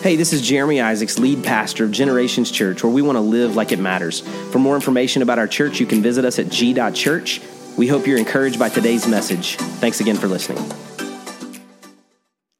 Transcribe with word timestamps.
Hey, 0.00 0.14
this 0.14 0.32
is 0.32 0.42
Jeremy 0.42 0.80
Isaacs, 0.80 1.18
lead 1.18 1.42
pastor 1.42 1.82
of 1.82 1.90
Generations 1.90 2.52
Church, 2.52 2.84
where 2.84 2.92
we 2.92 3.02
want 3.02 3.16
to 3.16 3.20
live 3.20 3.56
like 3.56 3.72
it 3.72 3.80
matters. 3.80 4.20
For 4.52 4.60
more 4.60 4.76
information 4.76 5.22
about 5.22 5.40
our 5.40 5.48
church, 5.48 5.80
you 5.80 5.86
can 5.86 6.00
visit 6.00 6.24
us 6.24 6.38
at 6.38 6.50
g.church. 6.50 7.40
We 7.76 7.88
hope 7.88 8.06
you're 8.06 8.16
encouraged 8.16 8.60
by 8.60 8.68
today's 8.68 9.08
message. 9.08 9.56
Thanks 9.56 10.00
again 10.00 10.16
for 10.16 10.28
listening. 10.28 10.58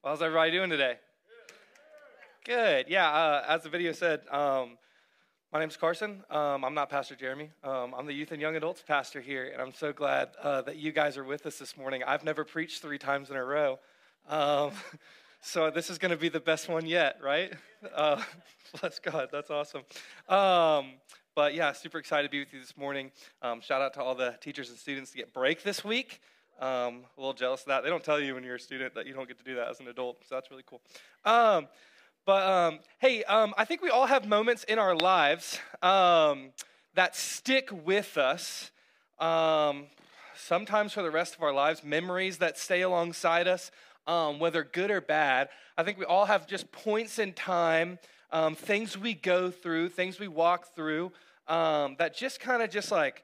How's 0.03 0.21
everybody 0.21 0.51
doing 0.51 0.69
today? 0.69 0.97
Good. 2.45 2.87
Yeah, 2.89 3.09
uh, 3.09 3.45
as 3.47 3.63
the 3.63 3.69
video 3.69 3.93
said, 3.93 4.23
um, 4.33 4.77
my 5.53 5.61
name's 5.61 5.77
Carson. 5.77 6.25
Um, 6.31 6.65
I'm 6.65 6.75
not 6.75 6.91
Pastor 6.91 7.15
Jeremy. 7.15 7.51
Um, 7.63 7.95
I'm 7.97 8.07
the 8.07 8.15
youth 8.15 8.33
and 8.33 8.43
young 8.43 8.57
adults 8.57 8.83
pastor 8.83 9.21
here, 9.21 9.49
and 9.53 9.63
I'm 9.63 9.73
so 9.75 9.93
glad 9.93 10.31
uh, 10.43 10.63
that 10.63 10.77
you 10.77 10.91
guys 10.91 11.17
are 11.17 11.25
with 11.25 11.47
us 11.47 11.57
this 11.57 11.77
morning. 11.77 12.03
I've 12.05 12.25
never 12.25 12.45
preached 12.45 12.83
three 12.83 12.99
times 12.99 13.31
in 13.31 13.37
a 13.37 13.45
row. 13.45 13.79
Um, 15.39 15.45
So 15.45 15.71
this 15.71 15.91
is 15.91 15.99
going 15.99 16.11
to 16.11 16.17
be 16.17 16.29
the 16.29 16.41
best 16.41 16.69
one 16.69 16.87
yet, 16.87 17.19
right? 17.23 17.53
Uh, 17.95 18.23
bless 18.81 18.99
God, 18.99 19.29
that's 19.31 19.51
awesome. 19.51 19.83
Um, 20.29 20.95
but 21.35 21.55
yeah, 21.55 21.73
super 21.73 21.99
excited 21.99 22.29
to 22.29 22.31
be 22.31 22.41
with 22.41 22.53
you 22.53 22.61
this 22.61 22.77
morning. 22.77 23.13
Um, 23.43 23.61
shout 23.61 23.81
out 23.81 23.95
to 23.95 24.03
all 24.03 24.15
the 24.15 24.37
teachers 24.41 24.69
and 24.69 24.79
students 24.79 25.13
to 25.13 25.17
get 25.17 25.33
break 25.33 25.63
this 25.63 25.85
week. 25.85 26.21
Um, 26.61 27.05
a 27.17 27.21
little 27.21 27.35
jealous 27.35 27.61
of 27.63 27.69
that. 27.69 27.85
They 27.85 27.89
don't 27.89 28.03
tell 28.03 28.21
you 28.21 28.35
when 28.35 28.43
you're 28.43 28.57
a 28.57 28.61
student 28.61 28.95
that 28.95 29.07
you 29.07 29.15
don't 29.15 29.29
get 29.29 29.39
to 29.39 29.45
do 29.45 29.55
that 29.57 29.69
as 29.69 29.79
an 29.81 29.87
adult, 29.87 30.19
so 30.29 30.35
that's 30.35 30.51
really 30.51 30.65
cool. 30.67 30.81
Um, 31.25 31.69
but 32.27 32.43
um, 32.43 32.81
hey, 32.99 33.23
um, 33.25 33.55
I 33.57 33.65
think 33.65 33.81
we 33.81 33.91
all 33.91 34.07
have 34.07 34.27
moments 34.27 34.65
in 34.65 34.79
our 34.79 34.97
lives 34.97 35.61
that 35.81 37.15
stick 37.15 37.71
with 37.85 38.19
us 38.19 38.73
sometimes 40.35 40.93
for 40.93 41.03
the 41.03 41.11
rest 41.11 41.35
of 41.35 41.43
our 41.43 41.53
lives, 41.53 41.85
memories 41.85 42.39
that 42.39 42.59
stay 42.59 42.83
alongside 42.83 43.47
us 43.47 43.71
um, 44.09 44.41
whether 44.41 44.65
good 44.65 44.91
or 44.91 45.01
bad. 45.01 45.51
I 45.77 45.85
think 45.85 45.99
we 45.99 46.05
all 46.07 46.25
have 46.25 46.47
just 46.49 46.73
points 46.73 47.19
in 47.19 47.35
time, 47.35 47.99
um, 48.33 48.55
things 48.57 48.99
we 48.99 49.15
go 49.15 49.51
through, 49.51 49.91
things 49.91 50.19
we 50.19 50.27
walk 50.27 50.75
through 50.75 51.13
um, 51.47 51.95
that 51.99 52.17
just 52.17 52.41
kind 52.41 52.63
of 52.63 52.71
just 52.71 52.91
like 52.91 53.23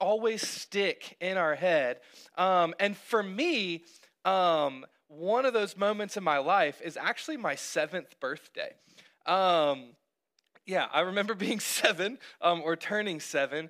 always 0.00 0.46
stick 0.46 1.16
in 1.20 1.36
our 1.36 1.56
head. 1.56 1.98
Um, 2.38 2.74
and 2.78 2.96
for 2.96 3.22
me, 3.22 3.82
um, 4.24 4.86
one 5.08 5.44
of 5.44 5.52
those 5.52 5.76
moments 5.76 6.16
in 6.16 6.22
my 6.22 6.38
life 6.38 6.80
is 6.82 6.96
actually 6.96 7.36
my 7.36 7.56
seventh 7.56 8.18
birthday. 8.20 8.72
Um, 9.26 9.96
yeah, 10.64 10.86
I 10.92 11.00
remember 11.00 11.34
being 11.34 11.58
seven 11.58 12.18
or 12.40 12.76
turning 12.76 13.18
seven, 13.18 13.68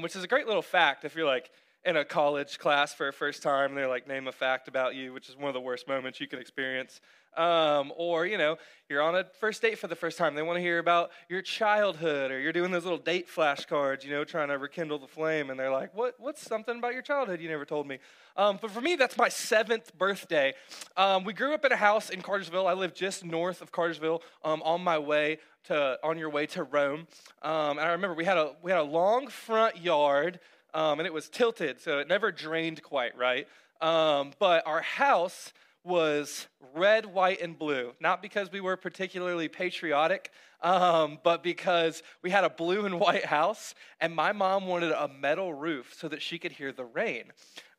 which 0.00 0.16
is 0.16 0.24
a 0.24 0.28
great 0.28 0.48
little 0.48 0.62
fact 0.62 1.04
if 1.04 1.14
you're 1.14 1.26
like, 1.26 1.50
in 1.84 1.96
a 1.96 2.04
college 2.04 2.58
class 2.58 2.92
for 2.92 3.08
a 3.08 3.12
first 3.12 3.42
time. 3.42 3.74
They're 3.74 3.88
like, 3.88 4.06
name 4.06 4.28
a 4.28 4.32
fact 4.32 4.68
about 4.68 4.94
you, 4.94 5.12
which 5.12 5.28
is 5.28 5.36
one 5.36 5.48
of 5.48 5.54
the 5.54 5.60
worst 5.60 5.88
moments 5.88 6.20
you 6.20 6.28
can 6.28 6.38
experience. 6.38 7.00
Um, 7.36 7.92
or, 7.96 8.26
you 8.26 8.36
know, 8.36 8.56
you're 8.88 9.00
on 9.00 9.14
a 9.14 9.24
first 9.38 9.62
date 9.62 9.78
for 9.78 9.86
the 9.86 9.94
first 9.94 10.18
time. 10.18 10.34
They 10.34 10.42
want 10.42 10.56
to 10.56 10.60
hear 10.60 10.80
about 10.80 11.10
your 11.28 11.42
childhood, 11.42 12.32
or 12.32 12.40
you're 12.40 12.52
doing 12.52 12.72
those 12.72 12.82
little 12.82 12.98
date 12.98 13.28
flashcards, 13.28 14.04
you 14.04 14.10
know, 14.10 14.24
trying 14.24 14.48
to 14.48 14.58
rekindle 14.58 14.98
the 14.98 15.06
flame. 15.06 15.48
And 15.48 15.58
they're 15.58 15.70
like, 15.70 15.94
what, 15.94 16.16
what's 16.18 16.42
something 16.42 16.76
about 16.76 16.92
your 16.92 17.02
childhood 17.02 17.40
you 17.40 17.48
never 17.48 17.64
told 17.64 17.86
me? 17.86 17.98
Um, 18.36 18.58
but 18.60 18.72
for 18.72 18.80
me, 18.80 18.96
that's 18.96 19.16
my 19.16 19.28
seventh 19.28 19.96
birthday. 19.96 20.54
Um, 20.96 21.22
we 21.22 21.32
grew 21.32 21.54
up 21.54 21.64
in 21.64 21.70
a 21.70 21.76
house 21.76 22.10
in 22.10 22.20
Cartersville. 22.20 22.66
I 22.66 22.74
live 22.74 22.94
just 22.94 23.24
north 23.24 23.62
of 23.62 23.70
Cartersville 23.70 24.22
um, 24.44 24.60
on 24.62 24.82
my 24.82 24.98
way 24.98 25.38
to, 25.64 25.98
on 26.02 26.18
your 26.18 26.30
way 26.30 26.46
to 26.46 26.64
Rome. 26.64 27.06
Um, 27.42 27.78
and 27.78 27.80
I 27.80 27.92
remember 27.92 28.14
we 28.14 28.24
had 28.24 28.38
a, 28.38 28.54
we 28.60 28.72
had 28.72 28.80
a 28.80 28.84
long 28.84 29.28
front 29.28 29.78
yard 29.78 30.40
um, 30.74 31.00
and 31.00 31.06
it 31.06 31.12
was 31.12 31.28
tilted, 31.28 31.80
so 31.80 31.98
it 31.98 32.08
never 32.08 32.32
drained 32.32 32.82
quite 32.82 33.16
right. 33.16 33.46
Um, 33.80 34.32
but 34.38 34.66
our 34.66 34.82
house 34.82 35.52
was 35.82 36.46
red, 36.74 37.06
white, 37.06 37.40
and 37.40 37.58
blue, 37.58 37.92
not 38.00 38.20
because 38.20 38.52
we 38.52 38.60
were 38.60 38.76
particularly 38.76 39.48
patriotic, 39.48 40.30
um, 40.62 41.18
but 41.24 41.42
because 41.42 42.02
we 42.22 42.30
had 42.30 42.44
a 42.44 42.50
blue 42.50 42.84
and 42.84 43.00
white 43.00 43.24
house, 43.24 43.74
and 44.00 44.14
my 44.14 44.32
mom 44.32 44.66
wanted 44.66 44.92
a 44.92 45.08
metal 45.08 45.54
roof 45.54 45.94
so 45.96 46.08
that 46.08 46.20
she 46.20 46.38
could 46.38 46.52
hear 46.52 46.72
the 46.72 46.84
rain. 46.84 47.24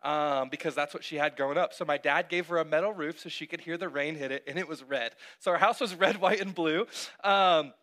Um, 0.04 0.50
because 0.50 0.74
that's 0.74 0.96
what 0.96 1.04
she 1.04 1.18
had 1.18 1.36
growing 1.36 1.60
up. 1.60 1.76
So 1.76 1.86
my 1.86 2.00
dad 2.00 2.28
gave 2.28 2.48
her 2.48 2.58
a 2.58 2.66
metal 2.66 2.92
roof 2.92 3.20
so 3.20 3.30
she 3.30 3.46
could 3.46 3.62
hear 3.62 3.78
the 3.78 3.88
rain 3.88 4.16
hit 4.16 4.32
it, 4.32 4.44
and 4.48 4.58
it 4.58 4.68
was 4.68 4.82
red. 4.82 5.12
So 5.38 5.52
our 5.52 5.60
house 5.60 5.80
was 5.80 5.94
red, 6.00 6.18
white, 6.18 6.42
and 6.42 6.56
blue. 6.56 6.88
Um, 7.24 7.74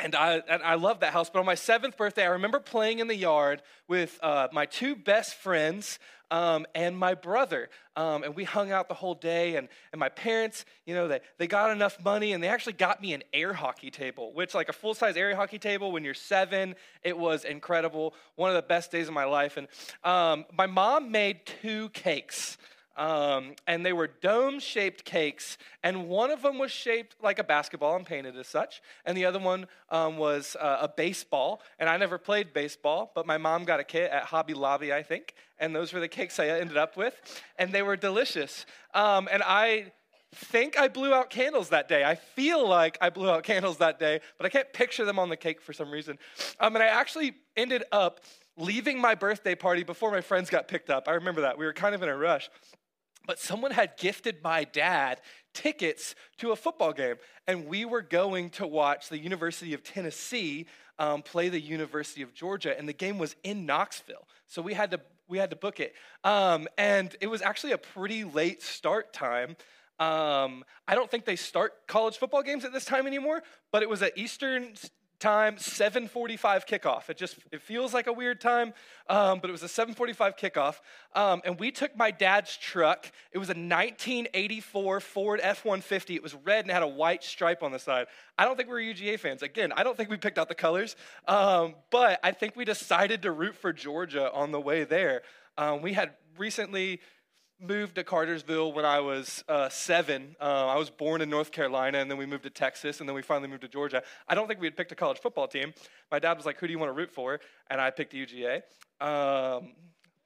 and 0.00 0.14
I, 0.14 0.42
and 0.48 0.62
I 0.62 0.74
love 0.74 1.00
that 1.00 1.12
house. 1.12 1.30
But 1.30 1.40
on 1.40 1.46
my 1.46 1.54
seventh 1.54 1.96
birthday, 1.96 2.22
I 2.22 2.30
remember 2.30 2.60
playing 2.60 3.00
in 3.00 3.08
the 3.08 3.16
yard 3.16 3.62
with 3.88 4.18
uh, 4.22 4.48
my 4.52 4.66
two 4.66 4.94
best 4.94 5.34
friends 5.34 5.98
um, 6.30 6.66
and 6.74 6.96
my 6.96 7.14
brother. 7.14 7.68
Um, 7.96 8.22
and 8.22 8.36
we 8.36 8.44
hung 8.44 8.70
out 8.70 8.88
the 8.88 8.94
whole 8.94 9.14
day. 9.14 9.56
And, 9.56 9.68
and 9.92 9.98
my 9.98 10.08
parents, 10.08 10.64
you 10.86 10.94
know, 10.94 11.08
they, 11.08 11.20
they 11.38 11.46
got 11.46 11.70
enough 11.70 12.02
money 12.04 12.32
and 12.32 12.42
they 12.42 12.48
actually 12.48 12.74
got 12.74 13.00
me 13.00 13.12
an 13.12 13.22
air 13.32 13.52
hockey 13.52 13.90
table, 13.90 14.32
which, 14.32 14.54
like 14.54 14.68
a 14.68 14.72
full 14.72 14.94
size 14.94 15.16
air 15.16 15.34
hockey 15.34 15.58
table 15.58 15.90
when 15.90 16.04
you're 16.04 16.14
seven, 16.14 16.74
it 17.02 17.18
was 17.18 17.44
incredible. 17.44 18.14
One 18.36 18.50
of 18.50 18.56
the 18.56 18.62
best 18.62 18.92
days 18.92 19.08
of 19.08 19.14
my 19.14 19.24
life. 19.24 19.56
And 19.56 19.68
um, 20.04 20.44
my 20.56 20.66
mom 20.66 21.10
made 21.10 21.40
two 21.44 21.88
cakes. 21.90 22.58
Um, 22.98 23.54
and 23.68 23.86
they 23.86 23.92
were 23.92 24.08
dome 24.08 24.58
shaped 24.58 25.04
cakes, 25.04 25.56
and 25.84 26.08
one 26.08 26.32
of 26.32 26.42
them 26.42 26.58
was 26.58 26.72
shaped 26.72 27.14
like 27.22 27.38
a 27.38 27.44
basketball 27.44 27.94
and 27.94 28.04
painted 28.04 28.36
as 28.36 28.48
such, 28.48 28.82
and 29.04 29.16
the 29.16 29.24
other 29.24 29.38
one 29.38 29.68
um, 29.88 30.18
was 30.18 30.56
uh, 30.58 30.78
a 30.82 30.88
baseball. 30.88 31.62
And 31.78 31.88
I 31.88 31.96
never 31.96 32.18
played 32.18 32.52
baseball, 32.52 33.12
but 33.14 33.24
my 33.24 33.38
mom 33.38 33.64
got 33.64 33.78
a 33.78 33.84
kit 33.84 34.10
at 34.10 34.24
Hobby 34.24 34.52
Lobby, 34.52 34.92
I 34.92 35.04
think, 35.04 35.34
and 35.60 35.74
those 35.74 35.92
were 35.92 36.00
the 36.00 36.08
cakes 36.08 36.40
I 36.40 36.48
ended 36.48 36.76
up 36.76 36.96
with, 36.96 37.14
and 37.56 37.72
they 37.72 37.82
were 37.82 37.96
delicious. 37.96 38.66
Um, 38.94 39.28
and 39.30 39.44
I 39.44 39.92
think 40.34 40.76
I 40.76 40.88
blew 40.88 41.14
out 41.14 41.30
candles 41.30 41.68
that 41.68 41.88
day. 41.88 42.04
I 42.04 42.16
feel 42.16 42.66
like 42.68 42.98
I 43.00 43.10
blew 43.10 43.30
out 43.30 43.44
candles 43.44 43.78
that 43.78 44.00
day, 44.00 44.20
but 44.36 44.44
I 44.44 44.48
can't 44.48 44.72
picture 44.72 45.04
them 45.04 45.20
on 45.20 45.28
the 45.28 45.36
cake 45.36 45.62
for 45.62 45.72
some 45.72 45.90
reason. 45.90 46.18
Um, 46.58 46.74
and 46.74 46.82
I 46.82 46.88
actually 46.88 47.34
ended 47.56 47.84
up 47.92 48.20
leaving 48.56 49.00
my 49.00 49.14
birthday 49.14 49.54
party 49.54 49.84
before 49.84 50.10
my 50.10 50.20
friends 50.20 50.50
got 50.50 50.66
picked 50.66 50.90
up. 50.90 51.06
I 51.06 51.12
remember 51.12 51.42
that. 51.42 51.56
We 51.56 51.64
were 51.64 51.72
kind 51.72 51.94
of 51.94 52.02
in 52.02 52.08
a 52.08 52.16
rush 52.16 52.50
but 53.28 53.38
someone 53.38 53.70
had 53.70 53.94
gifted 53.98 54.42
my 54.42 54.64
dad 54.64 55.20
tickets 55.52 56.14
to 56.38 56.50
a 56.50 56.56
football 56.56 56.94
game, 56.94 57.16
and 57.46 57.66
we 57.66 57.84
were 57.84 58.00
going 58.00 58.48
to 58.48 58.66
watch 58.66 59.10
the 59.10 59.18
University 59.18 59.74
of 59.74 59.84
Tennessee 59.84 60.66
um, 60.98 61.20
play 61.20 61.50
the 61.50 61.60
University 61.60 62.22
of 62.22 62.32
Georgia, 62.32 62.76
and 62.76 62.88
the 62.88 62.94
game 62.94 63.18
was 63.18 63.36
in 63.44 63.66
Knoxville, 63.66 64.26
so 64.46 64.62
we 64.62 64.72
had 64.72 64.90
to 64.92 65.00
we 65.28 65.36
had 65.36 65.50
to 65.50 65.56
book 65.56 65.78
it, 65.78 65.94
um, 66.24 66.66
and 66.78 67.14
it 67.20 67.26
was 67.26 67.42
actually 67.42 67.72
a 67.72 67.78
pretty 67.78 68.24
late 68.24 68.62
start 68.62 69.12
time. 69.12 69.56
Um, 70.00 70.64
I 70.86 70.94
don't 70.94 71.10
think 71.10 71.26
they 71.26 71.36
start 71.36 71.86
college 71.86 72.16
football 72.16 72.42
games 72.42 72.64
at 72.64 72.72
this 72.72 72.86
time 72.86 73.06
anymore, 73.06 73.42
but 73.72 73.82
it 73.82 73.90
was 73.90 74.00
at 74.00 74.16
Eastern 74.16 74.72
time 75.18 75.56
7.45 75.56 76.38
kickoff. 76.66 77.08
It 77.10 77.16
just 77.16 77.36
it 77.50 77.60
feels 77.62 77.92
like 77.92 78.06
a 78.06 78.12
weird 78.12 78.40
time 78.40 78.72
um, 79.08 79.40
but 79.40 79.48
it 79.48 79.52
was 79.52 79.62
a 79.62 79.66
7.45 79.66 80.38
kickoff. 80.38 80.76
Um, 81.14 81.40
and 81.44 81.58
we 81.58 81.70
took 81.70 81.96
my 81.96 82.10
dad's 82.10 82.56
truck. 82.56 83.10
It 83.32 83.38
was 83.38 83.48
a 83.48 83.52
1984 83.52 85.00
ford 85.00 85.40
f-150 85.42 86.16
it 86.16 86.22
was 86.22 86.34
red 86.34 86.64
and 86.64 86.70
had 86.70 86.82
a 86.82 86.88
white 86.88 87.24
stripe 87.24 87.62
on 87.62 87.72
the 87.72 87.78
side. 87.78 88.06
I 88.36 88.44
don't 88.44 88.56
think 88.56 88.68
we 88.68 88.74
were 88.74 88.94
uga 88.94 89.18
fans. 89.18 89.42
Again 89.42 89.72
i 89.72 89.82
don't 89.82 89.96
think 89.96 90.10
we 90.10 90.16
picked 90.16 90.38
out 90.38 90.48
the 90.48 90.54
colors. 90.54 90.96
Um, 91.26 91.74
but 91.90 92.20
i 92.22 92.32
think 92.32 92.56
we 92.56 92.64
decided 92.64 93.22
to 93.22 93.32
root 93.32 93.56
for 93.56 93.72
georgia 93.72 94.32
on 94.32 94.52
the 94.52 94.60
way 94.60 94.84
there. 94.84 95.22
Um, 95.56 95.82
we 95.82 95.92
had 95.92 96.12
recently 96.36 97.00
moved 97.60 97.96
to 97.96 98.04
Cartersville 98.04 98.72
when 98.72 98.84
I 98.84 99.00
was 99.00 99.42
uh, 99.48 99.68
seven. 99.68 100.36
Uh, 100.40 100.66
I 100.66 100.76
was 100.76 100.90
born 100.90 101.20
in 101.20 101.28
North 101.28 101.50
Carolina, 101.50 101.98
and 101.98 102.10
then 102.10 102.18
we 102.18 102.26
moved 102.26 102.44
to 102.44 102.50
Texas, 102.50 103.00
and 103.00 103.08
then 103.08 103.14
we 103.16 103.22
finally 103.22 103.48
moved 103.48 103.62
to 103.62 103.68
Georgia. 103.68 104.02
I 104.28 104.34
don't 104.34 104.46
think 104.46 104.60
we 104.60 104.66
had 104.66 104.76
picked 104.76 104.92
a 104.92 104.94
college 104.94 105.18
football 105.18 105.48
team. 105.48 105.74
My 106.10 106.18
dad 106.18 106.36
was 106.36 106.46
like, 106.46 106.58
"Who 106.58 106.66
do 106.66 106.72
you 106.72 106.78
want 106.78 106.90
to 106.90 106.94
root 106.94 107.10
for?" 107.10 107.40
And 107.70 107.80
I 107.80 107.90
picked 107.90 108.12
UGA. 108.12 108.62
Um, 109.00 109.72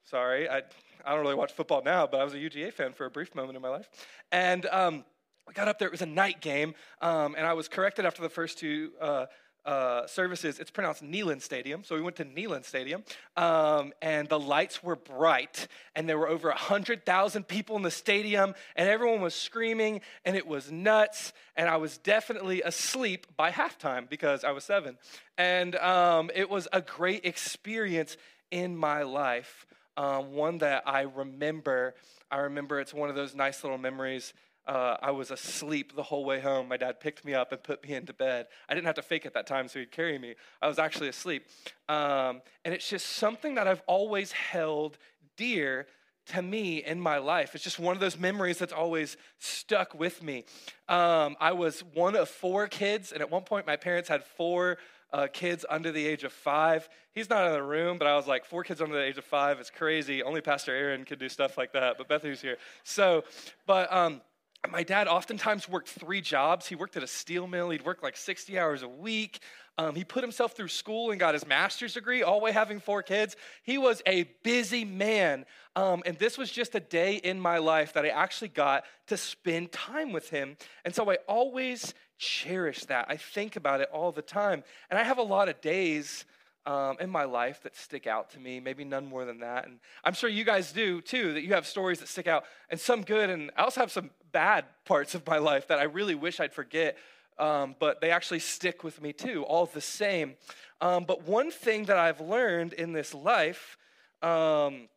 sorry, 0.05 0.49
I 0.49 0.63
I 1.05 1.15
don't 1.15 1.23
really 1.23 1.35
watch 1.35 1.53
football 1.53 1.83
now, 1.83 2.07
but 2.07 2.21
I 2.21 2.25
was 2.25 2.35
a 2.35 2.39
UGA 2.39 2.73
fan 2.73 2.93
for 2.93 3.07
a 3.07 3.11
brief 3.11 3.35
moment 3.35 3.57
in 3.57 3.63
my 3.63 3.71
life, 3.71 3.89
and. 4.31 4.67
Um, 4.67 5.05
we 5.45 5.55
got 5.55 5.67
up 5.67 5.77
there, 5.81 5.89
it 5.89 5.91
was 5.91 6.03
a 6.03 6.07
night 6.07 6.41
game, 6.41 6.73
um, 7.01 7.35
and 7.37 7.45
I 7.45 7.55
was 7.55 7.67
corrected 7.67 8.07
after 8.07 8.23
the 8.23 8.29
first 8.29 8.59
two 8.59 8.93
uh, 9.01 9.27
uh, 9.65 10.07
services, 10.07 10.59
it's 10.59 10.71
pronounced 10.71 11.03
Neyland 11.03 11.43
Stadium. 11.43 11.85
So 11.85 11.95
we 11.95 12.01
went 12.01 12.17
to 12.17 12.25
Neyland 12.25 12.65
Stadium, 12.65 13.05
um, 13.37 13.93
and 14.03 14.29
the 14.29 14.39
lights 14.39 14.83
were 14.83 14.97
bright, 14.97 15.69
and 15.95 16.09
there 16.09 16.19
were 16.19 16.29
over 16.29 16.49
100,000 16.49 17.47
people 17.47 17.77
in 17.77 17.83
the 17.83 17.91
stadium, 17.91 18.55
and 18.77 18.89
everyone 18.89 19.21
was 19.21 19.35
screaming, 19.35 20.01
and 20.25 20.37
it 20.37 20.47
was 20.47 20.71
nuts. 20.71 21.33
And 21.57 21.69
I 21.69 21.77
was 21.77 21.99
definitely 21.99 22.63
asleep 22.63 23.27
by 23.37 23.51
halftime 23.51 24.09
because 24.09 24.45
I 24.45 24.51
was 24.51 24.65
seven. 24.65 24.99
And 25.39 25.77
um, 25.77 26.31
it 26.35 26.51
was 26.51 26.67
a 26.73 26.81
great 26.81 27.25
experience 27.25 28.17
in 28.51 28.77
my 28.77 29.03
life, 29.03 29.67
um, 29.97 30.33
one 30.33 30.59
that 30.59 30.83
I 30.87 31.03
remember. 31.03 31.95
I 32.31 32.39
remember 32.39 32.81
it's 32.81 32.95
one 32.95 33.11
of 33.11 33.17
those 33.17 33.35
nice 33.35 33.63
little 33.63 33.79
memories 33.79 34.33
uh, 34.67 34.97
I 35.03 35.11
was 35.11 35.31
asleep 35.31 35.97
the 35.97 36.03
whole 36.03 36.25
way 36.25 36.41
home. 36.41 36.69
My 36.69 36.77
dad 36.77 37.01
picked 37.01 37.25
me 37.25 37.35
up 37.35 37.53
and 37.53 37.63
put 37.63 37.87
me 37.87 37.95
into 37.95 38.13
bed. 38.13 38.47
I 38.69 38.75
didn't 38.75 38.87
have 38.87 38.95
to 38.97 39.03
fake 39.03 39.27
it 39.27 39.35
that 39.35 39.47
time, 39.47 39.69
so 39.69 39.79
he'd 39.81 39.91
carry 39.91 40.19
me. 40.19 40.35
I 40.61 40.69
was 40.69 40.79
actually 40.79 41.09
asleep. 41.09 41.47
Um, 41.89 42.43
and 42.65 42.73
it's 42.73 42.89
just 42.89 43.07
something 43.07 43.57
that 43.57 43.67
I've 43.67 43.83
always 43.87 44.33
held 44.33 44.99
dear 45.37 45.87
to 46.27 46.43
me 46.43 46.85
in 46.85 47.01
my 47.01 47.19
life. 47.19 47.55
It's 47.55 47.65
just 47.65 47.81
one 47.81 47.97
of 47.97 48.01
those 48.01 48.17
memories 48.17 48.59
that's 48.59 48.73
always 48.73 49.17
stuck 49.39 49.95
with 49.95 50.23
me. 50.23 50.45
Um, 50.89 51.37
I 51.41 51.53
was 51.53 51.83
one 51.95 52.15
of 52.15 52.29
four 52.29 52.69
kids, 52.69 53.13
and 53.13 53.21
at 53.21 53.31
one 53.31 53.43
point, 53.43 53.67
my 53.67 53.77
parents 53.77 54.09
had 54.09 54.23
four 54.23 54.79
uh, 55.13 55.27
kids 55.33 55.65
under 55.69 55.91
the 55.91 56.07
age 56.07 56.25
of 56.25 56.33
five. 56.33 56.89
He's 57.13 57.29
not 57.29 57.47
in 57.47 57.53
the 57.53 57.63
room, 57.63 57.99
but 57.99 58.07
I 58.07 58.17
was 58.17 58.27
like, 58.27 58.45
four 58.45 58.65
kids 58.65 58.81
under 58.81 58.95
the 58.95 59.03
age 59.03 59.19
of 59.19 59.25
five 59.25 59.61
It's 59.61 59.71
crazy. 59.71 60.23
Only 60.23 60.41
Pastor 60.41 60.75
Aaron 60.75 61.05
could 61.05 61.19
do 61.19 61.29
stuff 61.29 61.59
like 61.59 61.73
that, 61.73 61.99
but 61.99 62.09
Bethany's 62.09 62.41
here. 62.41 62.57
So, 62.85 63.25
but 63.67 63.93
um, 63.93 64.23
my 64.71 64.85
dad 64.85 65.09
oftentimes 65.09 65.69
worked 65.69 65.89
three 65.89 66.21
jobs. 66.21 66.67
He 66.67 66.77
worked 66.77 66.97
at 66.97 67.03
a 67.03 67.09
steel 67.09 67.47
mill. 67.47 67.71
He'd 67.71 67.85
work 67.85 68.03
like 68.03 68.17
60 68.17 68.59
hours 68.59 68.83
a 68.83 68.89
week. 68.89 69.41
Um, 69.77 69.95
he 69.95 70.05
put 70.05 70.23
himself 70.23 70.53
through 70.53 70.69
school 70.69 71.11
and 71.11 71.19
got 71.19 71.35
his 71.35 71.47
master's 71.47 71.95
degree, 71.95 72.23
all 72.23 72.41
way 72.41 72.53
having 72.53 72.79
four 72.79 73.03
kids. 73.03 73.37
He 73.65 73.77
was 73.77 74.03
a 74.07 74.25
busy 74.45 74.85
man. 74.85 75.47
Um, 75.75 76.03
and 76.07 76.17
this 76.19 76.39
was 76.39 76.51
just 76.51 76.75
a 76.75 76.81
day 76.81 77.17
in 77.17 77.41
my 77.41 77.59
life 77.59 77.95
that 77.95 78.05
I 78.05 78.11
actually 78.11 78.49
got 78.49 78.85
to 79.09 79.17
spend 79.17 79.73
time 79.73 80.13
with 80.13 80.31
him. 80.31 80.57
And 80.85 80.95
so 80.95 81.11
I 81.11 81.17
always 81.27 81.95
cherish 82.19 82.85
that. 82.85 83.07
I 83.09 83.17
think 83.17 83.57
about 83.57 83.81
it 83.81 83.89
all 83.93 84.13
the 84.13 84.23
time. 84.23 84.63
And 84.91 84.99
I 84.99 85.03
have 85.03 85.19
a 85.19 85.23
lot 85.23 85.49
of 85.49 85.61
days 85.61 86.25
um, 86.67 86.97
in 87.01 87.11
my 87.11 87.25
life 87.25 87.63
that 87.63 87.77
stick 87.77 88.07
out 88.07 88.31
to 88.31 88.41
me, 88.41 88.61
maybe 88.61 88.85
none 88.85 89.07
more 89.07 89.25
than 89.25 89.41
that. 89.41 89.67
And 89.67 89.79
I'm 90.05 90.15
sure 90.15 90.31
you 90.31 90.45
guys 90.45 90.73
do 90.73 91.01
too, 91.01 91.35
that 91.35 91.43
you 91.43 91.55
have 91.55 91.67
stories 91.67 91.99
that 92.01 92.09
stick 92.09 92.27
out, 92.27 92.45
and 92.71 92.79
some 92.79 93.03
good, 93.03 93.31
and 93.31 93.51
I 93.57 93.63
also 93.63 93.81
have 93.81 93.91
some 93.91 94.11
bad 94.31 94.65
parts 94.85 95.15
of 95.15 95.27
my 95.27 95.39
life 95.39 95.69
that 95.69 95.79
I 95.79 95.85
really 95.85 96.15
wish 96.15 96.41
I'd 96.41 96.53
forget, 96.53 96.97
um, 97.39 97.75
but 97.79 98.01
they 98.01 98.11
actually 98.11 98.39
stick 98.39 98.85
with 98.85 99.01
me 99.03 99.13
too, 99.13 99.45
all 99.45 99.67
the 99.67 99.81
same. 99.81 100.35
Um, 100.81 101.05
but 101.05 101.27
one 101.27 101.51
thing 101.51 101.85
that 101.87 101.97
I've 101.97 102.21
learned 102.21 102.73
in 102.73 102.93
this 102.93 103.15
life 103.15 103.77
um, 104.23 104.89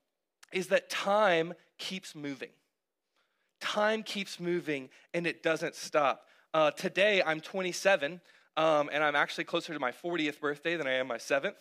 is 0.52 0.68
that 0.68 0.90
time 0.90 1.54
keeps 1.78 2.16
moving. 2.16 2.50
Time 3.60 4.04
keeps 4.04 4.40
moving 4.40 4.90
and 5.14 5.26
it 5.26 5.42
doesn't 5.42 5.76
stop. 5.76 6.28
Uh, 6.54 6.72
today, 6.72 7.22
I'm 7.26 7.42
27. 7.42 8.22
Um, 8.58 8.90
and 8.92 9.04
I'm 9.04 9.16
actually 9.16 9.44
closer 9.44 9.74
to 9.74 9.80
my 9.80 9.92
40th 9.92 10.40
birthday 10.40 10.78
than 10.78 10.88
I 10.88 10.94
am 10.94 11.08
my 11.08 11.18
seventh. 11.18 11.58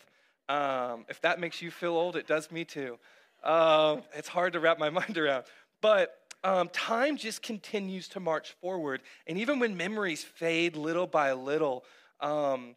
Um, 0.48 1.06
if 1.08 1.20
that 1.22 1.40
makes 1.40 1.60
you 1.60 1.70
feel 1.70 1.92
old, 1.92 2.16
it 2.16 2.26
does 2.26 2.50
me 2.50 2.64
too. 2.64 2.98
Uh, 3.42 3.98
it's 4.14 4.28
hard 4.28 4.52
to 4.52 4.60
wrap 4.60 4.78
my 4.78 4.90
mind 5.00 5.18
around. 5.18 5.44
But 5.80 6.16
um, 6.44 6.68
time 6.68 7.16
just 7.16 7.42
continues 7.42 8.08
to 8.08 8.20
march 8.20 8.52
forward. 8.60 9.00
And 9.26 9.38
even 9.38 9.58
when 9.58 9.76
memories 9.76 10.22
fade 10.22 10.76
little 10.76 11.06
by 11.06 11.32
little, 11.32 11.84
um, 12.20 12.76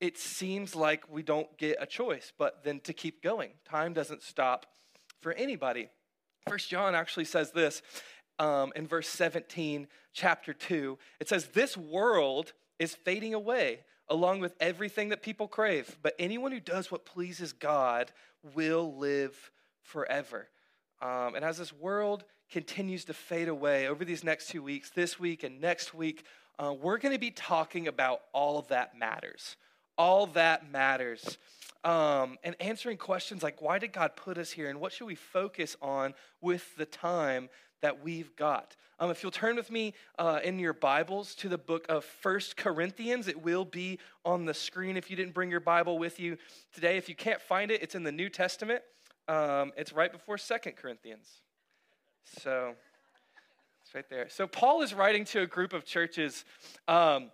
it 0.00 0.18
seems 0.18 0.74
like 0.74 1.08
we 1.10 1.22
don't 1.22 1.56
get 1.56 1.76
a 1.80 1.86
choice 1.86 2.32
but 2.36 2.64
then 2.64 2.80
to 2.80 2.92
keep 2.92 3.22
going. 3.22 3.50
Time 3.68 3.92
doesn't 3.92 4.22
stop 4.22 4.66
for 5.20 5.32
anybody. 5.32 5.88
First 6.48 6.68
John 6.68 6.94
actually 6.94 7.24
says 7.24 7.52
this 7.52 7.82
um, 8.38 8.72
in 8.74 8.86
verse 8.86 9.08
17, 9.08 9.86
chapter 10.12 10.52
2. 10.52 10.98
It 11.20 11.28
says, 11.28 11.48
This 11.48 11.76
world 11.76 12.52
is 12.78 12.94
fading 12.94 13.34
away 13.34 13.80
along 14.08 14.40
with 14.40 14.54
everything 14.60 15.08
that 15.10 15.22
people 15.22 15.48
crave. 15.48 15.96
But 16.02 16.14
anyone 16.18 16.52
who 16.52 16.60
does 16.60 16.90
what 16.90 17.04
pleases 17.04 17.52
God 17.52 18.12
will 18.54 18.96
live 18.96 19.50
forever. 19.82 20.48
Um, 21.00 21.34
and 21.34 21.44
as 21.44 21.58
this 21.58 21.72
world 21.72 22.24
continues 22.50 23.04
to 23.06 23.14
fade 23.14 23.48
away 23.48 23.88
over 23.88 24.04
these 24.04 24.24
next 24.24 24.48
two 24.48 24.62
weeks, 24.62 24.90
this 24.90 25.18
week 25.18 25.42
and 25.42 25.60
next 25.60 25.94
week, 25.94 26.24
uh, 26.58 26.72
we're 26.72 26.98
going 26.98 27.14
to 27.14 27.20
be 27.20 27.30
talking 27.30 27.88
about 27.88 28.20
all 28.32 28.62
that 28.62 28.96
matters. 28.96 29.56
All 29.96 30.26
that 30.28 30.70
matters. 30.70 31.38
Um, 31.82 32.38
and 32.42 32.56
answering 32.60 32.96
questions 32.96 33.42
like 33.42 33.60
why 33.60 33.78
did 33.78 33.92
God 33.92 34.16
put 34.16 34.38
us 34.38 34.50
here 34.50 34.70
and 34.70 34.80
what 34.80 34.92
should 34.92 35.06
we 35.06 35.14
focus 35.14 35.76
on 35.82 36.14
with 36.40 36.74
the 36.76 36.86
time 36.86 37.50
that 37.84 38.02
we've 38.02 38.34
got. 38.34 38.76
Um, 38.98 39.10
if 39.10 39.22
you'll 39.22 39.30
turn 39.30 39.56
with 39.56 39.70
me 39.70 39.92
uh, 40.18 40.40
in 40.42 40.58
your 40.58 40.72
Bibles 40.72 41.34
to 41.34 41.50
the 41.50 41.58
book 41.58 41.84
of 41.90 42.02
First 42.02 42.56
Corinthians, 42.56 43.28
it 43.28 43.42
will 43.42 43.66
be 43.66 43.98
on 44.24 44.46
the 44.46 44.54
screen 44.54 44.96
if 44.96 45.10
you 45.10 45.16
didn't 45.16 45.34
bring 45.34 45.50
your 45.50 45.60
Bible 45.60 45.98
with 45.98 46.18
you 46.18 46.38
today. 46.72 46.96
If 46.96 47.10
you 47.10 47.14
can't 47.14 47.42
find 47.42 47.70
it, 47.70 47.82
it's 47.82 47.94
in 47.94 48.02
the 48.02 48.10
New 48.10 48.30
Testament. 48.30 48.80
Um, 49.28 49.72
it's 49.76 49.92
right 49.92 50.10
before 50.10 50.38
Second 50.38 50.76
Corinthians. 50.76 51.42
So 52.40 52.72
it's 53.84 53.94
right 53.94 54.08
there. 54.08 54.30
So 54.30 54.46
Paul 54.46 54.80
is 54.80 54.94
writing 54.94 55.26
to 55.26 55.42
a 55.42 55.46
group 55.46 55.74
of 55.74 55.84
churches 55.84 56.46
um, 56.88 57.30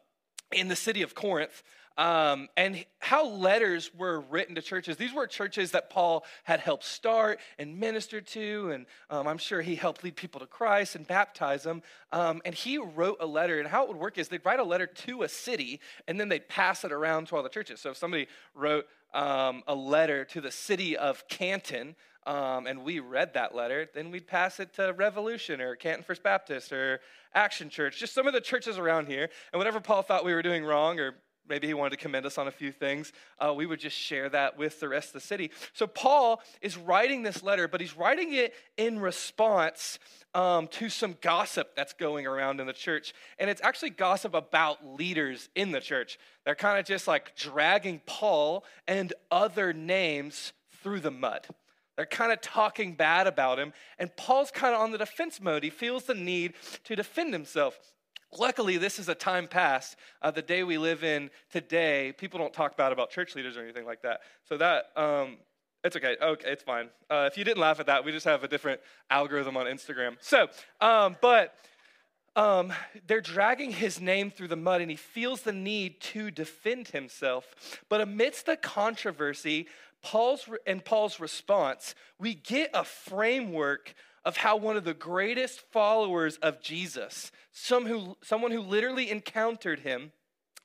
in 0.50 0.66
the 0.66 0.74
city 0.74 1.02
of 1.02 1.14
Corinth. 1.14 1.62
Um, 2.00 2.48
and 2.56 2.82
how 2.98 3.26
letters 3.26 3.90
were 3.94 4.20
written 4.20 4.54
to 4.54 4.62
churches. 4.62 4.96
These 4.96 5.12
were 5.12 5.26
churches 5.26 5.72
that 5.72 5.90
Paul 5.90 6.24
had 6.44 6.58
helped 6.60 6.84
start 6.84 7.40
and 7.58 7.78
minister 7.78 8.22
to, 8.22 8.70
and 8.70 8.86
um, 9.10 9.28
I'm 9.28 9.36
sure 9.36 9.60
he 9.60 9.74
helped 9.74 10.02
lead 10.02 10.16
people 10.16 10.40
to 10.40 10.46
Christ 10.46 10.96
and 10.96 11.06
baptize 11.06 11.62
them. 11.62 11.82
Um, 12.10 12.40
and 12.46 12.54
he 12.54 12.78
wrote 12.78 13.18
a 13.20 13.26
letter, 13.26 13.58
and 13.58 13.68
how 13.68 13.82
it 13.82 13.88
would 13.88 13.98
work 13.98 14.16
is 14.16 14.28
they'd 14.28 14.46
write 14.46 14.60
a 14.60 14.64
letter 14.64 14.86
to 14.86 15.24
a 15.24 15.28
city, 15.28 15.78
and 16.08 16.18
then 16.18 16.30
they'd 16.30 16.48
pass 16.48 16.84
it 16.84 16.90
around 16.90 17.28
to 17.28 17.36
all 17.36 17.42
the 17.42 17.50
churches. 17.50 17.82
So 17.82 17.90
if 17.90 17.98
somebody 17.98 18.28
wrote 18.54 18.86
um, 19.12 19.62
a 19.68 19.74
letter 19.74 20.24
to 20.24 20.40
the 20.40 20.50
city 20.50 20.96
of 20.96 21.28
Canton, 21.28 21.96
um, 22.26 22.66
and 22.66 22.82
we 22.82 23.00
read 23.00 23.34
that 23.34 23.54
letter, 23.54 23.86
then 23.94 24.10
we'd 24.10 24.26
pass 24.26 24.58
it 24.58 24.72
to 24.76 24.94
Revolution 24.94 25.60
or 25.60 25.76
Canton 25.76 26.04
First 26.04 26.22
Baptist 26.22 26.72
or 26.72 27.00
Action 27.34 27.68
Church, 27.68 27.98
just 27.98 28.14
some 28.14 28.26
of 28.26 28.32
the 28.32 28.40
churches 28.40 28.78
around 28.78 29.06
here. 29.06 29.28
And 29.52 29.60
whatever 29.60 29.80
Paul 29.80 30.00
thought 30.00 30.24
we 30.24 30.32
were 30.32 30.42
doing 30.42 30.64
wrong 30.64 30.98
or 30.98 31.16
maybe 31.50 31.66
he 31.66 31.74
wanted 31.74 31.90
to 31.90 31.96
commend 31.98 32.24
us 32.24 32.38
on 32.38 32.48
a 32.48 32.50
few 32.50 32.72
things, 32.72 33.12
uh, 33.38 33.52
we 33.54 33.66
would 33.66 33.80
just 33.80 33.96
share 33.96 34.30
that 34.30 34.56
with 34.56 34.80
the 34.80 34.88
rest 34.88 35.08
of 35.08 35.14
the 35.14 35.20
city. 35.20 35.50
So 35.74 35.86
Paul 35.86 36.40
is 36.62 36.78
writing 36.78 37.22
this 37.22 37.42
letter, 37.42 37.68
but 37.68 37.82
he's 37.82 37.96
writing 37.96 38.32
it 38.32 38.54
in 38.78 38.98
response 38.98 39.98
um, 40.34 40.68
to 40.68 40.88
some 40.88 41.16
gossip 41.20 41.74
that's 41.76 41.92
going 41.92 42.26
around 42.26 42.60
in 42.60 42.66
the 42.66 42.72
church. 42.72 43.12
And 43.38 43.50
it's 43.50 43.60
actually 43.62 43.90
gossip 43.90 44.32
about 44.32 44.86
leaders 44.86 45.50
in 45.54 45.72
the 45.72 45.80
church. 45.80 46.18
They're 46.44 46.54
kind 46.54 46.78
of 46.78 46.86
just 46.86 47.06
like 47.06 47.36
dragging 47.36 48.00
Paul 48.06 48.64
and 48.86 49.12
other 49.30 49.72
names 49.72 50.54
through 50.82 51.00
the 51.00 51.10
mud. 51.10 51.46
They're 51.96 52.06
kind 52.06 52.32
of 52.32 52.40
talking 52.40 52.94
bad 52.94 53.26
about 53.26 53.58
him, 53.58 53.74
and 53.98 54.14
Paul's 54.16 54.50
kind 54.50 54.74
of 54.74 54.80
on 54.80 54.90
the 54.90 54.96
defense 54.96 55.38
mode. 55.38 55.62
He 55.62 55.68
feels 55.68 56.04
the 56.04 56.14
need 56.14 56.54
to 56.84 56.96
defend 56.96 57.34
himself. 57.34 57.78
Luckily, 58.38 58.76
this 58.76 58.98
is 58.98 59.08
a 59.08 59.14
time 59.14 59.48
past. 59.48 59.96
Uh, 60.22 60.30
the 60.30 60.42
day 60.42 60.62
we 60.62 60.78
live 60.78 61.02
in 61.02 61.30
today, 61.50 62.14
people 62.16 62.38
don't 62.38 62.52
talk 62.52 62.76
bad 62.76 62.92
about 62.92 63.10
church 63.10 63.34
leaders 63.34 63.56
or 63.56 63.62
anything 63.62 63.84
like 63.84 64.02
that. 64.02 64.20
So 64.48 64.56
that 64.56 64.86
um, 64.96 65.38
it's 65.82 65.96
okay. 65.96 66.16
Okay, 66.22 66.50
it's 66.50 66.62
fine. 66.62 66.90
Uh, 67.08 67.28
if 67.30 67.36
you 67.36 67.44
didn't 67.44 67.58
laugh 67.58 67.80
at 67.80 67.86
that, 67.86 68.04
we 68.04 68.12
just 68.12 68.26
have 68.26 68.44
a 68.44 68.48
different 68.48 68.80
algorithm 69.10 69.56
on 69.56 69.66
Instagram. 69.66 70.16
So, 70.20 70.46
um, 70.80 71.16
but 71.20 71.54
um, 72.36 72.72
they're 73.08 73.20
dragging 73.20 73.72
his 73.72 74.00
name 74.00 74.30
through 74.30 74.48
the 74.48 74.56
mud, 74.56 74.80
and 74.80 74.90
he 74.90 74.96
feels 74.96 75.42
the 75.42 75.52
need 75.52 76.00
to 76.00 76.30
defend 76.30 76.88
himself. 76.88 77.82
But 77.88 78.00
amidst 78.00 78.46
the 78.46 78.56
controversy, 78.56 79.66
Paul's 80.02 80.48
and 80.66 80.84
Paul's 80.84 81.18
response, 81.18 81.96
we 82.18 82.34
get 82.34 82.70
a 82.74 82.84
framework 82.84 83.94
of 84.24 84.36
how 84.36 84.56
one 84.56 84.76
of 84.76 84.84
the 84.84 84.94
greatest 84.94 85.60
followers 85.72 86.36
of 86.38 86.60
Jesus, 86.62 87.32
some 87.52 87.86
who, 87.86 88.16
someone 88.22 88.50
who 88.50 88.60
literally 88.60 89.10
encountered 89.10 89.80
him 89.80 90.12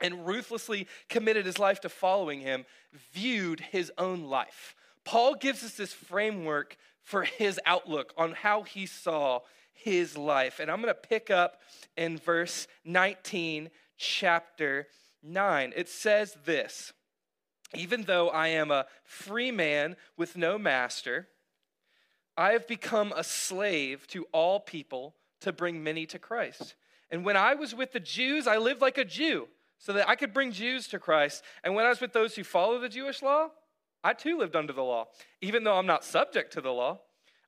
and 0.02 0.28
ruthlessly 0.28 0.88
committed 1.10 1.46
his 1.46 1.60
life 1.60 1.80
to 1.82 1.90
following 1.90 2.42
him, 2.42 2.66
viewed 3.14 3.60
his 3.60 3.92
own 3.98 4.24
life. 4.24 4.76
Paul 5.06 5.36
gives 5.36 5.64
us 5.64 5.74
this 5.74 5.94
framework 5.94 6.78
for 7.02 7.24
his 7.24 7.60
outlook 7.66 8.14
on 8.18 8.34
how 8.34 8.64
he 8.64 8.86
saw 8.86 9.42
his 9.72 10.18
life. 10.18 10.60
And 10.60 10.70
I'm 10.70 10.82
going 10.82 10.94
to 10.94 11.00
pick 11.00 11.30
up 11.30 11.62
in 11.96 12.18
verse 12.18 12.68
19, 12.84 13.70
chapter 13.98 14.88
9. 15.22 15.74
It 15.76 15.88
says 15.88 16.36
this 16.46 16.92
Even 17.74 18.04
though 18.04 18.30
I 18.30 18.50
am 18.50 18.72
a 18.72 18.88
free 19.04 19.52
man 19.52 19.96
with 20.18 20.36
no 20.36 20.58
master, 20.58 21.28
I 22.38 22.52
have 22.52 22.68
become 22.68 23.14
a 23.16 23.24
slave 23.24 24.08
to 24.08 24.26
all 24.32 24.60
people 24.60 25.16
to 25.42 25.54
bring 25.54 25.84
many 25.84 26.06
to 26.08 26.20
Christ. 26.20 26.76
And 27.10 27.24
when 27.24 27.38
I 27.38 27.56
was 27.56 27.74
with 27.74 27.92
the 27.92 28.00
Jews, 28.00 28.48
I 28.48 28.58
lived 28.58 28.82
like 28.82 28.98
a 28.98 29.06
Jew 29.06 29.48
so 29.78 29.94
that 29.94 30.10
I 30.10 30.16
could 30.16 30.34
bring 30.34 30.52
Jews 30.52 30.88
to 30.90 31.00
Christ. 31.00 31.44
And 31.64 31.76
when 31.76 31.86
I 31.86 31.90
was 31.90 32.02
with 32.02 32.14
those 32.14 32.36
who 32.36 32.44
follow 32.44 32.80
the 32.80 32.90
Jewish 32.90 33.22
law, 33.22 33.50
I 34.04 34.14
too 34.14 34.38
lived 34.38 34.56
under 34.56 34.74
the 34.74 34.84
law, 34.84 35.08
even 35.42 35.64
though 35.64 35.78
I'm 35.78 35.86
not 35.86 36.04
subject 36.04 36.54
to 36.54 36.62
the 36.62 36.72
law. 36.72 37.00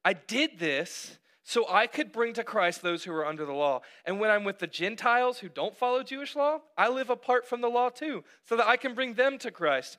I 0.03 0.13
did 0.13 0.59
this 0.59 1.19
so 1.43 1.65
I 1.69 1.87
could 1.87 2.11
bring 2.11 2.33
to 2.33 2.43
Christ 2.43 2.81
those 2.81 3.03
who 3.03 3.13
are 3.13 3.25
under 3.25 3.45
the 3.45 3.53
law. 3.53 3.81
And 4.05 4.19
when 4.19 4.29
I'm 4.29 4.43
with 4.43 4.59
the 4.59 4.67
Gentiles 4.67 5.39
who 5.39 5.49
don't 5.49 5.77
follow 5.77 6.03
Jewish 6.03 6.35
law, 6.35 6.59
I 6.77 6.89
live 6.89 7.09
apart 7.09 7.47
from 7.47 7.61
the 7.61 7.69
law 7.69 7.89
too, 7.89 8.23
so 8.43 8.57
that 8.57 8.67
I 8.67 8.75
can 8.75 8.93
bring 8.93 9.13
them 9.13 9.37
to 9.39 9.51
Christ. 9.51 9.97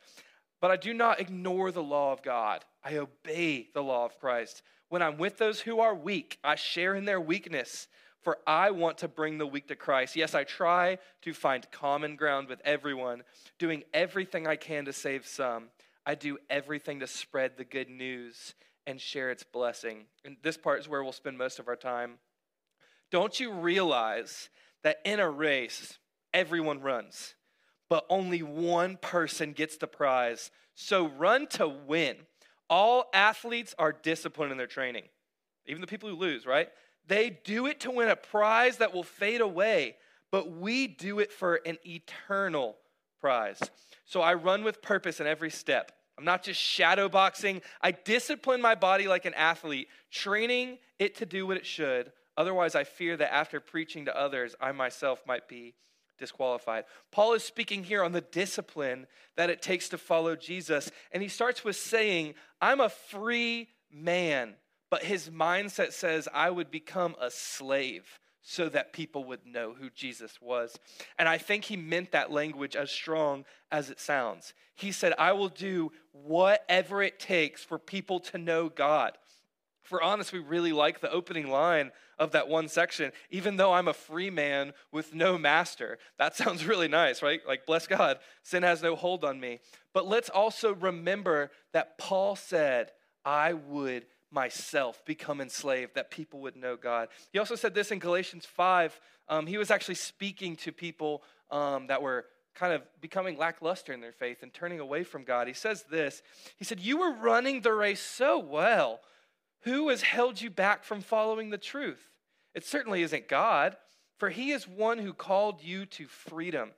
But 0.60 0.70
I 0.70 0.76
do 0.76 0.92
not 0.92 1.20
ignore 1.20 1.70
the 1.70 1.82
law 1.82 2.12
of 2.12 2.22
God, 2.22 2.64
I 2.84 2.96
obey 2.96 3.68
the 3.72 3.82
law 3.82 4.04
of 4.04 4.18
Christ. 4.18 4.62
When 4.88 5.02
I'm 5.02 5.18
with 5.18 5.38
those 5.38 5.60
who 5.60 5.80
are 5.80 5.94
weak, 5.94 6.38
I 6.42 6.54
share 6.54 6.94
in 6.94 7.04
their 7.04 7.20
weakness, 7.20 7.88
for 8.22 8.38
I 8.46 8.70
want 8.70 8.98
to 8.98 9.08
bring 9.08 9.38
the 9.38 9.46
weak 9.46 9.68
to 9.68 9.76
Christ. 9.76 10.16
Yes, 10.16 10.34
I 10.34 10.44
try 10.44 10.98
to 11.22 11.32
find 11.32 11.70
common 11.70 12.16
ground 12.16 12.48
with 12.48 12.60
everyone, 12.64 13.22
doing 13.58 13.84
everything 13.92 14.46
I 14.46 14.56
can 14.56 14.86
to 14.86 14.92
save 14.92 15.26
some. 15.26 15.68
I 16.06 16.14
do 16.14 16.38
everything 16.48 17.00
to 17.00 17.06
spread 17.06 17.56
the 17.56 17.64
good 17.64 17.90
news 17.90 18.54
and 18.86 19.00
share 19.00 19.30
its 19.30 19.44
blessing. 19.44 20.06
And 20.24 20.38
this 20.42 20.56
part 20.56 20.80
is 20.80 20.88
where 20.88 21.02
we'll 21.02 21.12
spend 21.12 21.36
most 21.36 21.58
of 21.58 21.68
our 21.68 21.76
time. 21.76 22.14
Don't 23.10 23.38
you 23.38 23.52
realize 23.52 24.48
that 24.82 25.00
in 25.04 25.20
a 25.20 25.28
race, 25.28 25.98
everyone 26.32 26.80
runs, 26.80 27.34
but 27.90 28.06
only 28.08 28.42
one 28.42 28.96
person 28.96 29.52
gets 29.52 29.76
the 29.76 29.86
prize? 29.86 30.50
So 30.74 31.08
run 31.08 31.46
to 31.48 31.68
win. 31.68 32.16
All 32.70 33.06
athletes 33.12 33.74
are 33.78 33.92
disciplined 33.92 34.52
in 34.52 34.58
their 34.58 34.66
training, 34.66 35.04
even 35.66 35.80
the 35.80 35.86
people 35.86 36.08
who 36.08 36.16
lose, 36.16 36.46
right? 36.46 36.68
They 37.06 37.30
do 37.44 37.66
it 37.66 37.80
to 37.80 37.90
win 37.90 38.08
a 38.08 38.16
prize 38.16 38.78
that 38.78 38.92
will 38.92 39.02
fade 39.02 39.40
away, 39.40 39.96
but 40.30 40.50
we 40.50 40.86
do 40.86 41.18
it 41.20 41.32
for 41.32 41.60
an 41.64 41.78
eternal 41.86 42.76
prize. 43.20 43.60
So 44.04 44.20
I 44.20 44.34
run 44.34 44.64
with 44.64 44.82
purpose 44.82 45.20
in 45.20 45.26
every 45.26 45.50
step. 45.50 45.92
I'm 46.18 46.24
not 46.24 46.42
just 46.42 46.60
shadow 46.60 47.08
boxing. 47.08 47.62
I 47.80 47.92
discipline 47.92 48.60
my 48.60 48.74
body 48.74 49.06
like 49.06 49.24
an 49.24 49.34
athlete, 49.34 49.88
training 50.10 50.78
it 50.98 51.14
to 51.16 51.26
do 51.26 51.46
what 51.46 51.56
it 51.56 51.64
should. 51.64 52.12
Otherwise, 52.36 52.74
I 52.74 52.84
fear 52.84 53.16
that 53.16 53.32
after 53.32 53.60
preaching 53.60 54.04
to 54.04 54.16
others, 54.16 54.54
I 54.60 54.72
myself 54.72 55.22
might 55.26 55.48
be 55.48 55.74
disqualified. 56.18 56.84
Paul 57.10 57.34
is 57.34 57.44
speaking 57.44 57.84
here 57.84 58.02
on 58.02 58.12
the 58.12 58.20
discipline 58.20 59.06
that 59.36 59.50
it 59.50 59.62
takes 59.62 59.88
to 59.90 59.98
follow 59.98 60.36
Jesus. 60.36 60.90
And 61.12 61.22
he 61.22 61.28
starts 61.28 61.64
with 61.64 61.76
saying, 61.76 62.34
I'm 62.60 62.80
a 62.80 62.88
free 62.88 63.68
man. 63.90 64.54
But 64.90 65.04
his 65.04 65.28
mindset 65.28 65.92
says, 65.92 66.28
I 66.32 66.50
would 66.50 66.70
become 66.70 67.14
a 67.20 67.30
slave 67.30 68.18
so 68.42 68.68
that 68.70 68.94
people 68.94 69.24
would 69.24 69.44
know 69.44 69.74
who 69.78 69.90
Jesus 69.90 70.40
was. 70.40 70.74
And 71.18 71.28
I 71.28 71.36
think 71.36 71.64
he 71.64 71.76
meant 71.76 72.12
that 72.12 72.32
language 72.32 72.76
as 72.76 72.90
strong 72.90 73.44
as 73.70 73.90
it 73.90 74.00
sounds. 74.00 74.54
He 74.74 74.90
said, 74.90 75.12
I 75.18 75.32
will 75.32 75.50
do 75.50 75.92
whatever 76.12 77.02
it 77.02 77.20
takes 77.20 77.62
for 77.62 77.78
people 77.78 78.20
to 78.20 78.38
know 78.38 78.70
God. 78.70 79.18
For 79.88 80.02
honest, 80.02 80.32
we 80.32 80.38
really 80.38 80.72
like 80.72 81.00
the 81.00 81.10
opening 81.10 81.48
line 81.48 81.92
of 82.18 82.32
that 82.32 82.48
one 82.48 82.68
section. 82.68 83.10
Even 83.30 83.56
though 83.56 83.72
I'm 83.72 83.88
a 83.88 83.94
free 83.94 84.28
man 84.28 84.74
with 84.92 85.14
no 85.14 85.38
master. 85.38 85.98
That 86.18 86.36
sounds 86.36 86.66
really 86.66 86.88
nice, 86.88 87.22
right? 87.22 87.40
Like, 87.46 87.64
bless 87.64 87.86
God, 87.86 88.18
sin 88.42 88.62
has 88.62 88.82
no 88.82 88.96
hold 88.96 89.24
on 89.24 89.40
me. 89.40 89.60
But 89.94 90.06
let's 90.06 90.28
also 90.28 90.74
remember 90.74 91.50
that 91.72 91.96
Paul 91.96 92.36
said, 92.36 92.92
I 93.24 93.54
would 93.54 94.06
myself 94.30 95.02
become 95.06 95.40
enslaved, 95.40 95.94
that 95.94 96.10
people 96.10 96.40
would 96.40 96.56
know 96.56 96.76
God. 96.76 97.08
He 97.32 97.38
also 97.38 97.54
said 97.54 97.74
this 97.74 97.90
in 97.90 97.98
Galatians 97.98 98.44
5. 98.44 99.00
Um, 99.28 99.46
he 99.46 99.56
was 99.56 99.70
actually 99.70 99.94
speaking 99.94 100.56
to 100.56 100.72
people 100.72 101.22
um, 101.50 101.86
that 101.86 102.02
were 102.02 102.26
kind 102.54 102.72
of 102.72 102.82
becoming 103.00 103.38
lackluster 103.38 103.92
in 103.92 104.00
their 104.00 104.12
faith 104.12 104.42
and 104.42 104.52
turning 104.52 104.80
away 104.80 105.04
from 105.04 105.24
God. 105.24 105.46
He 105.46 105.54
says 105.54 105.84
this 105.90 106.22
He 106.58 106.64
said, 106.64 106.80
You 106.80 106.98
were 106.98 107.12
running 107.12 107.62
the 107.62 107.72
race 107.72 108.02
so 108.02 108.38
well. 108.38 109.00
Who 109.68 109.90
has 109.90 110.00
held 110.00 110.40
you 110.40 110.48
back 110.48 110.82
from 110.82 111.02
following 111.02 111.50
the 111.50 111.58
truth? 111.58 112.00
It 112.54 112.64
certainly 112.64 113.02
isn't 113.02 113.28
God, 113.28 113.76
for 114.16 114.30
he 114.30 114.50
is 114.50 114.66
one 114.66 114.96
who 114.96 115.12
called 115.12 115.62
you 115.62 115.84
to 115.84 116.06
freedom. 116.06 116.70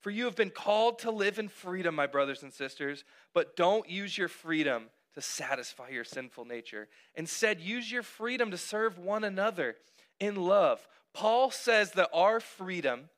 For 0.00 0.10
you 0.10 0.24
have 0.24 0.36
been 0.36 0.48
called 0.48 1.00
to 1.00 1.10
live 1.10 1.38
in 1.38 1.48
freedom, 1.48 1.94
my 1.94 2.06
brothers 2.06 2.42
and 2.42 2.50
sisters, 2.50 3.04
but 3.34 3.56
don't 3.56 3.90
use 3.90 4.16
your 4.16 4.28
freedom 4.28 4.84
to 5.12 5.20
satisfy 5.20 5.90
your 5.90 6.02
sinful 6.02 6.46
nature. 6.46 6.88
Instead, 7.14 7.60
use 7.60 7.92
your 7.92 8.02
freedom 8.02 8.50
to 8.50 8.56
serve 8.56 8.98
one 8.98 9.22
another 9.22 9.76
in 10.18 10.36
love. 10.36 10.88
Paul 11.12 11.50
says 11.50 11.90
that 11.92 12.08
our 12.14 12.40
freedom, 12.40 13.10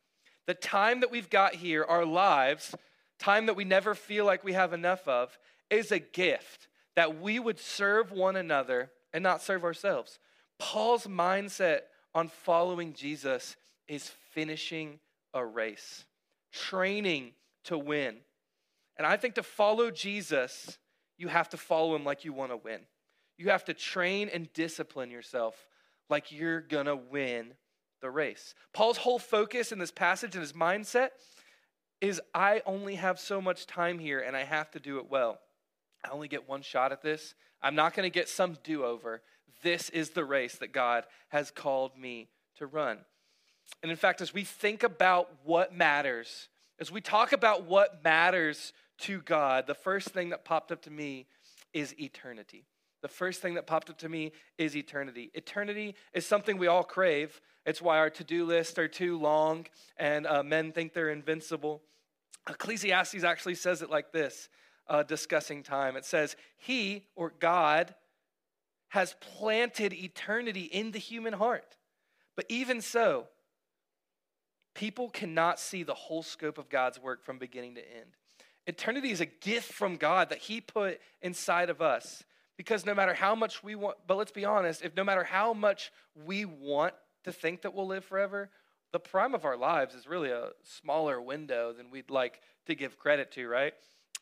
the 0.47 0.55
time 0.55 0.99
that 0.99 1.13
we've 1.13 1.31
got 1.31 1.55
here, 1.55 1.85
our 1.85 2.05
lives, 2.05 2.75
time 3.21 3.47
that 3.47 3.55
we 3.55 3.65
never 3.65 3.95
feel 3.95 4.25
like 4.25 4.43
we 4.43 4.55
have 4.55 4.73
enough 4.73 5.07
of, 5.07 5.39
is 5.71 5.93
a 5.93 6.01
gift 6.01 6.67
that 6.97 7.21
we 7.21 7.39
would 7.39 7.61
serve 7.61 8.11
one 8.11 8.37
another 8.37 8.91
and 9.13 9.23
not 9.23 9.43
serve 9.43 9.65
ourselves. 9.65 10.19
Paul's 10.59 11.07
mindset 11.07 11.81
on 12.15 12.29
following 12.29 12.95
Jesus 12.95 13.57
is 13.87 14.11
finishing 14.33 14.99
a 15.35 15.45
race, 15.45 16.05
training 16.53 17.33
to 17.65 17.79
win. 17.79 18.17
And 18.97 19.07
I 19.07 19.17
think 19.19 19.35
to 19.35 19.43
follow 19.43 19.91
Jesus, 19.91 20.79
you 21.19 21.29
have 21.29 21.51
to 21.51 21.57
follow 21.57 21.95
him 21.95 22.05
like 22.05 22.25
you 22.25 22.33
want 22.33 22.51
to 22.51 22.57
win. 22.57 22.81
You 23.37 23.51
have 23.51 23.65
to 23.67 23.75
train 23.75 24.31
and 24.33 24.51
discipline 24.55 25.11
yourself 25.11 25.67
like 26.09 26.33
you're 26.33 26.63
going 26.63 26.87
to 26.87 26.97
win 26.97 27.53
the 28.01 28.11
race. 28.11 28.55
Paul's 28.73 28.97
whole 28.97 29.19
focus 29.19 29.73
in 29.73 29.79
this 29.79 29.91
passage 29.91 30.35
and 30.35 30.43
his 30.43 30.55
mindset 30.55 31.11
is 32.01 32.21
I 32.35 32.63
only 32.67 32.95
have 32.95 33.19
so 33.19 33.41
much 33.41 33.67
time 33.67 33.99
here 33.99 34.21
and 34.21 34.37
I 34.37 34.45
have 34.45 34.71
to 34.73 34.81
do 34.81 34.99
it 34.99 35.11
well. 35.11 35.39
I 36.07 36.11
only 36.13 36.29
get 36.29 36.49
one 36.49 36.63
shot 36.63 36.93
at 36.93 37.03
this. 37.03 37.35
I'm 37.63 37.75
not 37.75 37.95
going 37.95 38.07
to 38.07 38.15
get 38.15 38.29
some 38.29 38.57
do 38.63 38.85
over. 38.85 39.23
This 39.63 39.91
is 39.91 40.11
the 40.11 40.25
race 40.25 40.57
that 40.57 40.73
God 40.73 41.05
has 41.29 41.51
called 41.51 41.99
me 41.99 42.29
to 42.59 42.67
run. 42.67 42.99
And 43.83 43.91
in 43.91 43.97
fact, 43.97 44.21
as 44.21 44.33
we 44.33 44.45
think 44.45 44.83
about 44.83 45.31
what 45.45 45.75
matters, 45.75 46.49
as 46.79 46.93
we 46.93 47.01
talk 47.01 47.33
about 47.33 47.65
what 47.65 48.05
matters 48.05 48.73
to 48.99 49.21
God, 49.23 49.67
the 49.67 49.75
first 49.75 50.09
thing 50.09 50.31
that 50.31 50.45
popped 50.45 50.71
up 50.71 50.83
to 50.83 50.91
me 50.91 51.27
is 51.73 51.99
eternity. 51.99 52.67
The 53.03 53.09
first 53.09 53.43
thing 53.43 53.55
that 53.55 53.67
popped 53.67 53.91
up 53.91 53.99
to 53.99 54.09
me 54.09 54.33
is 54.59 54.77
eternity. 54.77 55.31
Eternity 55.35 55.95
is 56.13 56.27
something 56.27 56.57
we 56.57 56.67
all 56.67 56.85
crave. 56.85 57.41
It's 57.65 57.83
why 57.83 57.99
our 57.99 58.11
to 58.11 58.25
do 58.25 58.45
lists 58.45 58.79
are 58.79 58.89
too 58.89 59.19
long 59.19 59.67
and 59.97 60.27
uh, 60.27 60.43
men 60.43 60.73
think 60.73 60.93
they're 60.93 61.11
invincible. 61.11 61.83
Ecclesiastes 62.49 63.25
actually 63.25 63.57
says 63.57 63.83
it 63.83 63.91
like 63.91 64.13
this 64.13 64.49
uh, 64.89 65.03
discussing 65.03 65.63
time. 65.63 65.97
It 65.97 66.05
says, 66.05 66.37
He 66.57 67.07
or 67.15 67.33
God 67.39 67.95
has 68.89 69.17
planted 69.21 69.93
eternity 69.93 70.63
in 70.63 70.93
the 70.93 70.99
human 70.99 71.35
heart. 71.35 71.77
But 72.37 72.47
even 72.49 72.81
so, 72.81 73.27
people 74.75 75.09
cannot 75.09 75.59
see 75.59 75.83
the 75.83 75.95
whole 75.95 76.23
scope 76.23 76.59
of 76.59 76.69
God's 76.69 77.01
work 77.01 77.25
from 77.25 77.39
beginning 77.39 77.75
to 77.77 77.81
end. 77.81 78.11
Eternity 78.67 79.11
is 79.11 79.21
a 79.21 79.27
gift 79.27 79.73
from 79.73 79.97
God 79.97 80.31
that 80.31 80.39
He 80.39 80.61
put 80.61 81.01
inside 81.23 81.71
of 81.71 81.81
us. 81.81 82.25
Because 82.57 82.87
no 82.87 82.95
matter 82.95 83.15
how 83.15 83.35
much 83.35 83.63
we 83.63 83.75
want, 83.75 83.99
but 84.07 84.17
let's 84.17 84.33
be 84.33 84.45
honest, 84.45 84.83
if 84.83 84.97
no 84.97 85.05
matter 85.05 85.25
how 85.25 85.53
much 85.53 85.93
we 86.25 86.45
want 86.45 86.95
to 87.25 87.33
think 87.33 87.63
that 87.63 87.75
we'll 87.75 87.87
live 87.87 88.05
forever, 88.05 88.51
the 88.93 89.01
prime 89.01 89.35
of 89.35 89.45
our 89.45 89.57
lives 89.57 89.95
is 89.95 90.07
really 90.07 90.31
a 90.31 90.51
smaller 90.63 91.21
window 91.21 91.73
than 91.73 91.91
we'd 91.91 92.09
like 92.11 92.41
to 92.67 92.75
give 92.75 92.99
credit 92.99 93.31
to, 93.33 93.47
right? 93.47 93.75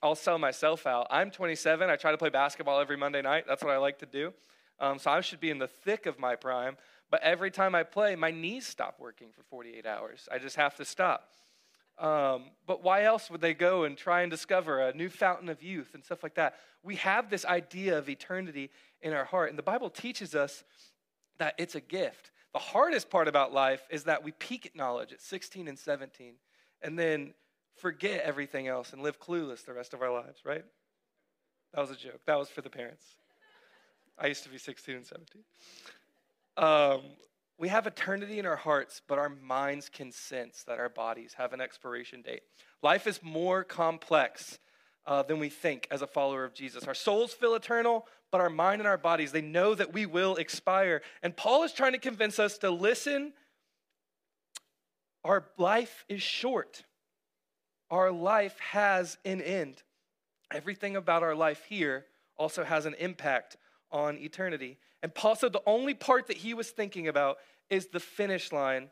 I'll 0.04 0.14
sell 0.14 0.38
myself 0.38 0.87
out. 0.87 1.06
I'm 1.08 1.30
27. 1.30 1.88
I 1.88 1.96
try 1.96 2.11
to 2.11 2.18
play 2.18 2.28
basketball 2.28 2.78
every 2.78 2.99
Monday 2.99 3.23
night. 3.23 3.46
That's 3.49 3.64
what 3.64 3.73
I 3.73 3.78
like 3.78 4.00
to 4.00 4.06
do. 4.06 4.34
Um, 4.78 4.99
so 4.99 5.11
I 5.11 5.23
should 5.23 5.40
be 5.40 5.49
in 5.49 5.58
the 5.58 5.66
thick 5.66 6.04
of 6.04 6.18
my 6.18 6.37
prime. 6.37 6.76
But 7.11 7.23
every 7.23 7.50
time 7.50 7.75
I 7.75 7.84
play, 7.84 8.14
my 8.14 8.30
knees 8.30 8.66
stop 8.66 8.96
working 9.00 9.28
for 9.32 9.42
48 9.44 9.87
hours. 9.87 10.28
I 10.30 10.37
just 10.37 10.56
have 10.56 10.76
to 10.76 10.84
stop. 10.84 11.30
Um, 11.99 12.50
but 12.66 12.82
why 12.82 13.04
else 13.04 13.30
would 13.30 13.40
they 13.40 13.54
go 13.54 13.84
and 13.84 13.96
try 13.96 14.20
and 14.20 14.30
discover 14.30 14.78
a 14.78 14.92
new 14.92 15.08
fountain 15.08 15.49
of 15.49 15.62
youth 15.62 15.94
and 15.94 16.04
stuff 16.04 16.23
like 16.23 16.34
that? 16.34 16.56
We 16.82 16.96
have 16.96 17.30
this 17.30 17.46
idea 17.46 17.96
of 17.96 18.11
eternity 18.11 18.68
in 19.00 19.14
our 19.14 19.25
heart. 19.25 19.49
And 19.49 19.58
the 19.58 19.62
Bible 19.62 19.88
teaches 19.88 20.34
us 20.34 20.64
that 21.38 21.54
it's 21.56 21.76
a 21.76 21.80
gift. 21.80 22.30
The 22.52 22.58
hardest 22.58 23.08
part 23.08 23.26
about 23.26 23.54
life 23.54 23.87
is 23.88 24.04
that 24.04 24.23
we 24.23 24.32
peak 24.32 24.66
at 24.66 24.76
knowledge 24.76 25.14
at 25.14 25.23
16 25.23 25.66
and 25.66 25.78
17. 25.78 26.34
And 26.82 26.99
then 26.99 27.32
forget 27.76 28.23
everything 28.23 28.69
else 28.69 28.93
and 28.93 29.02
live 29.02 29.21
clueless 29.21 29.64
the 29.64 29.73
rest 29.73 29.95
of 29.95 30.02
our 30.02 30.12
lives, 30.12 30.40
right? 30.45 30.64
That 31.75 31.81
was 31.81 31.90
a 31.90 31.97
joke. 31.97 32.21
That 32.26 32.38
was 32.38 32.49
for 32.49 32.61
the 32.61 32.71
parents. 32.71 33.04
I 34.19 34.28
used 34.28 34.45
to 34.45 34.49
be 34.49 34.59
16 34.59 34.95
and 34.95 35.07
17. 35.07 35.43
Um, 36.57 37.02
we 37.59 37.69
have 37.69 37.87
eternity 37.87 38.38
in 38.38 38.47
our 38.47 38.57
hearts, 38.57 39.00
but 39.07 39.19
our 39.19 39.28
minds 39.28 39.88
can 39.88 40.12
sense 40.12 40.64
that 40.64 40.78
our 40.78 40.88
bodies 40.88 41.35
have 41.37 41.52
an 41.52 41.61
expiration 41.61 42.23
date. 42.23 42.43
Life 42.83 43.07
is 43.07 43.23
more 43.23 43.64
complex 43.64 44.59
uh, 45.07 45.23
than 45.23 45.38
we 45.38 45.49
think 45.49 45.87
as 45.90 46.02
a 46.02 46.07
follower 46.07 46.45
of 46.45 46.54
Jesus. 46.54 46.85
Our 46.85 46.95
souls 46.95 47.33
feel 47.33 47.54
eternal, 47.54 48.07
but 48.31 48.40
our 48.40 48.50
mind 48.50 48.81
and 48.81 48.88
our 48.88 48.99
bodies, 48.99 49.33
they 49.33 49.43
know 49.43 49.75
that 49.75 49.93
we 49.93 50.07
will 50.07 50.37
expire. 50.37 51.02
And 51.23 51.37
Paul 51.37 51.64
is 51.64 51.73
trying 51.73 51.93
to 51.93 51.99
convince 51.99 52.38
us 52.38 52.59
to 52.59 52.71
listen. 52.71 53.33
Our 55.25 55.47
life 55.59 56.04
is 56.09 56.23
short 56.23 56.85
our 57.91 58.11
life 58.11 58.59
has 58.61 59.19
an 59.25 59.41
end. 59.41 59.83
Everything 60.53 60.97
about 60.97 61.23
our 61.23 61.35
life 61.35 61.64
here 61.69 62.07
also 62.37 62.64
has 62.64 62.87
an 62.87 62.95
impact 62.99 63.57
on 63.91 64.19
eternity. 64.19 64.79
And 65.03 65.14
Paul 65.14 65.37
said 65.37 65.53
the 65.53 65.62
only 65.67 65.95
part 65.95 66.26
that 66.29 66.38
he 66.38 66.55
was 66.55 66.71
thinking 66.71 67.09
about 67.09 67.38
is 67.71 67.88
the 67.88 68.00
finish 68.00 68.53
line 68.53 68.88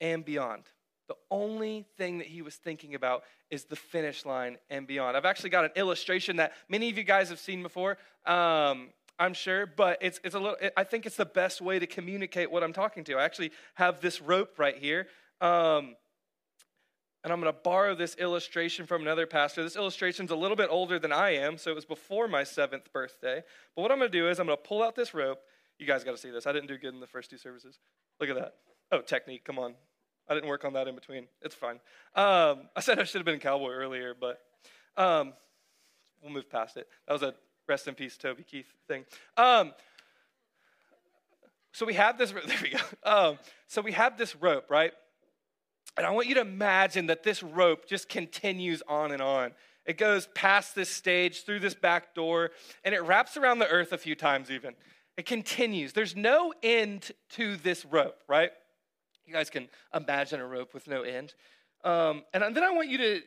and 0.00 0.24
beyond. 0.24 0.64
The 1.08 1.16
only 1.30 1.86
thing 1.96 2.18
that 2.18 2.26
he 2.26 2.42
was 2.42 2.56
thinking 2.56 2.94
about 2.94 3.22
is 3.50 3.64
the 3.64 3.76
finish 3.76 4.26
line 4.26 4.58
and 4.70 4.86
beyond. 4.86 5.16
I've 5.16 5.24
actually 5.24 5.50
got 5.50 5.64
an 5.64 5.70
illustration 5.76 6.36
that 6.36 6.52
many 6.68 6.90
of 6.90 6.98
you 6.98 7.04
guys 7.04 7.28
have 7.28 7.38
seen 7.38 7.62
before, 7.62 7.96
um, 8.26 8.88
I'm 9.18 9.32
sure, 9.32 9.66
but 9.66 9.98
it's, 10.00 10.20
it's 10.24 10.34
a 10.34 10.38
little, 10.38 10.56
I 10.76 10.84
think 10.84 11.06
it's 11.06 11.16
the 11.16 11.24
best 11.24 11.60
way 11.60 11.78
to 11.78 11.86
communicate 11.86 12.50
what 12.50 12.62
I'm 12.62 12.72
talking 12.72 13.04
to. 13.04 13.14
I 13.14 13.24
actually 13.24 13.52
have 13.74 14.00
this 14.00 14.20
rope 14.20 14.58
right 14.58 14.76
here. 14.76 15.06
Um, 15.40 15.96
and 17.26 17.32
I'm 17.32 17.40
going 17.40 17.52
to 17.52 17.60
borrow 17.60 17.96
this 17.96 18.14
illustration 18.20 18.86
from 18.86 19.02
another 19.02 19.26
pastor. 19.26 19.64
This 19.64 19.74
illustration's 19.74 20.30
a 20.30 20.36
little 20.36 20.56
bit 20.56 20.68
older 20.70 21.00
than 21.00 21.10
I 21.12 21.30
am, 21.30 21.58
so 21.58 21.72
it 21.72 21.74
was 21.74 21.84
before 21.84 22.28
my 22.28 22.44
seventh 22.44 22.92
birthday. 22.92 23.42
But 23.74 23.82
what 23.82 23.90
I'm 23.90 23.98
going 23.98 24.12
to 24.12 24.16
do 24.16 24.28
is 24.28 24.38
I'm 24.38 24.46
going 24.46 24.56
to 24.56 24.62
pull 24.62 24.80
out 24.80 24.94
this 24.94 25.12
rope. 25.12 25.40
You 25.76 25.88
guys 25.88 26.04
got 26.04 26.12
to 26.12 26.18
see 26.18 26.30
this. 26.30 26.46
I 26.46 26.52
didn't 26.52 26.68
do 26.68 26.78
good 26.78 26.94
in 26.94 27.00
the 27.00 27.06
first 27.08 27.28
two 27.28 27.36
services. 27.36 27.80
Look 28.20 28.30
at 28.30 28.36
that. 28.36 28.54
Oh, 28.92 29.00
technique. 29.00 29.44
Come 29.44 29.58
on. 29.58 29.74
I 30.28 30.34
didn't 30.34 30.48
work 30.48 30.64
on 30.64 30.74
that 30.74 30.86
in 30.86 30.94
between. 30.94 31.26
It's 31.42 31.56
fine. 31.56 31.80
Um, 32.14 32.68
I 32.76 32.80
said 32.80 33.00
I 33.00 33.02
should 33.02 33.18
have 33.18 33.26
been 33.26 33.34
a 33.34 33.40
cowboy 33.40 33.72
earlier, 33.72 34.14
but 34.14 34.40
um, 34.96 35.32
we'll 36.22 36.32
move 36.32 36.48
past 36.48 36.76
it. 36.76 36.86
That 37.08 37.12
was 37.12 37.22
a 37.22 37.34
rest 37.66 37.88
in 37.88 37.96
peace, 37.96 38.16
Toby 38.16 38.44
Keith 38.44 38.72
thing. 38.86 39.04
Um, 39.36 39.72
so 41.72 41.86
we 41.86 41.94
have 41.94 42.18
this. 42.18 42.32
There 42.46 42.58
we 42.62 42.70
go. 42.70 42.78
Um, 43.02 43.38
so 43.66 43.82
we 43.82 43.90
have 43.90 44.16
this 44.16 44.36
rope, 44.36 44.70
right? 44.70 44.92
And 45.96 46.06
I 46.06 46.10
want 46.10 46.28
you 46.28 46.34
to 46.34 46.42
imagine 46.42 47.06
that 47.06 47.22
this 47.22 47.42
rope 47.42 47.86
just 47.86 48.08
continues 48.08 48.82
on 48.88 49.12
and 49.12 49.22
on. 49.22 49.52
It 49.86 49.98
goes 49.98 50.28
past 50.34 50.74
this 50.74 50.90
stage, 50.90 51.44
through 51.44 51.60
this 51.60 51.74
back 51.74 52.14
door, 52.14 52.50
and 52.84 52.94
it 52.94 53.02
wraps 53.02 53.36
around 53.36 53.60
the 53.60 53.68
earth 53.68 53.92
a 53.92 53.98
few 53.98 54.14
times, 54.14 54.50
even. 54.50 54.74
It 55.16 55.26
continues. 55.26 55.92
There's 55.92 56.16
no 56.16 56.52
end 56.62 57.12
to 57.30 57.56
this 57.56 57.84
rope, 57.84 58.22
right? 58.28 58.50
You 59.24 59.32
guys 59.32 59.48
can 59.48 59.68
imagine 59.94 60.40
a 60.40 60.46
rope 60.46 60.74
with 60.74 60.86
no 60.86 61.02
end. 61.02 61.34
Um, 61.84 62.24
and 62.34 62.54
then 62.54 62.64
I 62.64 62.72
want 62.72 62.88
you 62.88 62.98
to 62.98 63.20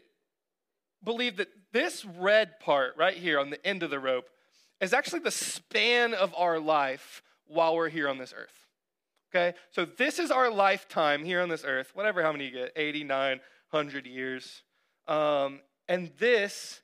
believe 1.03 1.37
that 1.37 1.47
this 1.71 2.05
red 2.05 2.59
part 2.59 2.95
right 2.97 3.15
here 3.15 3.39
on 3.39 3.49
the 3.49 3.65
end 3.65 3.83
of 3.83 3.89
the 3.89 3.99
rope 3.99 4.25
is 4.81 4.93
actually 4.93 5.19
the 5.19 5.31
span 5.31 6.13
of 6.13 6.33
our 6.37 6.59
life 6.59 7.23
while 7.47 7.75
we're 7.75 7.89
here 7.89 8.07
on 8.07 8.17
this 8.17 8.33
earth. 8.35 8.67
Okay? 9.33 9.57
So 9.71 9.85
this 9.85 10.19
is 10.19 10.31
our 10.31 10.49
lifetime 10.51 11.23
here 11.23 11.41
on 11.41 11.49
this 11.49 11.63
earth, 11.65 11.91
whatever 11.93 12.21
how 12.21 12.31
many 12.31 12.45
you 12.45 12.51
get, 12.51 12.71
89, 12.75 13.39
100 13.71 14.05
years. 14.07 14.63
Um, 15.07 15.61
and 15.87 16.11
this 16.19 16.81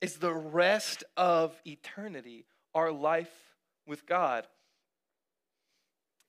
is 0.00 0.16
the 0.16 0.32
rest 0.32 1.04
of 1.16 1.60
eternity, 1.66 2.46
our 2.74 2.90
life 2.90 3.32
with 3.86 4.06
God. 4.06 4.46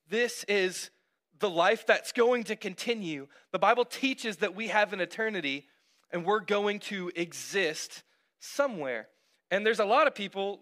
This 0.09 0.43
is 0.45 0.89
the 1.39 1.49
life 1.49 1.87
that's 1.87 2.11
going 2.11 2.43
to 2.45 2.55
continue. 2.55 3.27
The 3.51 3.59
Bible 3.59 3.85
teaches 3.85 4.37
that 4.37 4.55
we 4.55 4.67
have 4.67 4.93
an 4.93 4.99
eternity 4.99 5.65
and 6.11 6.25
we're 6.25 6.41
going 6.41 6.79
to 6.79 7.11
exist 7.15 8.03
somewhere. 8.39 9.07
And 9.49 9.65
there's 9.65 9.79
a 9.79 9.85
lot 9.85 10.07
of 10.07 10.13
people, 10.13 10.59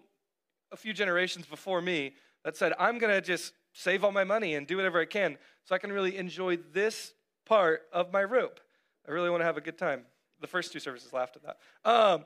a 0.72 0.76
few 0.76 0.92
generations 0.92 1.46
before 1.46 1.82
me, 1.82 2.14
that 2.44 2.56
said, 2.56 2.72
I'm 2.78 2.98
going 2.98 3.12
to 3.12 3.20
just 3.20 3.52
save 3.80 4.04
all 4.04 4.12
my 4.12 4.24
money 4.24 4.54
and 4.54 4.66
do 4.66 4.76
whatever 4.76 5.00
I 5.00 5.06
can 5.06 5.38
so 5.64 5.74
I 5.74 5.78
can 5.78 5.90
really 5.90 6.16
enjoy 6.16 6.58
this 6.72 7.14
part 7.46 7.82
of 7.92 8.12
my 8.12 8.22
rope. 8.22 8.60
I 9.08 9.12
really 9.12 9.30
want 9.30 9.40
to 9.40 9.46
have 9.46 9.56
a 9.56 9.62
good 9.62 9.78
time. 9.78 10.02
The 10.40 10.46
first 10.46 10.72
two 10.72 10.80
services 10.80 11.12
laughed 11.12 11.36
at 11.36 11.42
that. 11.42 11.58
Um, 11.90 12.24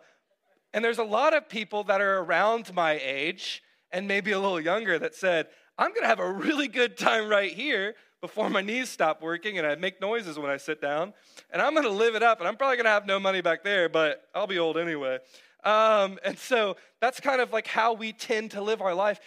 and 0.73 0.85
there's 0.85 0.99
a 0.99 1.05
lot 1.05 1.35
of 1.35 1.49
people 1.49 1.85
that 1.85 2.01
are 2.01 2.19
around 2.19 2.75
my 2.75 3.01
age 3.03 3.63
and 3.93 4.09
maybe 4.09 4.33
a 4.33 4.41
little 4.41 4.61
younger 4.61 4.99
that 4.99 5.15
said, 5.15 5.47
I'm 5.79 5.91
going 5.91 6.03
to 6.03 6.09
have 6.09 6.19
a 6.19 6.33
really 6.33 6.67
good 6.67 6.97
time 6.97 7.29
right 7.29 7.53
here 7.53 7.95
before 8.21 8.51
my 8.51 8.61
knees 8.61 8.89
stop 8.89 9.23
working 9.23 9.59
and 9.59 9.67
I 9.67 9.77
make 9.77 10.01
noises 10.01 10.39
when 10.39 10.51
I 10.51 10.57
sit 10.57 10.81
down. 10.81 11.15
And 11.51 11.63
I'm 11.63 11.75
going 11.75 11.85
to 11.85 11.91
live 11.91 12.17
it 12.17 12.23
up. 12.25 12.41
And 12.41 12.49
I'm 12.49 12.57
probably 12.57 12.77
going 12.77 12.87
to 12.87 12.91
have 12.91 13.07
no 13.07 13.21
money 13.21 13.41
back 13.41 13.63
there, 13.63 13.89
but 13.89 14.25
I'll 14.35 14.49
be 14.49 14.59
old 14.59 14.77
anyway. 14.77 15.19
Um, 15.63 16.19
and 16.25 16.39
so 16.39 16.77
that's 17.01 17.21
kind 17.21 17.41
of 17.41 17.53
like 17.53 17.67
how 17.67 17.93
we 17.93 18.13
tend 18.13 18.51
to 18.53 18.61
live 18.61 18.83
our 18.83 18.95
life. 18.95 19.21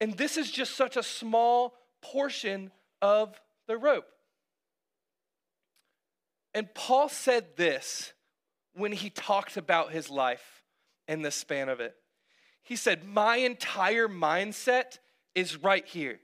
And 0.00 0.16
this 0.16 0.36
is 0.36 0.50
just 0.50 0.76
such 0.76 0.96
a 0.96 1.02
small 1.02 1.74
portion 2.00 2.70
of 3.02 3.38
the 3.66 3.76
rope. 3.76 4.06
And 6.54 6.72
Paul 6.74 7.08
said 7.08 7.56
this 7.56 8.12
when 8.74 8.92
he 8.92 9.10
talked 9.10 9.56
about 9.56 9.92
his 9.92 10.10
life 10.10 10.62
and 11.06 11.24
the 11.24 11.30
span 11.30 11.68
of 11.68 11.80
it. 11.80 11.94
He 12.62 12.76
said, 12.76 13.04
My 13.04 13.36
entire 13.36 14.08
mindset 14.08 14.98
is 15.34 15.56
right 15.56 15.86
here. 15.86 16.18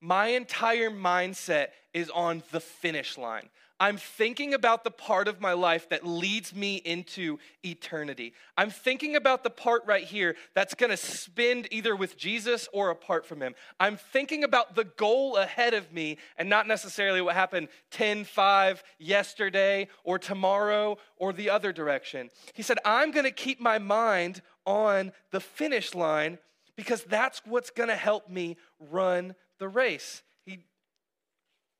My 0.00 0.28
entire 0.28 0.90
mindset 0.90 1.68
is 1.94 2.10
on 2.10 2.42
the 2.50 2.60
finish 2.60 3.16
line. 3.16 3.48
I'm 3.80 3.96
thinking 3.96 4.54
about 4.54 4.84
the 4.84 4.90
part 4.90 5.28
of 5.28 5.40
my 5.40 5.52
life 5.52 5.88
that 5.88 6.06
leads 6.06 6.54
me 6.54 6.76
into 6.76 7.38
eternity. 7.64 8.32
I'm 8.56 8.70
thinking 8.70 9.16
about 9.16 9.42
the 9.42 9.50
part 9.50 9.82
right 9.86 10.04
here 10.04 10.36
that's 10.54 10.74
to 10.90 10.96
spend 10.96 11.68
either 11.70 11.96
with 11.96 12.16
Jesus 12.16 12.68
or 12.72 12.90
apart 12.90 13.26
from 13.26 13.40
him. 13.40 13.54
I'm 13.80 13.96
thinking 13.96 14.44
about 14.44 14.76
the 14.76 14.84
goal 14.84 15.36
ahead 15.36 15.74
of 15.74 15.92
me 15.92 16.18
and 16.36 16.48
not 16.48 16.68
necessarily 16.68 17.20
what 17.20 17.34
happened 17.34 17.68
10, 17.90 18.24
5, 18.24 18.82
yesterday, 18.98 19.88
or 20.04 20.18
tomorrow, 20.18 20.98
or 21.16 21.32
the 21.32 21.50
other 21.50 21.72
direction. 21.72 22.30
He 22.54 22.62
said, 22.62 22.78
I'm 22.84 23.10
to 23.24 23.30
keep 23.30 23.60
my 23.60 23.78
mind 23.78 24.42
on 24.64 25.12
the 25.30 25.40
finish 25.40 25.94
line 25.94 26.38
because 26.76 27.04
that's 27.04 27.42
what's 27.44 27.70
to 27.88 27.96
help 27.96 28.28
me 28.28 28.56
run 28.78 29.34
the 29.58 29.68
race. 29.68 30.22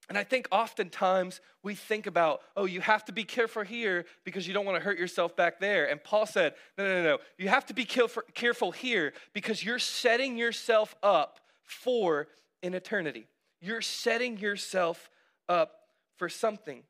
And 0.08 0.18
I 0.18 0.24
think 0.24 0.48
oftentimes 0.50 1.40
we 1.62 1.74
think 1.74 2.06
about, 2.06 2.40
oh, 2.56 2.64
you 2.64 2.80
have 2.80 3.04
to 3.06 3.12
be 3.12 3.24
careful 3.24 3.62
here 3.62 4.04
because 4.24 4.46
you 4.46 4.52
don't 4.52 4.66
want 4.66 4.76
to 4.76 4.84
hurt 4.84 4.98
yourself 4.98 5.36
back 5.36 5.60
there. 5.60 5.88
And 5.88 6.02
Paul 6.02 6.26
said, 6.26 6.54
no, 6.76 6.84
no, 6.84 6.94
no, 6.94 7.02
no. 7.02 7.18
You 7.38 7.48
have 7.48 7.66
to 7.66 7.74
be 7.74 7.84
careful 7.84 8.72
here 8.72 9.12
because 9.32 9.64
you're 9.64 9.78
setting 9.78 10.36
yourself 10.36 10.94
up 11.02 11.40
for 11.62 12.28
an 12.62 12.74
eternity. 12.74 13.26
You're 13.60 13.80
setting 13.80 14.38
yourself 14.38 15.08
up 15.48 15.72
for 16.16 16.28
something. 16.28 16.82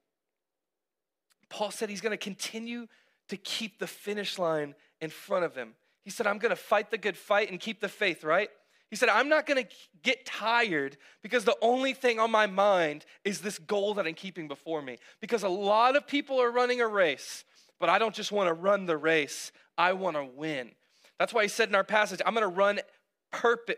Paul 1.49 1.71
said 1.71 1.91
he's 1.91 2.01
going 2.01 2.13
to 2.13 2.17
continue 2.17 2.87
to 3.29 3.37
keep 3.37 3.79
the 3.79 3.87
finish 3.87 4.39
line 4.39 4.75
in 5.01 5.11
front 5.11 5.45
of 5.45 5.55
him. 5.55 5.75
He 6.03 6.11
said, 6.11 6.27
I'm 6.27 6.39
going 6.39 6.51
to 6.51 6.57
fight 6.57 6.91
the 6.91 6.99
good 6.99 7.17
fight 7.17 7.51
and 7.51 7.61
keep 7.61 7.81
the 7.81 7.89
faith, 7.89 8.25
right? 8.25 8.49
He 8.93 8.97
said, 8.97 9.09
I'm 9.09 9.31
not 9.31 9.47
to 9.65 9.75
get 10.03 10.27
tired 10.27 10.99
because 11.23 11.47
the 11.47 11.57
only 11.63 11.95
thing 11.95 12.21
on 12.21 12.31
my 12.31 12.47
mind 12.47 13.07
is 13.25 13.41
this 13.41 13.59
goal 13.59 13.95
that 13.95 14.07
I'm 14.07 14.13
keeping 14.13 14.49
before 14.49 14.83
me. 14.83 14.99
Because 15.19 15.45
a 15.45 15.49
lot 15.49 15.97
of 15.97 16.07
people 16.07 16.39
are 16.43 16.51
running 16.51 16.83
a 16.83 16.87
race, 16.87 17.45
but 17.81 17.89
I 17.89 17.99
don't 17.99 18.15
just 18.15 18.33
want 18.33 18.49
to 18.49 18.53
run 18.53 18.85
the 18.85 18.99
race, 18.99 19.51
I 19.79 19.95
want 19.95 20.17
to 20.17 20.27
win. 20.27 20.73
That's 21.19 21.33
why 21.33 21.41
he 21.41 21.49
said 21.49 21.71
in 21.71 21.75
our 21.75 21.85
passage, 21.85 22.21
I'm 22.27 22.35
to 22.43 22.55
run 22.55 22.81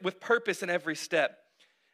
with 0.03 0.19
purpose 0.19 0.65
in 0.65 0.69
every 0.69 0.97
step. 0.97 1.39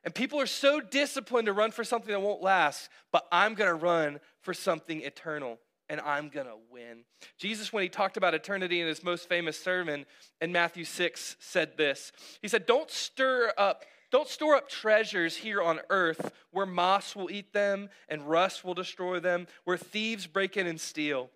And 0.03 0.15
people 0.15 0.41
are 0.41 0.47
so 0.47 0.81
disciplined 0.81 1.45
to 1.45 1.53
run 1.53 1.73
for 1.73 1.85
something 1.85 2.13
that 2.13 2.21
won't 2.21 2.41
last, 2.41 2.89
but 3.13 3.27
I'm 3.31 3.55
to 3.69 3.75
run 3.75 4.21
for 4.41 4.55
something 4.55 5.03
eternal 5.03 5.59
and 5.91 6.01
I'm 6.01 6.29
going 6.29 6.47
to 6.47 6.57
win. 6.71 7.05
Jesus, 7.37 7.73
when 7.73 7.83
he 7.83 7.89
talked 7.89 8.17
about 8.17 8.33
eternity 8.33 8.81
in 8.81 8.87
his 8.87 9.03
most 9.03 9.29
famous 9.29 9.61
sermon 9.61 10.07
in 10.41 10.53
Matthew 10.53 10.85
6, 10.85 11.37
said 11.41 11.77
this 11.77 12.13
He 12.41 12.49
said, 12.49 12.65
Don't 12.65 12.91
stir 12.91 13.53
up. 13.59 13.85
Don't 14.13 14.29
store 14.29 14.57
up 14.57 14.69
treasures 14.69 15.37
here 15.37 15.63
on 15.63 15.81
earth 15.89 16.33
where 16.51 16.67
moss 16.67 17.15
will 17.15 17.31
eat 17.31 17.53
them 17.53 17.89
and 18.09 18.29
rust 18.29 18.65
will 18.65 18.75
destroy 18.75 19.21
them, 19.21 19.47
where 19.63 19.77
thieves 19.77 20.27
break 20.27 20.57
in 20.57 20.67
and 20.67 20.81
steal. 20.81 21.31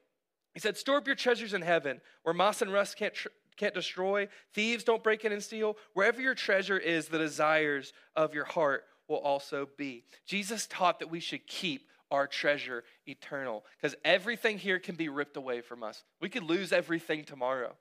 He 0.54 0.60
said, 0.60 0.76
Store 0.76 0.96
up 0.96 1.06
your 1.06 1.16
treasures 1.16 1.52
in 1.52 1.62
heaven 1.62 2.00
where 2.22 2.34
moss 2.34 2.62
and 2.62 2.72
rust 2.72 2.96
can't, 2.96 3.14
tr- 3.14 3.28
can't 3.56 3.74
destroy, 3.74 4.28
thieves 4.54 4.84
don't 4.84 5.02
break 5.02 5.24
in 5.24 5.32
and 5.32 5.42
steal. 5.42 5.76
Wherever 5.92 6.20
your 6.20 6.34
treasure 6.34 6.78
is, 6.78 7.08
the 7.08 7.18
desires 7.18 7.92
of 8.16 8.34
your 8.34 8.44
heart 8.44 8.84
will 9.08 9.18
also 9.18 9.68
be. 9.76 10.04
Jesus 10.26 10.66
taught 10.68 10.98
that 11.00 11.10
we 11.10 11.20
should 11.20 11.46
keep 11.46 11.88
our 12.10 12.26
treasure 12.26 12.84
eternal. 13.06 13.64
Because 13.76 13.96
everything 14.04 14.58
here 14.58 14.78
can 14.78 14.94
be 14.94 15.08
ripped 15.08 15.36
away 15.36 15.60
from 15.60 15.82
us. 15.82 16.04
We 16.20 16.28
could 16.28 16.44
lose 16.44 16.72
everything 16.72 17.24
tomorrow. 17.24 17.74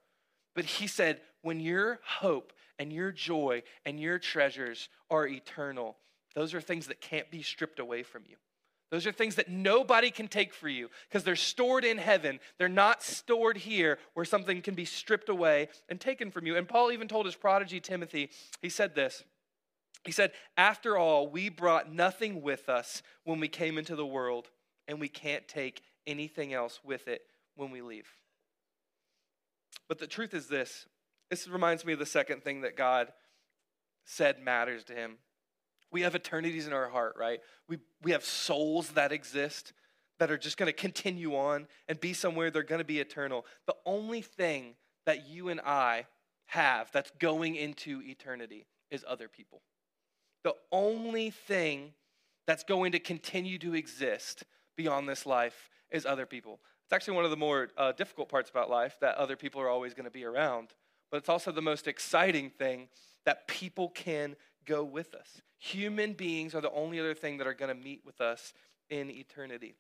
But 0.56 0.66
he 0.66 0.88
said, 0.88 1.22
when 1.42 1.60
your 1.60 2.00
hope 2.06 2.54
and 2.80 2.92
your 2.92 3.12
joy 3.12 3.64
and 3.86 4.00
your 4.00 4.20
treasures 4.20 4.90
are 5.10 5.28
eternal, 5.28 5.98
those 6.36 6.54
are 6.54 6.62
things 6.62 6.88
that 6.88 7.02
can't 7.02 7.30
be 7.30 7.42
stripped 7.42 7.80
away 7.80 8.04
from 8.04 8.24
you. 8.28 8.36
Those 8.94 9.08
are 9.08 9.12
things 9.12 9.36
that 9.36 9.50
nobody 9.50 10.12
can 10.12 10.28
take 10.28 10.54
for 10.54 10.70
you 10.70 10.88
because 11.10 11.24
they're 11.24 11.36
stored 11.36 11.84
in 11.84 11.98
heaven. 11.98 12.40
They're 12.60 12.70
not 12.70 13.02
stored 13.02 13.58
here 13.58 13.98
where 14.14 14.24
something 14.24 14.62
can 14.62 14.76
be 14.76 14.86
stripped 14.86 15.30
away 15.30 15.70
and 15.90 16.00
taken 16.00 16.30
from 16.30 16.46
you. 16.46 16.56
And 16.56 16.68
Paul 16.68 16.92
even 16.92 17.08
told 17.08 17.26
his 17.26 17.34
prodigy 17.36 17.80
Timothy, 17.80 18.30
he 18.62 18.70
said 18.70 18.94
this 18.94 19.24
he 20.04 20.12
said, 20.12 20.32
After 20.58 20.98
all, 20.98 21.28
we 21.28 21.50
brought 21.50 21.92
nothing 21.92 22.42
with 22.42 22.70
us 22.70 23.02
when 23.24 23.40
we 23.40 23.48
came 23.48 23.78
into 23.78 23.96
the 23.96 24.06
world, 24.06 24.50
and 24.88 25.00
we 25.00 25.08
can't 25.08 25.48
take 25.48 25.82
anything 26.06 26.54
else 26.54 26.80
with 26.84 27.08
it 27.08 27.22
when 27.56 27.72
we 27.72 27.82
leave. 27.82 28.08
But 29.88 30.00
the 30.00 30.08
truth 30.08 30.34
is 30.34 30.48
this 30.48 30.88
this 31.30 31.48
reminds 31.48 31.84
me 31.84 31.94
of 31.94 32.00
the 32.00 32.06
second 32.06 32.44
thing 32.44 32.62
that 32.62 32.78
God 32.78 33.12
said 34.06 34.40
matters 34.40 34.84
to 34.86 34.94
him. 34.94 35.18
We 35.92 36.02
have 36.02 36.16
eternities 36.16 36.68
in 36.68 36.74
our 36.74 36.90
heart, 36.90 37.16
right? 37.18 37.40
We, 37.68 37.80
we 38.04 38.12
have 38.12 38.24
souls 38.24 38.90
that 38.90 39.12
exist 39.12 39.74
that 40.20 40.30
are 40.30 40.38
just 40.38 40.58
going 40.58 40.68
to 40.68 40.74
continue 40.74 41.36
on 41.36 41.68
and 41.88 42.00
be 42.00 42.14
somewhere 42.14 42.52
they're 42.52 42.64
going 42.64 42.80
to 42.80 42.86
be 42.86 43.00
eternal. 43.00 43.46
The 43.66 43.76
only 43.86 44.22
thing 44.22 44.76
that 45.06 45.28
you 45.28 45.50
and 45.50 45.60
I 45.62 46.06
have 46.48 46.92
that's 46.92 47.12
going 47.20 47.56
into 47.56 48.02
eternity 48.04 48.68
is 48.92 49.04
other 49.08 49.28
people. 49.28 49.62
The 50.44 50.56
only 50.72 51.30
thing 51.30 51.94
that's 52.46 52.64
going 52.64 52.92
to 52.92 53.00
continue 53.00 53.58
to 53.60 53.74
exist 53.74 54.44
beyond 54.76 55.08
this 55.08 55.26
life 55.26 55.70
is 55.92 56.06
other 56.06 56.26
people. 56.26 56.60
It's 56.86 56.94
actually 56.94 57.16
one 57.16 57.26
of 57.26 57.32
the 57.32 57.38
more 57.38 57.70
uh, 57.78 57.94
difficult 57.94 58.30
parts 58.30 58.50
about 58.50 58.70
life 58.70 58.98
that 59.02 59.16
other 59.16 59.36
people 59.36 59.62
are 59.62 59.70
always 59.70 59.94
going 59.94 60.06
to 60.06 60.12
be 60.12 60.26
around. 60.26 60.70
But 61.12 61.18
it's 61.18 61.30
also 61.30 61.52
the 61.52 61.62
most 61.62 61.88
exciting 61.88 62.50
thing 62.50 62.90
that 63.26 63.48
people 63.48 63.90
can 63.90 64.36
go 64.66 64.84
with 64.84 65.14
us. 65.14 65.42
Human 65.60 66.14
beings 66.14 66.54
are 66.54 66.62
the 66.62 66.72
only 66.72 67.00
other 67.00 67.14
thing 67.14 67.38
that 67.38 67.48
are 67.48 67.54
going 67.54 67.76
to 67.76 67.82
meet 67.82 68.02
with 68.06 68.20
us 68.20 68.54
in 68.90 69.10
eternity. 69.10 69.76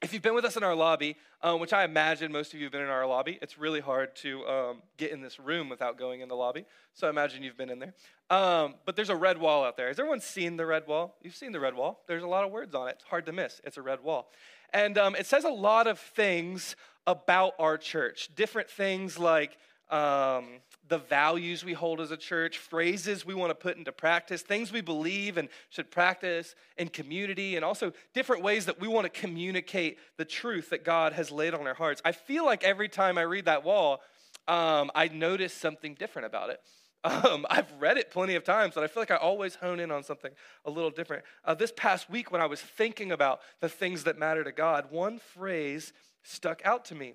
If 0.00 0.12
you've 0.12 0.22
been 0.22 0.34
with 0.36 0.44
us 0.44 0.56
in 0.56 0.62
our 0.62 0.76
lobby, 0.76 1.16
um, 1.42 1.58
which 1.58 1.72
I 1.72 1.82
imagine 1.82 2.30
most 2.30 2.54
of 2.54 2.60
you 2.60 2.66
have 2.66 2.72
been 2.72 2.82
in 2.82 2.88
our 2.88 3.04
lobby, 3.04 3.36
it's 3.42 3.58
really 3.58 3.80
hard 3.80 4.14
to 4.16 4.46
um, 4.46 4.82
get 4.96 5.10
in 5.10 5.20
this 5.20 5.40
room 5.40 5.68
without 5.68 5.98
going 5.98 6.20
in 6.20 6.28
the 6.28 6.36
lobby. 6.36 6.66
So 6.94 7.08
I 7.08 7.10
imagine 7.10 7.42
you've 7.42 7.56
been 7.56 7.68
in 7.68 7.80
there. 7.80 7.94
Um, 8.30 8.76
but 8.84 8.94
there's 8.94 9.08
a 9.08 9.16
red 9.16 9.38
wall 9.38 9.64
out 9.64 9.76
there. 9.76 9.88
Has 9.88 9.98
everyone 9.98 10.20
seen 10.20 10.56
the 10.56 10.66
red 10.66 10.86
wall? 10.86 11.16
You've 11.20 11.34
seen 11.34 11.50
the 11.50 11.58
red 11.58 11.74
wall. 11.74 12.04
There's 12.06 12.22
a 12.22 12.28
lot 12.28 12.44
of 12.44 12.52
words 12.52 12.76
on 12.76 12.86
it. 12.86 12.98
It's 13.00 13.04
hard 13.04 13.26
to 13.26 13.32
miss. 13.32 13.60
It's 13.64 13.76
a 13.76 13.82
red 13.82 14.00
wall. 14.00 14.30
And 14.72 14.96
um, 14.98 15.16
it 15.16 15.26
says 15.26 15.42
a 15.42 15.50
lot 15.50 15.88
of 15.88 15.98
things 15.98 16.76
about 17.08 17.54
our 17.58 17.76
church, 17.76 18.28
different 18.36 18.70
things 18.70 19.18
like 19.18 19.58
um, 19.90 20.60
the 20.88 20.98
values 20.98 21.64
we 21.64 21.72
hold 21.72 22.00
as 22.00 22.10
a 22.10 22.16
church, 22.16 22.58
phrases 22.58 23.24
we 23.24 23.34
want 23.34 23.50
to 23.50 23.54
put 23.54 23.76
into 23.76 23.92
practice, 23.92 24.42
things 24.42 24.72
we 24.72 24.80
believe 24.80 25.36
and 25.36 25.48
should 25.70 25.90
practice 25.90 26.54
in 26.76 26.88
community, 26.88 27.56
and 27.56 27.64
also 27.64 27.92
different 28.14 28.42
ways 28.42 28.66
that 28.66 28.80
we 28.80 28.88
want 28.88 29.12
to 29.12 29.20
communicate 29.20 29.98
the 30.16 30.24
truth 30.24 30.70
that 30.70 30.84
God 30.84 31.12
has 31.12 31.30
laid 31.30 31.54
on 31.54 31.66
our 31.66 31.74
hearts. 31.74 32.00
I 32.04 32.12
feel 32.12 32.44
like 32.44 32.64
every 32.64 32.88
time 32.88 33.18
I 33.18 33.22
read 33.22 33.46
that 33.46 33.64
wall, 33.64 34.00
um, 34.46 34.90
I 34.94 35.08
notice 35.08 35.52
something 35.52 35.94
different 35.94 36.26
about 36.26 36.50
it. 36.50 36.60
Um, 37.04 37.46
I've 37.48 37.70
read 37.78 37.96
it 37.96 38.10
plenty 38.10 38.34
of 38.34 38.42
times, 38.42 38.74
but 38.74 38.82
I 38.82 38.88
feel 38.88 39.00
like 39.00 39.12
I 39.12 39.16
always 39.16 39.54
hone 39.54 39.78
in 39.78 39.92
on 39.92 40.02
something 40.02 40.32
a 40.64 40.70
little 40.70 40.90
different. 40.90 41.22
Uh, 41.44 41.54
this 41.54 41.72
past 41.74 42.10
week, 42.10 42.32
when 42.32 42.40
I 42.40 42.46
was 42.46 42.60
thinking 42.60 43.12
about 43.12 43.40
the 43.60 43.68
things 43.68 44.02
that 44.04 44.18
matter 44.18 44.42
to 44.42 44.50
God, 44.50 44.90
one 44.90 45.20
phrase 45.20 45.92
stuck 46.24 46.60
out 46.64 46.84
to 46.86 46.96
me. 46.96 47.14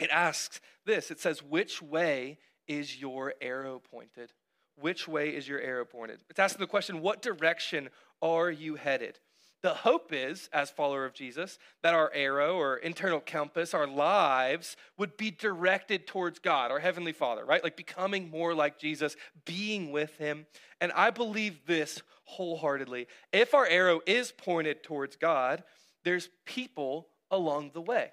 It 0.00 0.10
asks 0.10 0.60
this 0.84 1.10
it 1.10 1.20
says, 1.20 1.42
Which 1.42 1.82
way 1.82 2.38
is 2.68 3.00
your 3.00 3.34
arrow 3.40 3.80
pointed? 3.90 4.32
Which 4.78 5.08
way 5.08 5.30
is 5.30 5.48
your 5.48 5.60
arrow 5.60 5.84
pointed? 5.84 6.20
It's 6.28 6.38
asking 6.38 6.60
the 6.60 6.66
question, 6.66 7.00
what 7.00 7.22
direction 7.22 7.88
are 8.20 8.50
you 8.50 8.74
headed? 8.74 9.18
The 9.62 9.72
hope 9.72 10.12
is, 10.12 10.50
as 10.52 10.70
follower 10.70 11.06
of 11.06 11.14
Jesus, 11.14 11.58
that 11.82 11.94
our 11.94 12.12
arrow 12.14 12.56
or 12.56 12.76
internal 12.76 13.20
compass, 13.20 13.72
our 13.72 13.86
lives, 13.86 14.76
would 14.98 15.16
be 15.16 15.30
directed 15.30 16.06
towards 16.06 16.38
God, 16.38 16.70
our 16.70 16.78
Heavenly 16.78 17.12
Father, 17.12 17.44
right? 17.44 17.64
Like 17.64 17.74
becoming 17.76 18.30
more 18.30 18.54
like 18.54 18.78
Jesus, 18.78 19.16
being 19.46 19.92
with 19.92 20.16
Him. 20.18 20.46
And 20.80 20.92
I 20.92 21.10
believe 21.10 21.66
this 21.66 22.02
wholeheartedly. 22.24 23.08
If 23.32 23.54
our 23.54 23.66
arrow 23.66 24.00
is 24.06 24.30
pointed 24.30 24.82
towards 24.82 25.16
God, 25.16 25.64
there's 26.04 26.28
people 26.44 27.08
along 27.30 27.70
the 27.72 27.80
way. 27.80 28.10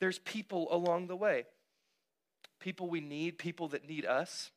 There's 0.00 0.18
people 0.18 0.68
along 0.70 1.06
the 1.08 1.16
way 1.16 1.44
people 2.60 2.88
we 2.88 3.00
need, 3.00 3.38
people 3.38 3.68
that 3.68 3.88
need 3.88 4.04
us. 4.04 4.50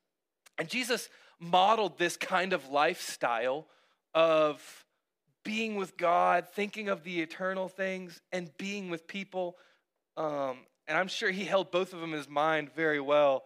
And 0.57 0.67
Jesus 0.67 1.09
modeled 1.39 1.97
this 1.97 2.17
kind 2.17 2.53
of 2.53 2.69
lifestyle 2.69 3.67
of 4.13 4.85
being 5.43 5.75
with 5.75 5.97
God, 5.97 6.47
thinking 6.53 6.89
of 6.89 7.03
the 7.03 7.21
eternal 7.21 7.67
things, 7.67 8.21
and 8.31 8.55
being 8.57 8.89
with 8.89 9.07
people. 9.07 9.57
Um, 10.17 10.59
and 10.87 10.97
I'm 10.97 11.07
sure 11.07 11.31
he 11.31 11.45
held 11.45 11.71
both 11.71 11.93
of 11.93 12.01
them 12.01 12.11
in 12.11 12.17
his 12.17 12.29
mind 12.29 12.73
very 12.75 12.99
well. 12.99 13.43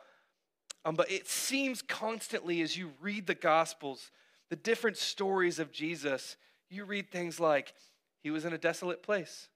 Um, 0.84 0.96
but 0.96 1.12
it 1.12 1.28
seems 1.28 1.82
constantly 1.82 2.62
as 2.62 2.78
you 2.78 2.92
read 3.02 3.28
the 3.28 3.36
Gospels, 3.36 4.12
the 4.50 4.56
different 4.56 4.98
stories 4.98 5.58
of 5.58 5.72
Jesus, 5.72 6.38
you 6.70 6.86
read 6.86 7.10
things 7.12 7.40
like 7.40 7.74
he 8.24 8.32
was 8.32 8.46
in 8.46 8.54
a 8.54 8.58
desolate 8.58 9.02
place, 9.02 9.50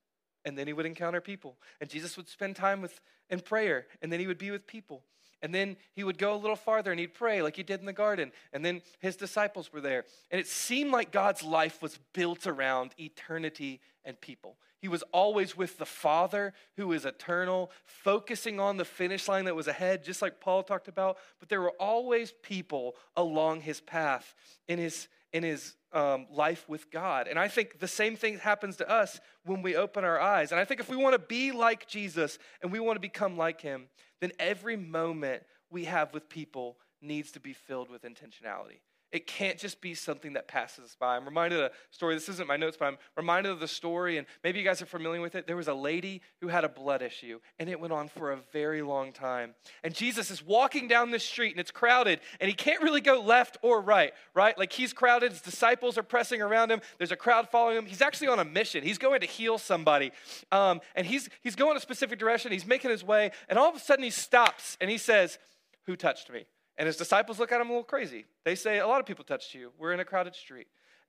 and 0.46 0.58
then 0.58 0.68
he 0.68 0.74
would 0.74 0.86
encounter 0.86 1.22
people. 1.22 1.58
And 1.82 1.90
Jesus 1.90 2.18
would 2.18 2.28
spend 2.28 2.56
time 2.56 2.82
with 2.82 3.00
in 3.30 3.40
prayer, 3.40 3.86
and 4.02 4.12
then 4.12 4.20
he 4.20 4.28
would 4.28 4.38
be 4.38 4.52
with 4.52 4.66
people. 4.68 5.04
And 5.42 5.56
then 5.56 5.78
he 5.94 6.04
would 6.04 6.18
go 6.18 6.34
a 6.34 6.36
little 6.36 6.56
farther 6.56 6.92
and 6.92 7.00
he'd 7.00 7.14
pray 7.14 7.42
like 7.42 7.56
he 7.56 7.64
did 7.64 7.80
in 7.80 7.86
the 7.86 7.94
garden. 7.94 8.32
And 8.52 8.64
then 8.66 8.82
his 9.00 9.16
disciples 9.16 9.72
were 9.72 9.82
there. 9.82 10.04
And 10.32 10.40
it 10.40 10.48
seemed 10.48 10.92
like 10.92 11.12
God's 11.12 11.44
life 11.44 11.82
was 11.82 11.98
built 12.14 12.46
around 12.46 12.92
eternity 13.00 13.80
and 14.04 14.20
people. 14.20 14.58
He 14.82 14.88
was 14.88 15.04
always 15.12 15.58
with 15.58 15.78
the 15.78 15.86
Father 15.86 16.54
who 16.78 16.92
is 16.94 17.06
eternal, 17.06 17.72
focusing 17.86 18.60
on 18.60 18.78
the 18.78 18.86
finish 18.86 19.28
line 19.28 19.46
that 19.46 19.56
was 19.56 19.68
ahead, 19.68 20.04
just 20.04 20.22
like 20.22 20.40
Paul 20.40 20.64
talked 20.64 20.88
about. 20.88 21.18
But 21.40 21.50
there 21.50 21.62
were 21.62 21.74
always 21.80 22.34
people 22.42 22.96
along 23.16 23.62
his 23.62 23.82
path 23.82 24.34
in 24.68 24.80
his, 24.80 25.08
in 25.34 25.44
his 25.44 25.76
um, 25.92 26.28
life 26.32 26.68
with 26.68 26.92
God. 26.92 27.28
And 27.28 27.38
I 27.38 27.48
think 27.48 27.80
the 27.80 27.88
same 27.88 28.16
thing 28.16 28.40
happens 28.40 28.78
to 28.78 28.90
us 28.90 29.20
when 29.46 29.62
we 29.62 29.76
open 29.76 30.04
our 30.04 30.20
eyes. 30.20 30.52
And 30.52 30.60
I 30.60 30.66
think 30.66 30.80
if 30.80 30.90
we 30.90 30.98
want 30.98 31.14
to 31.14 31.20
be 31.20 31.52
like 31.52 31.88
Jesus 31.88 32.38
and 32.62 32.72
we 32.72 32.80
want 32.80 32.96
to 32.96 33.02
become 33.02 33.38
like 33.38 33.62
him, 33.62 33.88
then 34.22 34.32
every 34.40 34.78
moment 34.78 35.44
we 35.70 35.86
have 35.86 36.14
with 36.14 36.30
people 36.30 36.78
needs 37.02 37.32
to 37.32 37.40
be 37.40 37.54
filled 37.54 37.90
with 37.90 38.04
intentionality. 38.04 38.82
It 39.12 39.26
can't 39.26 39.58
just 39.58 39.82
be 39.82 39.96
something 39.96 40.34
that 40.34 40.48
passes 40.48 40.96
by. 41.00 41.16
I'm 41.16 41.26
reminded 41.26 41.60
of 41.60 41.66
a 41.66 41.72
story. 41.90 42.14
This 42.14 42.30
isn't 42.30 42.48
my 42.48 42.58
notes, 42.58 42.78
but 42.80 42.86
I'm 42.86 42.98
reminded 43.18 43.52
of 43.52 43.60
the 43.60 43.68
story, 43.68 44.18
and 44.18 44.28
maybe 44.44 44.60
you 44.60 44.66
guys 44.66 44.82
are 44.82 44.86
familiar 44.86 45.20
with 45.20 45.34
it. 45.34 45.48
There 45.48 45.56
was 45.56 45.68
a 45.68 45.74
lady 45.74 46.22
who 46.42 46.48
had 46.48 46.64
a 46.64 46.70
blood 46.70 47.02
issue, 47.02 47.40
and 47.58 47.70
it 47.70 47.80
went 47.80 47.92
on 47.92 48.08
for 48.08 48.32
a 48.32 48.38
very 48.52 48.84
long 48.84 49.12
time. 49.12 49.56
And 49.84 49.96
Jesus 49.96 50.30
is 50.30 50.46
walking 50.46 50.88
down 50.88 51.10
the 51.10 51.20
street, 51.20 51.52
and 51.52 51.60
it's 51.60 51.72
crowded, 51.72 52.20
and 52.40 52.48
he 52.48 52.54
can't 52.54 52.84
really 52.84 53.02
go 53.02 53.20
left 53.20 53.58
or 53.64 53.82
right, 53.82 54.14
right? 54.36 54.58
Like 54.58 54.72
he's 54.72 54.94
crowded, 54.94 55.32
his 55.32 55.42
disciples 55.42 55.98
are 55.98 56.04
pressing 56.04 56.42
around 56.42 56.72
him, 56.72 56.82
there's 57.00 57.12
a 57.12 57.18
crowd 57.18 57.50
following 57.50 57.78
him. 57.78 57.86
He's 57.88 58.02
actually 58.02 58.28
on 58.28 58.40
a 58.40 58.46
mission. 58.46 58.84
He's 58.84 59.00
going 59.00 59.22
to 59.22 59.28
heal 59.28 59.58
somebody, 59.58 60.12
um, 60.52 60.82
and 60.96 61.08
he's, 61.08 61.30
he's 61.42 61.56
going 61.56 61.78
a 61.78 61.80
specific 61.80 62.20
direction. 62.20 62.52
He's 62.52 62.68
making 62.68 62.92
his 62.92 63.04
way, 63.04 63.32
and 63.48 63.58
all 63.58 63.70
of 63.70 63.76
a 63.76 63.80
sudden 63.80 64.04
he 64.04 64.12
stops 64.12 64.78
and 64.80 64.90
he 64.90 64.98
says, 64.98 65.40
Who 65.86 65.96
touched 65.96 66.30
me? 66.30 66.46
And 66.80 66.88
his 66.88 66.96
disciples 66.96 67.40
look 67.40 67.52
at 67.52 67.60
him 67.60 67.68
a 67.68 67.72
little 67.72 67.84
crazy. 67.84 68.26
They 68.46 68.56
say, 68.56 68.80
A 68.80 68.88
lot 68.88 69.02
of 69.02 69.06
people 69.06 69.26
touched 69.26 69.54
you. 69.54 69.72
We're 69.78 69.92
in 69.92 70.00
a 70.00 70.06
crowded 70.06 70.34
street. 70.34 70.68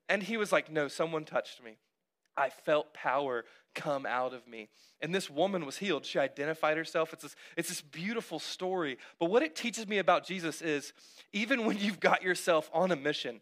And 0.09 0.21
he 0.21 0.37
was 0.37 0.51
like, 0.51 0.71
No, 0.71 0.89
someone 0.89 1.25
touched 1.25 1.63
me. 1.63 1.79
I 2.37 2.51
felt 2.51 2.93
power 2.93 3.45
come 3.75 4.05
out 4.05 4.35
of 4.35 4.49
me. 4.49 4.69
And 5.01 5.15
this 5.15 5.31
woman 5.31 5.65
was 5.65 5.77
healed. 5.77 6.05
She 6.05 6.19
identified 6.19 6.77
herself. 6.77 7.13
It's 7.13 7.23
this, 7.23 7.37
it's 7.57 7.69
this 7.69 7.83
beautiful 7.83 8.41
story. 8.41 8.99
But 9.21 9.31
what 9.31 9.43
it 9.43 9.55
teaches 9.55 9.87
me 9.87 9.99
about 9.99 10.27
Jesus 10.27 10.61
is 10.61 10.93
even 11.33 11.65
when 11.65 11.79
you've 11.79 12.01
got 12.01 12.23
yourself 12.23 12.69
on 12.73 12.91
a 12.91 12.97
mission, 12.97 13.41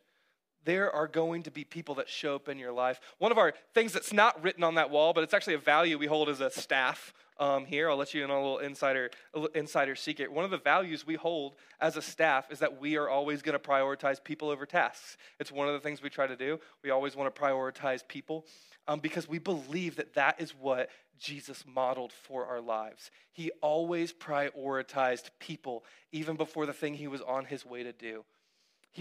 there 0.64 0.90
are 0.94 1.06
going 1.06 1.42
to 1.44 1.50
be 1.50 1.64
people 1.64 1.94
that 1.96 2.08
show 2.08 2.34
up 2.34 2.48
in 2.48 2.58
your 2.58 2.72
life. 2.72 3.00
One 3.18 3.32
of 3.32 3.38
our 3.38 3.54
things 3.74 3.92
that's 3.92 4.12
not 4.12 4.42
written 4.42 4.64
on 4.64 4.74
that 4.74 4.90
wall, 4.90 5.12
but 5.12 5.24
it's 5.24 5.34
actually 5.34 5.54
a 5.54 5.58
value 5.58 5.98
we 5.98 6.06
hold 6.06 6.28
as 6.28 6.40
a 6.40 6.50
staff 6.50 7.14
um, 7.38 7.64
here. 7.64 7.88
I'll 7.88 7.96
let 7.96 8.14
you 8.14 8.24
in 8.24 8.30
on 8.30 8.36
a 8.36 8.42
little 8.42 8.58
insider, 8.58 9.10
a 9.34 9.38
little 9.38 9.54
insider 9.54 9.94
secret. 9.94 10.32
One 10.32 10.44
of 10.44 10.50
the 10.50 10.58
values 10.58 11.06
we 11.06 11.14
hold 11.14 11.54
as 11.80 11.96
a 11.96 12.02
staff 12.02 12.50
is 12.50 12.58
that 12.58 12.80
we 12.80 12.96
are 12.96 13.08
always 13.08 13.42
going 13.42 13.58
to 13.58 13.64
prioritize 13.64 14.22
people 14.22 14.50
over 14.50 14.66
tasks. 14.66 15.16
It's 15.38 15.52
one 15.52 15.68
of 15.68 15.74
the 15.74 15.80
things 15.80 16.02
we 16.02 16.10
try 16.10 16.26
to 16.26 16.36
do. 16.36 16.58
We 16.82 16.90
always 16.90 17.16
want 17.16 17.32
to 17.34 17.40
prioritize 17.40 18.06
people 18.06 18.44
um, 18.86 19.00
because 19.00 19.28
we 19.28 19.38
believe 19.38 19.96
that 19.96 20.14
that 20.14 20.40
is 20.40 20.50
what 20.50 20.90
Jesus 21.18 21.64
modeled 21.66 22.12
for 22.12 22.46
our 22.46 22.60
lives. 22.60 23.10
He 23.32 23.50
always 23.60 24.12
prioritized 24.12 25.30
people 25.38 25.84
even 26.12 26.36
before 26.36 26.66
the 26.66 26.72
thing 26.72 26.94
he 26.94 27.08
was 27.08 27.20
on 27.20 27.44
his 27.44 27.64
way 27.64 27.82
to 27.82 27.92
do. 27.92 28.24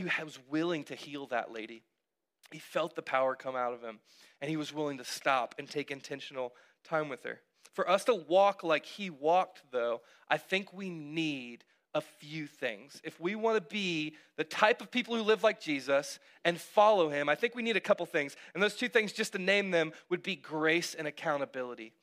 He 0.05 0.23
was 0.23 0.39
willing 0.49 0.83
to 0.85 0.95
heal 0.95 1.25
that 1.27 1.51
lady. 1.51 1.83
He 2.51 2.59
felt 2.59 2.95
the 2.95 3.01
power 3.01 3.35
come 3.35 3.55
out 3.55 3.73
of 3.73 3.81
him, 3.81 3.99
and 4.41 4.49
he 4.49 4.57
was 4.57 4.73
willing 4.73 4.97
to 4.99 5.03
stop 5.03 5.55
and 5.57 5.69
take 5.69 5.91
intentional 5.91 6.53
time 6.83 7.09
with 7.09 7.23
her. 7.23 7.41
For 7.73 7.89
us 7.89 8.03
to 8.05 8.15
walk 8.15 8.63
like 8.63 8.85
he 8.85 9.09
walked, 9.09 9.63
though, 9.71 10.01
I 10.29 10.37
think 10.37 10.73
we 10.73 10.89
need 10.89 11.63
a 11.93 12.01
few 12.01 12.47
things. 12.47 13.01
If 13.03 13.19
we 13.19 13.35
want 13.35 13.55
to 13.55 13.73
be 13.73 14.15
the 14.35 14.43
type 14.43 14.81
of 14.81 14.91
people 14.91 15.15
who 15.15 15.23
live 15.23 15.43
like 15.43 15.59
Jesus 15.59 16.19
and 16.45 16.59
follow 16.59 17.09
him, 17.09 17.27
I 17.27 17.35
think 17.35 17.55
we 17.55 17.63
need 17.63 17.77
a 17.77 17.81
couple 17.81 18.05
things. 18.05 18.35
And 18.53 18.61
those 18.61 18.75
two 18.75 18.89
things, 18.89 19.11
just 19.11 19.33
to 19.33 19.39
name 19.39 19.71
them, 19.71 19.91
would 20.09 20.23
be 20.23 20.35
grace 20.35 20.93
and 20.93 21.07
accountability. 21.07 21.93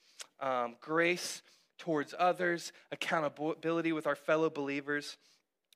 Um, 0.41 0.77
grace 0.81 1.43
towards 1.79 2.15
others, 2.19 2.73
accountability 2.93 3.93
with 3.93 4.07
our 4.07 4.17
fellow 4.17 4.51
believers. 4.51 5.17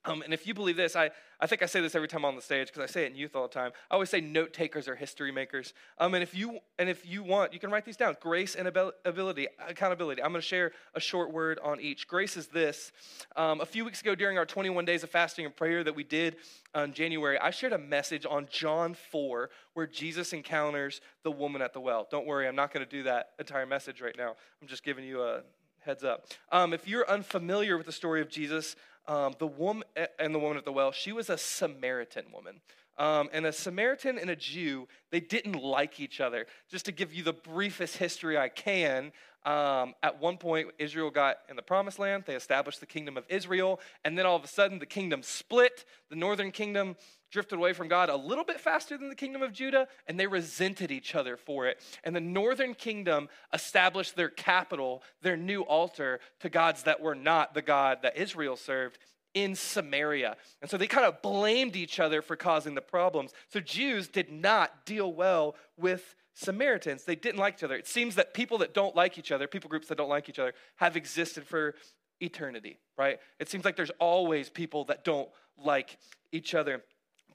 Um, 0.05 0.23
and 0.23 0.33
if 0.33 0.47
you 0.47 0.55
believe 0.55 0.77
this, 0.77 0.95
I, 0.95 1.11
I 1.41 1.47
think 1.47 1.63
I 1.63 1.67
say 1.67 1.81
this 1.81 1.95
every 1.95 2.09
time 2.09 2.25
on 2.25 2.37
the 2.37 2.43
stage 2.43 2.69
because 2.69 2.83
I 2.83 2.87
say 2.87 3.05
it 3.05 3.11
in 3.11 3.17
youth 3.17 3.35
all 3.35 3.43
the 3.43 3.55
time. 3.55 3.73
I 3.91 3.95
always 3.95 4.09
say 4.09 4.21
note 4.21 4.53
takers 4.53 4.89
are 4.89 4.95
history 4.95 5.33
makers. 5.33 5.75
Um, 5.99 6.15
and 6.15 6.23
if 6.23 6.35
you 6.35 6.61
and 6.79 6.89
if 6.89 7.05
you 7.05 7.23
want, 7.23 7.53
you 7.53 7.59
can 7.59 7.71
write 7.71 7.85
these 7.85 7.97
down: 7.97 8.17
grace 8.21 8.55
and 8.55 8.69
ability, 9.05 9.49
accountability. 9.67 10.23
I'm 10.23 10.31
going 10.31 10.41
to 10.41 10.47
share 10.47 10.73
a 10.95 11.01
short 11.01 11.33
word 11.33 11.59
on 11.63 11.81
each. 11.81 12.07
Grace 12.07 12.37
is 12.37 12.47
this. 12.47 12.93
Um, 13.37 13.61
a 13.61 13.67
few 13.67 13.85
weeks 13.85 14.01
ago, 14.01 14.15
during 14.15 14.39
our 14.39 14.47
21 14.47 14.85
days 14.85 15.03
of 15.03 15.11
fasting 15.11 15.45
and 15.45 15.55
prayer 15.55 15.83
that 15.85 15.95
we 15.95 16.05
did 16.05 16.37
in 16.75 16.93
January, 16.93 17.39
I 17.39 17.51
shared 17.51 17.73
a 17.73 17.79
message 17.79 18.25
on 18.29 18.47
John 18.51 18.95
4 18.95 19.51
where 19.75 19.87
Jesus 19.87 20.33
encounters 20.33 21.01
the 21.23 21.31
woman 21.31 21.61
at 21.61 21.73
the 21.73 21.81
well. 21.81 22.07
Don't 22.11 22.27
worry, 22.27 22.47
I'm 22.49 22.57
not 22.57 22.73
going 22.73 22.85
to 22.85 22.91
do 22.91 23.03
that 23.05 23.31
entire 23.39 23.67
message 23.67 24.01
right 24.01 24.15
now. 24.17 24.37
I'm 24.63 24.69
just 24.69 24.85
giving 24.85 25.05
you 25.05 25.23
a 25.23 25.43
heads 25.81 26.05
up. 26.05 26.27
Um, 26.53 26.73
if 26.73 26.87
you're 26.87 27.09
unfamiliar 27.09 27.77
with 27.77 27.87
the 27.87 27.93
story 27.93 28.21
of 28.21 28.29
Jesus, 28.29 28.77
um, 29.09 29.35
the 29.39 29.47
woman 29.47 29.85
and 30.19 30.35
the 30.35 30.39
woman 30.39 30.59
at 30.59 30.65
the 30.65 30.73
well, 30.73 30.93
she 30.93 31.13
was 31.13 31.31
a 31.31 31.39
Samaritan 31.39 32.27
woman. 32.33 32.61
Um, 32.99 33.29
and 33.33 33.47
a 33.47 33.53
Samaritan 33.53 34.19
and 34.19 34.29
a 34.29 34.37
Jew, 34.37 34.89
they 35.11 35.21
didn't 35.21 35.55
like 35.55 36.01
each 36.01 36.21
other. 36.21 36.47
Just 36.69 36.85
to 36.87 36.93
give 36.93 37.15
you 37.15 37.23
the 37.23 37.33
briefest 37.33 37.97
history 37.97 38.37
I 38.37 38.49
can, 38.49 39.13
um, 39.45 39.95
at 40.03 40.21
one 40.21 40.37
point, 40.37 40.69
Israel 40.79 41.11
got 41.11 41.39
in 41.49 41.57
the 41.57 41.63
promised 41.63 41.99
land. 41.99 42.25
They 42.27 42.35
established 42.35 42.81
the 42.81 42.87
kingdom 42.87 43.17
of 43.17 43.25
Israel. 43.29 43.81
And 44.05 44.19
then 44.19 44.27
all 44.27 44.37
of 44.37 44.45
a 44.45 44.49
sudden, 44.49 44.79
the 44.79 44.87
kingdom 44.87 45.23
split. 45.23 45.85
The 46.11 46.17
northern 46.17 46.51
kingdom 46.51 46.97
drifted 47.31 47.57
away 47.57 47.73
from 47.73 47.89
God 47.89 48.09
a 48.09 48.17
little 48.17 48.45
bit 48.45 48.61
faster 48.61 48.97
than 48.97 49.09
the 49.09 49.15
kingdom 49.15 49.43
of 49.43 49.53
Judah, 49.53 49.89
and 50.07 50.19
they 50.19 50.27
resented 50.27 50.91
each 50.91 51.15
other 51.15 51.37
for 51.37 51.67
it. 51.67 51.81
And 52.05 52.15
the 52.15 52.21
northern 52.21 52.75
kingdom 52.75 53.29
established 53.53 54.17
their 54.17 54.31
capital, 54.31 55.03
their 55.23 55.37
new 55.37 55.63
altar, 55.63 56.21
to 56.41 56.49
gods 56.49 56.85
that 56.85 57.01
were 57.01 57.15
not 57.15 57.55
the 57.55 57.63
God 57.63 57.99
that 58.03 58.17
Israel 58.17 58.57
served 58.57 58.99
in 59.35 59.55
Samaria. 59.55 60.37
And 60.63 60.71
so 60.71 60.77
they 60.77 60.87
kind 60.87 61.07
of 61.07 61.23
blamed 61.23 61.77
each 61.77 62.01
other 62.01 62.23
for 62.23 62.35
causing 62.35 62.75
the 62.75 62.81
problems. 62.81 63.33
So 63.49 63.61
Jews 63.61 64.09
did 64.09 64.33
not 64.33 64.87
deal 64.87 65.13
well 65.13 65.55
with 65.77 66.15
Samaritans. 66.35 67.05
They 67.05 67.17
didn't 67.17 67.41
like 67.41 67.55
each 67.55 67.65
other. 67.65 67.77
It 67.77 67.87
seems 67.87 68.15
that 68.15 68.33
people 68.33 68.59
that 68.59 68.75
don't 68.75 68.97
like 68.97 69.19
each 69.19 69.33
other, 69.33 69.47
people 69.47 69.69
groups 69.69 69.89
that 69.89 69.99
don't 69.99 70.09
like 70.09 70.29
each 70.29 70.39
other, 70.39 70.55
have 70.77 70.97
existed 70.97 71.47
for 71.47 71.75
eternity, 72.21 72.79
right? 72.97 73.19
It 73.39 73.49
seems 73.49 73.65
like 73.65 73.77
there's 73.77 73.91
always 73.99 74.49
people 74.49 74.85
that 74.85 75.05
don't 75.05 75.29
like 75.57 75.99
each 76.33 76.55
other. 76.55 76.83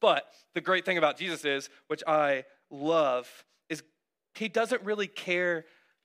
But 0.03 0.25
the 0.53 0.59
great 0.59 0.83
thing 0.83 0.97
about 0.97 1.15
Jesus 1.15 1.45
is, 1.45 1.69
which 1.87 2.03
I 2.05 2.43
love, 2.69 3.45
is 3.69 3.83
he 4.35 4.49
doesn't 4.49 4.81
really 4.81 5.07
care. 5.07 5.63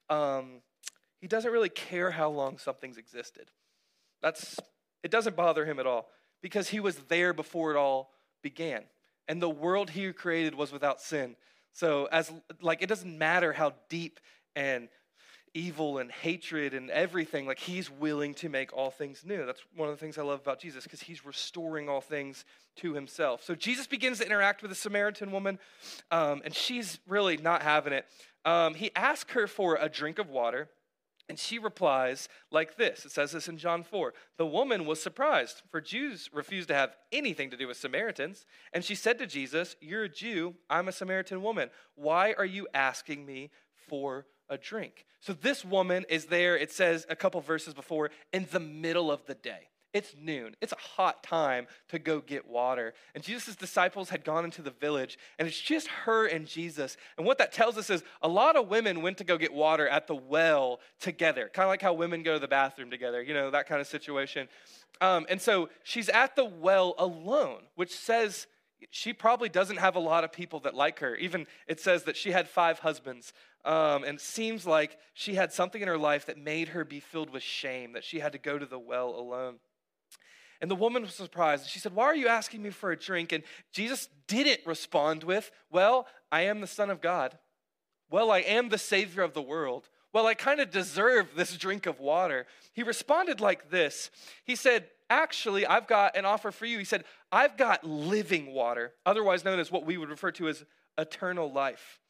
Um, 0.09 0.63
he 1.21 1.27
doesn't 1.27 1.51
really 1.51 1.69
care 1.69 2.13
how 2.13 2.31
long 2.31 2.59
something's 2.59 2.97
existed. 2.97 3.51
That's 4.23 4.57
it 5.03 5.11
doesn't 5.11 5.35
bother 5.35 5.65
him 5.65 5.81
at 5.81 5.87
all 5.89 6.07
because 6.43 6.69
he 6.69 6.79
was 6.79 6.95
there 7.09 7.33
before 7.33 7.73
it 7.73 7.77
all 7.77 8.13
began, 8.41 8.85
and 9.27 9.43
the 9.43 9.51
world 9.51 9.91
he 9.91 10.13
created 10.13 10.55
was 10.55 10.71
without 10.71 11.01
sin. 11.01 11.35
So 11.73 12.05
as 12.13 12.31
like 12.63 12.85
it 12.85 12.89
doesn't 12.89 13.19
matter 13.19 13.53
how 13.53 13.73
deep 13.89 14.21
and 14.55 14.89
evil 15.55 15.99
and 15.99 16.13
hatred 16.13 16.73
and 16.73 16.89
everything. 16.91 17.47
Like 17.47 17.59
he's 17.59 17.91
willing 17.91 18.35
to 18.35 18.49
make 18.49 18.73
all 18.73 18.91
things 18.91 19.25
new. 19.25 19.45
That's 19.45 19.63
one 19.75 19.89
of 19.89 19.95
the 19.97 20.01
things 20.01 20.19
I 20.19 20.23
love 20.23 20.41
about 20.41 20.61
Jesus 20.61 20.85
because 20.85 21.01
he's 21.01 21.25
restoring 21.25 21.89
all 21.89 22.01
things 22.01 22.45
to 22.79 22.95
himself. 22.95 23.43
So 23.45 23.55
Jesus 23.55 23.87
begins 23.87 24.19
to 24.19 24.27
interact 24.27 24.63
with 24.63 24.73
a 24.73 24.77
Samaritan 24.77 25.31
woman, 25.31 25.59
um, 26.11 26.43
and 26.45 26.55
she's 26.55 26.99
really 27.07 27.37
not 27.37 27.63
having 27.63 27.93
it. 27.93 28.07
Um, 28.45 28.75
he 28.75 28.91
asks 28.97 29.33
her 29.33 29.47
for 29.47 29.77
a 29.81 29.89
drink 29.89 30.19
of 30.19 30.29
water. 30.31 30.69
And 31.31 31.39
she 31.39 31.59
replies 31.59 32.27
like 32.51 32.79
this. 32.79 33.05
It 33.05 33.13
says 33.13 33.33
this 33.33 33.49
in 33.49 33.59
John 33.59 33.83
4. 33.83 34.15
The 34.39 34.47
woman 34.47 34.87
was 34.87 35.03
surprised, 35.03 35.61
for 35.71 35.79
Jews 35.79 36.31
refused 36.33 36.69
to 36.69 36.75
have 36.75 36.97
anything 37.13 37.51
to 37.51 37.57
do 37.59 37.69
with 37.69 37.77
Samaritans. 37.77 38.47
And 38.73 38.83
she 38.83 38.95
said 38.95 39.19
to 39.19 39.27
Jesus, 39.27 39.77
You're 39.83 40.05
a 40.05 40.09
Jew, 40.09 40.55
I'm 40.71 40.89
a 40.89 40.93
Samaritan 40.93 41.43
woman. 41.43 41.69
Why 41.97 42.33
are 42.39 42.47
you 42.47 42.67
asking 42.73 43.27
me 43.27 43.51
for 43.89 44.25
a 44.49 44.59
drink. 44.59 45.05
So 45.21 45.33
this 45.33 45.65
woman 45.65 46.05
is 46.09 46.27
there, 46.27 46.57
it 46.57 46.71
says 46.71 47.07
a 47.09 47.17
couple 47.17 47.41
verses 47.41 47.75
before, 47.75 48.11
in 48.33 48.47
the 48.51 48.61
middle 48.61 49.11
of 49.11 49.25
the 49.27 49.35
day. 49.35 49.69
It's 49.95 50.15
noon. 50.21 50.55
It's 50.61 50.73
a 50.73 50.77
hot 50.97 51.23
time 51.23 51.67
to 51.89 51.99
go 51.99 52.21
get 52.21 52.47
water. 52.47 52.93
And 53.15 53.25
Jesus' 53.25 53.57
disciples 53.57 54.11
had 54.11 54.23
gone 54.23 54.45
into 54.45 54.61
the 54.61 54.71
village, 54.71 55.19
and 55.39 55.49
it's 55.49 55.61
just 55.61 55.89
her 55.89 56.27
and 56.27 56.47
Jesus. 56.47 56.97
And 57.17 57.27
what 57.27 57.39
that 57.39 57.53
tells 57.53 57.79
us 57.79 57.89
is 57.89 58.03
a 58.21 58.29
lot 58.29 58.57
of 58.57 58.69
women 58.69 59.01
went 59.01 59.17
to 59.19 59.25
go 59.25 59.39
get 59.39 59.53
water 59.53 59.89
at 59.89 60.07
the 60.07 60.15
well 60.15 60.81
together, 61.01 61.51
kind 61.53 61.65
of 61.65 61.71
like 61.71 61.83
how 61.83 61.95
women 61.95 62.23
go 62.23 62.35
to 62.35 62.39
the 62.39 62.49
bathroom 62.49 62.91
together, 62.91 63.23
you 63.23 63.33
know, 63.33 63.51
that 63.51 63.67
kind 63.67 63.81
of 63.81 63.87
situation. 63.87 64.49
Um, 65.01 65.27
and 65.29 65.41
so 65.41 65.71
she's 65.85 66.09
at 66.09 66.37
the 66.37 66.45
well 66.45 66.95
alone, 66.99 67.63
which 67.75 67.97
says 67.97 68.47
she 68.91 69.13
probably 69.13 69.49
doesn't 69.49 69.79
have 69.79 69.97
a 69.97 70.01
lot 70.01 70.23
of 70.23 70.33
people 70.33 70.61
that 70.61 70.75
like 70.75 70.99
her. 71.01 71.17
Even 71.17 71.47
it 71.67 71.81
says 71.81 72.05
that 72.05 72.17
she 72.17 72.33
had 72.33 72.49
five 72.49 72.81
husbands. 72.81 73.33
Um, 73.65 74.05
and 74.05 74.17
it 74.17 74.21
seems 74.21 74.67
like 74.67 74.99
she 75.15 75.35
had 75.35 75.53
something 75.53 75.83
in 75.83 75.89
her 75.89 75.99
life 75.99 76.27
that 76.27 76.39
made 76.39 76.69
her 76.69 76.85
be 76.85 77.01
filled 77.01 77.31
with 77.31 77.43
shame, 77.43 77.93
that 77.93 78.05
she 78.05 78.21
had 78.21 78.33
to 78.33 78.39
go 78.39 78.59
to 78.59 78.67
the 78.67 78.79
well 78.79 79.11
alone. 79.11 79.57
And 80.61 80.71
the 80.71 80.77
woman 80.77 81.03
was 81.03 81.15
surprised. 81.15 81.69
She 81.69 81.79
said, 81.79 81.95
Why 81.95 82.05
are 82.05 82.17
you 82.17 82.29
asking 82.29 82.63
me 82.63 82.71
for 82.71 82.91
a 82.91 82.99
drink? 82.99 83.33
And 83.33 83.45
Jesus 83.73 84.09
didn't 84.27 84.67
respond 84.67 85.23
with, 85.23 85.51
Well, 85.71 86.07
I 86.33 86.43
am 86.43 86.61
the 86.61 86.67
Son 86.67 86.91
of 86.91 87.01
God. 87.01 87.39
Well, 88.11 88.31
I 88.31 88.39
am 88.39 88.69
the 88.69 88.79
Savior 88.79 89.23
of 89.23 89.35
the 89.35 89.43
world. 89.43 89.89
Well, 90.13 90.27
I 90.27 90.35
kind 90.35 90.61
of 90.61 90.71
deserve 90.71 91.29
this 91.37 91.57
drink 91.57 91.87
of 91.87 92.01
water. 92.01 92.47
He 92.73 92.83
responded 92.83 93.41
like 93.41 93.71
this 93.71 94.11
He 94.45 94.57
said, 94.57 94.87
Actually, 95.11 95.65
I've 95.65 95.87
got 95.87 96.17
an 96.17 96.25
offer 96.25 96.51
for 96.51 96.67
you. 96.67 96.79
He 96.79 96.85
said, 96.85 97.05
I've 97.31 97.57
got 97.57 97.85
living 97.85 98.53
water, 98.53 98.93
otherwise 99.07 99.45
known 99.45 99.59
as 99.59 99.71
what 99.71 99.87
we 99.87 99.97
would 99.97 100.11
refer 100.11 100.33
to 100.33 100.49
as 100.49 100.65
eternal 100.99 101.51
life. 101.51 102.01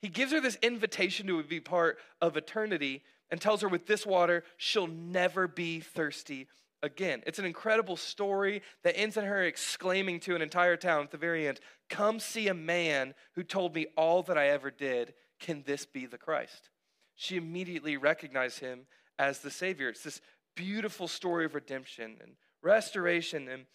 He 0.00 0.08
gives 0.08 0.32
her 0.32 0.40
this 0.40 0.58
invitation 0.62 1.26
to 1.26 1.42
be 1.42 1.60
part 1.60 1.98
of 2.20 2.36
eternity 2.36 3.02
and 3.30 3.40
tells 3.40 3.62
her 3.62 3.68
with 3.68 3.86
this 3.86 4.06
water, 4.06 4.44
she'll 4.56 4.86
never 4.86 5.48
be 5.48 5.80
thirsty 5.80 6.46
again. 6.82 7.22
It's 7.26 7.38
an 7.38 7.44
incredible 7.44 7.96
story 7.96 8.62
that 8.82 8.98
ends 8.98 9.16
in 9.16 9.24
her 9.24 9.42
exclaiming 9.42 10.20
to 10.20 10.34
an 10.34 10.42
entire 10.42 10.76
town 10.76 11.02
at 11.02 11.10
the 11.10 11.16
very 11.16 11.48
end 11.48 11.60
Come 11.88 12.18
see 12.18 12.48
a 12.48 12.54
man 12.54 13.14
who 13.34 13.44
told 13.44 13.74
me 13.74 13.86
all 13.96 14.22
that 14.24 14.36
I 14.36 14.48
ever 14.48 14.70
did. 14.70 15.14
Can 15.38 15.62
this 15.66 15.86
be 15.86 16.06
the 16.06 16.18
Christ? 16.18 16.70
She 17.14 17.36
immediately 17.36 17.96
recognized 17.96 18.58
him 18.58 18.86
as 19.18 19.38
the 19.38 19.50
Savior. 19.50 19.88
It's 19.88 20.02
this 20.02 20.20
beautiful 20.56 21.06
story 21.06 21.44
of 21.44 21.54
redemption 21.54 22.16
and 22.20 22.32
restoration 22.62 23.48
and 23.48 23.66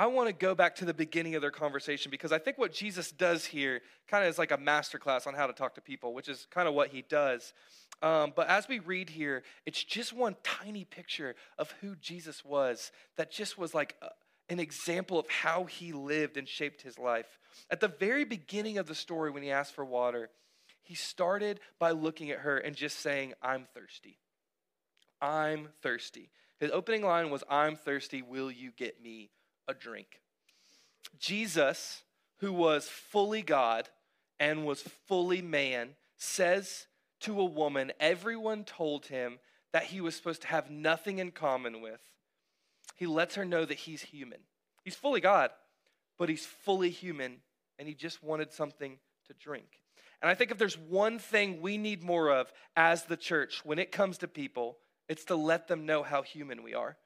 I 0.00 0.06
want 0.06 0.28
to 0.28 0.32
go 0.32 0.54
back 0.54 0.76
to 0.76 0.86
the 0.86 0.94
beginning 0.94 1.34
of 1.34 1.42
their 1.42 1.50
conversation 1.50 2.10
because 2.10 2.32
I 2.32 2.38
think 2.38 2.56
what 2.56 2.72
Jesus 2.72 3.12
does 3.12 3.44
here 3.44 3.82
kind 4.08 4.24
of 4.24 4.30
is 4.30 4.38
like 4.38 4.50
a 4.50 4.56
masterclass 4.56 5.26
on 5.26 5.34
how 5.34 5.46
to 5.46 5.52
talk 5.52 5.74
to 5.74 5.82
people, 5.82 6.14
which 6.14 6.26
is 6.26 6.46
kind 6.50 6.66
of 6.66 6.72
what 6.72 6.88
he 6.88 7.02
does. 7.02 7.52
Um, 8.00 8.32
but 8.34 8.48
as 8.48 8.66
we 8.66 8.78
read 8.78 9.10
here, 9.10 9.42
it's 9.66 9.84
just 9.84 10.14
one 10.14 10.36
tiny 10.42 10.86
picture 10.86 11.34
of 11.58 11.74
who 11.82 11.96
Jesus 11.96 12.42
was 12.42 12.92
that 13.18 13.30
just 13.30 13.58
was 13.58 13.74
like 13.74 13.94
a, 14.00 14.08
an 14.50 14.58
example 14.58 15.18
of 15.18 15.28
how 15.28 15.64
he 15.64 15.92
lived 15.92 16.38
and 16.38 16.48
shaped 16.48 16.80
his 16.80 16.98
life. 16.98 17.38
At 17.70 17.80
the 17.80 17.88
very 17.88 18.24
beginning 18.24 18.78
of 18.78 18.86
the 18.86 18.94
story, 18.94 19.30
when 19.30 19.42
he 19.42 19.50
asked 19.50 19.74
for 19.74 19.84
water, 19.84 20.30
he 20.82 20.94
started 20.94 21.60
by 21.78 21.90
looking 21.90 22.30
at 22.30 22.38
her 22.38 22.56
and 22.56 22.74
just 22.74 23.00
saying, 23.00 23.34
I'm 23.42 23.66
thirsty. 23.74 24.16
I'm 25.20 25.68
thirsty. 25.82 26.30
His 26.58 26.70
opening 26.70 27.02
line 27.02 27.28
was, 27.28 27.44
I'm 27.50 27.76
thirsty. 27.76 28.22
Will 28.22 28.50
you 28.50 28.70
get 28.74 29.02
me 29.02 29.28
a 29.68 29.74
drink. 29.74 30.20
Jesus, 31.18 32.02
who 32.38 32.52
was 32.52 32.88
fully 32.88 33.42
God 33.42 33.88
and 34.38 34.64
was 34.64 34.82
fully 35.06 35.42
man, 35.42 35.90
says 36.16 36.86
to 37.20 37.40
a 37.40 37.44
woman 37.44 37.92
everyone 38.00 38.64
told 38.64 39.06
him 39.06 39.38
that 39.72 39.84
he 39.84 40.00
was 40.00 40.16
supposed 40.16 40.42
to 40.42 40.48
have 40.48 40.70
nothing 40.70 41.18
in 41.18 41.30
common 41.30 41.80
with. 41.80 42.00
He 42.96 43.06
lets 43.06 43.34
her 43.36 43.44
know 43.44 43.64
that 43.64 43.78
he's 43.78 44.02
human. 44.02 44.40
He's 44.84 44.96
fully 44.96 45.20
God, 45.20 45.50
but 46.18 46.28
he's 46.28 46.46
fully 46.46 46.90
human, 46.90 47.38
and 47.78 47.86
he 47.86 47.94
just 47.94 48.22
wanted 48.22 48.52
something 48.52 48.98
to 49.26 49.34
drink. 49.34 49.80
And 50.22 50.30
I 50.30 50.34
think 50.34 50.50
if 50.50 50.58
there's 50.58 50.76
one 50.76 51.18
thing 51.18 51.62
we 51.62 51.78
need 51.78 52.02
more 52.02 52.30
of 52.30 52.52
as 52.76 53.04
the 53.04 53.16
church 53.16 53.62
when 53.64 53.78
it 53.78 53.92
comes 53.92 54.18
to 54.18 54.28
people, 54.28 54.78
it's 55.08 55.24
to 55.26 55.34
let 55.34 55.68
them 55.68 55.86
know 55.86 56.02
how 56.02 56.22
human 56.22 56.62
we 56.62 56.74
are 56.74 56.96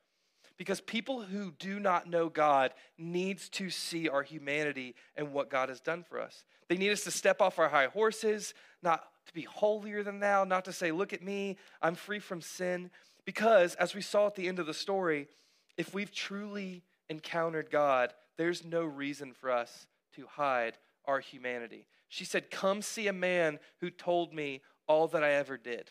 because 0.57 0.81
people 0.81 1.23
who 1.23 1.53
do 1.59 1.81
not 1.81 2.09
know 2.09 2.29
God 2.29 2.73
needs 2.97 3.49
to 3.51 3.71
see 3.71 4.09
our 4.09 4.23
humanity 4.23 4.95
and 5.17 5.33
what 5.33 5.51
God 5.51 5.69
has 5.69 5.81
done 5.81 6.03
for 6.03 6.21
us. 6.21 6.45
They 6.69 6.77
need 6.77 6.93
us 6.93 7.05
to 7.05 7.11
step 7.11 7.41
off 7.41 7.59
our 7.59 7.69
high 7.69 7.87
horses, 7.87 8.55
not 8.83 9.05
to 9.27 9.35
be 9.35 9.43
holier 9.43 10.03
than 10.03 10.21
thou, 10.21 10.45
not 10.45 10.65
to 10.67 10.73
say, 10.73 10.93
"Look 10.93 11.13
at 11.13 11.23
me, 11.23 11.57
I'm 11.83 11.95
free 11.95 12.21
from 12.21 12.41
sin." 12.41 12.91
Because 13.25 13.75
as 13.77 13.95
we 13.95 14.03
saw 14.03 14.27
at 14.27 14.35
the 14.35 14.49
end 14.49 14.59
of 14.59 14.67
the 14.67 14.75
story, 14.75 15.29
if 15.77 15.95
we've 15.95 16.13
truly 16.13 16.85
encountered 17.09 17.71
God, 17.71 18.13
there's 18.37 18.65
no 18.65 18.85
reason 18.85 19.33
for 19.33 19.51
us 19.51 19.87
to 20.17 20.27
hide 20.27 20.79
our 21.07 21.21
humanity. 21.21 21.87
She 22.09 22.25
said, 22.25 22.51
Come 22.51 22.83
see 22.83 23.09
a 23.09 23.13
man 23.13 23.59
who 23.81 23.91
told 23.91 24.33
me 24.33 24.63
all 24.87 25.09
that 25.09 25.25
I 25.25 25.33
ever 25.33 25.57
did. 25.57 25.91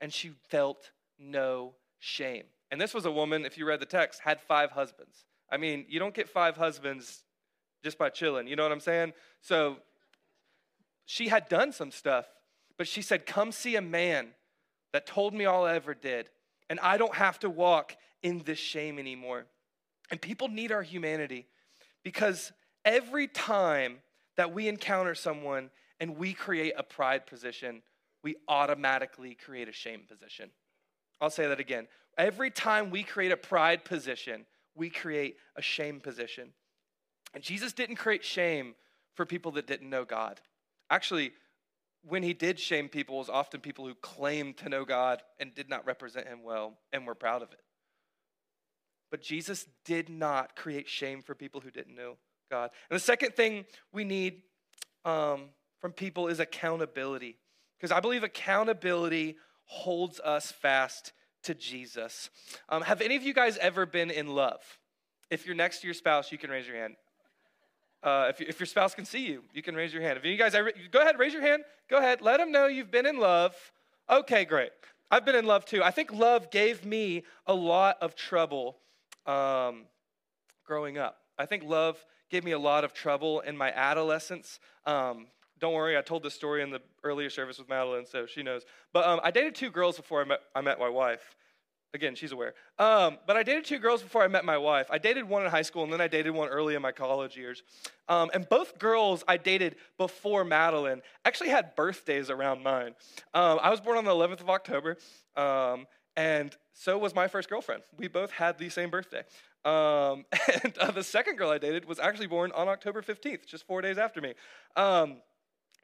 And 0.00 0.12
she 0.12 0.32
felt 0.48 0.90
no 1.18 1.74
shame. 1.98 2.44
And 2.72 2.80
this 2.80 2.94
was 2.94 3.04
a 3.04 3.12
woman, 3.12 3.44
if 3.44 3.58
you 3.58 3.66
read 3.66 3.80
the 3.80 3.86
text, 3.86 4.22
had 4.22 4.40
five 4.40 4.70
husbands. 4.70 5.26
I 5.50 5.58
mean, 5.58 5.84
you 5.90 5.98
don't 6.00 6.14
get 6.14 6.26
five 6.26 6.56
husbands 6.56 7.22
just 7.84 7.98
by 7.98 8.08
chilling, 8.08 8.48
you 8.48 8.56
know 8.56 8.62
what 8.62 8.72
I'm 8.72 8.80
saying? 8.80 9.12
So 9.42 9.76
she 11.04 11.28
had 11.28 11.50
done 11.50 11.72
some 11.72 11.90
stuff, 11.90 12.24
but 12.78 12.88
she 12.88 13.02
said, 13.02 13.26
Come 13.26 13.52
see 13.52 13.76
a 13.76 13.82
man 13.82 14.28
that 14.94 15.04
told 15.04 15.34
me 15.34 15.44
all 15.44 15.66
I 15.66 15.74
ever 15.74 15.92
did, 15.92 16.30
and 16.70 16.80
I 16.80 16.96
don't 16.96 17.14
have 17.14 17.38
to 17.40 17.50
walk 17.50 17.94
in 18.22 18.38
this 18.46 18.58
shame 18.58 18.98
anymore. 18.98 19.44
And 20.10 20.18
people 20.18 20.48
need 20.48 20.72
our 20.72 20.82
humanity 20.82 21.46
because 22.02 22.52
every 22.86 23.28
time 23.28 23.98
that 24.38 24.54
we 24.54 24.66
encounter 24.68 25.14
someone 25.14 25.68
and 26.00 26.16
we 26.16 26.32
create 26.32 26.72
a 26.78 26.82
pride 26.82 27.26
position, 27.26 27.82
we 28.24 28.36
automatically 28.48 29.34
create 29.34 29.68
a 29.68 29.72
shame 29.72 30.02
position. 30.08 30.50
I'll 31.22 31.30
say 31.30 31.46
that 31.46 31.60
again. 31.60 31.86
Every 32.18 32.50
time 32.50 32.90
we 32.90 33.04
create 33.04 33.30
a 33.30 33.36
pride 33.36 33.84
position, 33.84 34.44
we 34.74 34.90
create 34.90 35.36
a 35.56 35.62
shame 35.62 36.00
position. 36.00 36.48
And 37.32 37.42
Jesus 37.42 37.72
didn't 37.72 37.96
create 37.96 38.24
shame 38.24 38.74
for 39.14 39.24
people 39.24 39.52
that 39.52 39.68
didn't 39.68 39.88
know 39.88 40.04
God. 40.04 40.40
Actually, 40.90 41.32
when 42.02 42.24
he 42.24 42.34
did 42.34 42.58
shame 42.58 42.88
people, 42.88 43.14
it 43.14 43.18
was 43.18 43.28
often 43.28 43.60
people 43.60 43.86
who 43.86 43.94
claimed 43.94 44.56
to 44.58 44.68
know 44.68 44.84
God 44.84 45.22
and 45.38 45.54
did 45.54 45.68
not 45.70 45.86
represent 45.86 46.26
him 46.26 46.42
well 46.42 46.74
and 46.92 47.06
were 47.06 47.14
proud 47.14 47.40
of 47.40 47.52
it. 47.52 47.60
But 49.10 49.22
Jesus 49.22 49.66
did 49.84 50.08
not 50.08 50.56
create 50.56 50.88
shame 50.88 51.22
for 51.22 51.36
people 51.36 51.60
who 51.60 51.70
didn't 51.70 51.94
know 51.94 52.16
God. 52.50 52.70
And 52.90 52.96
the 52.96 53.04
second 53.04 53.36
thing 53.36 53.64
we 53.92 54.04
need 54.04 54.42
um, 55.04 55.50
from 55.80 55.92
people 55.92 56.26
is 56.26 56.40
accountability. 56.40 57.38
Because 57.78 57.92
I 57.92 58.00
believe 58.00 58.24
accountability 58.24 59.36
holds 59.66 60.20
us 60.20 60.52
fast 60.52 61.12
to 61.44 61.54
Jesus. 61.54 62.30
Um, 62.68 62.82
have 62.82 63.00
any 63.00 63.16
of 63.16 63.22
you 63.22 63.34
guys 63.34 63.58
ever 63.58 63.86
been 63.86 64.10
in 64.10 64.28
love? 64.28 64.60
If 65.30 65.46
you're 65.46 65.54
next 65.54 65.80
to 65.80 65.86
your 65.86 65.94
spouse, 65.94 66.30
you 66.30 66.38
can 66.38 66.50
raise 66.50 66.66
your 66.66 66.76
hand. 66.76 66.96
Uh, 68.02 68.26
if, 68.30 68.40
if 68.40 68.60
your 68.60 68.66
spouse 68.66 68.94
can 68.94 69.04
see 69.04 69.26
you, 69.26 69.42
you 69.52 69.62
can 69.62 69.74
raise 69.74 69.92
your 69.92 70.02
hand. 70.02 70.18
If 70.18 70.24
you 70.24 70.36
guys 70.36 70.54
ever, 70.54 70.72
go 70.90 71.00
ahead, 71.00 71.18
raise 71.18 71.32
your 71.32 71.42
hand. 71.42 71.62
Go 71.88 71.98
ahead, 71.98 72.20
let 72.20 72.38
them 72.38 72.50
know 72.50 72.66
you've 72.66 72.90
been 72.90 73.06
in 73.06 73.18
love. 73.18 73.54
Okay, 74.10 74.44
great. 74.44 74.70
I've 75.10 75.24
been 75.24 75.36
in 75.36 75.46
love 75.46 75.64
too. 75.64 75.82
I 75.82 75.90
think 75.90 76.12
love 76.12 76.50
gave 76.50 76.84
me 76.84 77.22
a 77.46 77.54
lot 77.54 77.98
of 78.00 78.16
trouble 78.16 78.78
um, 79.26 79.84
growing 80.66 80.98
up. 80.98 81.18
I 81.38 81.46
think 81.46 81.64
love 81.64 82.04
gave 82.30 82.44
me 82.44 82.52
a 82.52 82.58
lot 82.58 82.82
of 82.82 82.92
trouble 82.92 83.40
in 83.40 83.56
my 83.56 83.70
adolescence. 83.72 84.58
Um, 84.86 85.26
don't 85.62 85.74
worry, 85.74 85.96
I 85.96 86.02
told 86.02 86.24
this 86.24 86.34
story 86.34 86.60
in 86.60 86.70
the 86.70 86.82
earlier 87.04 87.30
service 87.30 87.56
with 87.56 87.68
Madeline, 87.68 88.04
so 88.04 88.26
she 88.26 88.42
knows. 88.42 88.62
But 88.92 89.06
um, 89.06 89.20
I 89.22 89.30
dated 89.30 89.54
two 89.54 89.70
girls 89.70 89.96
before 89.96 90.20
I 90.20 90.24
met, 90.24 90.40
I 90.56 90.60
met 90.60 90.80
my 90.80 90.88
wife. 90.88 91.36
Again, 91.94 92.16
she's 92.16 92.32
aware. 92.32 92.54
Um, 92.80 93.18
but 93.28 93.36
I 93.36 93.44
dated 93.44 93.64
two 93.64 93.78
girls 93.78 94.02
before 94.02 94.24
I 94.24 94.28
met 94.28 94.44
my 94.44 94.58
wife. 94.58 94.88
I 94.90 94.98
dated 94.98 95.28
one 95.28 95.44
in 95.44 95.50
high 95.52 95.62
school, 95.62 95.84
and 95.84 95.92
then 95.92 96.00
I 96.00 96.08
dated 96.08 96.32
one 96.32 96.48
early 96.48 96.74
in 96.74 96.82
my 96.82 96.90
college 96.90 97.36
years. 97.36 97.62
Um, 98.08 98.28
and 98.34 98.48
both 98.48 98.80
girls 98.80 99.22
I 99.28 99.36
dated 99.36 99.76
before 99.98 100.42
Madeline 100.42 101.00
actually 101.24 101.50
had 101.50 101.76
birthdays 101.76 102.28
around 102.28 102.64
mine. 102.64 102.96
Um, 103.32 103.60
I 103.62 103.70
was 103.70 103.80
born 103.80 103.98
on 103.98 104.04
the 104.04 104.10
11th 104.10 104.40
of 104.40 104.50
October, 104.50 104.96
um, 105.36 105.86
and 106.16 106.56
so 106.72 106.98
was 106.98 107.14
my 107.14 107.28
first 107.28 107.48
girlfriend. 107.48 107.84
We 107.96 108.08
both 108.08 108.32
had 108.32 108.58
the 108.58 108.68
same 108.68 108.90
birthday. 108.90 109.22
Um, 109.64 110.24
and 110.64 110.76
uh, 110.78 110.90
the 110.90 111.04
second 111.04 111.36
girl 111.36 111.50
I 111.50 111.58
dated 111.58 111.84
was 111.84 112.00
actually 112.00 112.26
born 112.26 112.50
on 112.52 112.66
October 112.66 113.00
15th, 113.00 113.46
just 113.46 113.64
four 113.64 113.80
days 113.80 113.96
after 113.96 114.20
me. 114.20 114.34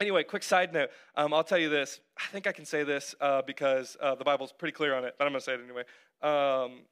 Anyway, 0.01 0.23
quick 0.23 0.43
side 0.43 0.71
note. 0.71 0.91
Um, 1.15 1.33
I'll 1.33 1.43
tell 1.43 1.57
you 1.57 1.67
this. 1.67 1.99
I 2.17 2.31
think 2.31 2.47
I 2.47 2.53
can 2.53 2.63
say 2.63 2.83
this 2.83 3.15
uh, 3.19 3.41
because 3.41 3.97
uh, 3.99 4.15
the 4.15 4.23
Bible's 4.23 4.53
pretty 4.53 4.71
clear 4.71 4.95
on 4.95 5.03
it, 5.03 5.15
but 5.17 5.25
I'm 5.25 5.33
going 5.33 5.41
to 5.41 5.43
say 5.43 5.55
it 5.55 5.59
anyway. 5.61 5.83
Um, 6.21 6.83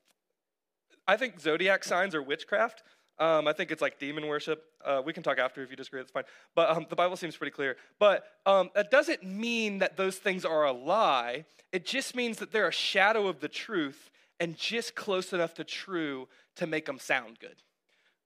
I 1.08 1.16
think 1.16 1.40
zodiac 1.40 1.86
signs 1.86 2.14
are 2.16 2.22
witchcraft. 2.22 2.84
Um, 3.18 3.48
I 3.48 3.54
think 3.54 3.72
it's 3.72 3.82
like 3.82 3.98
demon 3.98 4.28
worship. 4.28 4.62
Uh, 4.84 5.02
we 5.06 5.14
can 5.14 5.24
talk 5.24 5.40
after 5.40 5.64
if 5.64 5.70
you 5.70 5.78
disagree, 5.78 6.02
that's 6.02 6.12
fine. 6.12 6.26
But 6.54 6.70
um, 6.70 6.86
the 6.90 6.98
Bible 6.98 7.16
seems 7.16 7.38
pretty 7.38 7.52
clear. 7.52 7.78
But 7.98 8.26
um, 8.46 8.72
that 8.76 8.92
doesn't 8.92 9.24
mean 9.24 9.78
that 9.78 9.96
those 9.96 10.18
things 10.18 10.44
are 10.44 10.66
a 10.66 10.74
lie. 10.74 11.46
It 11.72 11.86
just 11.86 12.14
means 12.14 12.40
that 12.40 12.52
they're 12.52 12.68
a 12.68 12.74
shadow 12.74 13.28
of 13.28 13.40
the 13.40 13.48
truth 13.48 14.12
and 14.42 14.58
just 14.58 14.96
close 14.96 15.32
enough 15.32 15.54
to 15.54 15.64
true 15.64 16.28
to 16.58 16.68
make 16.68 16.86
them 16.86 17.00
sound 17.00 17.40
good. 17.40 17.56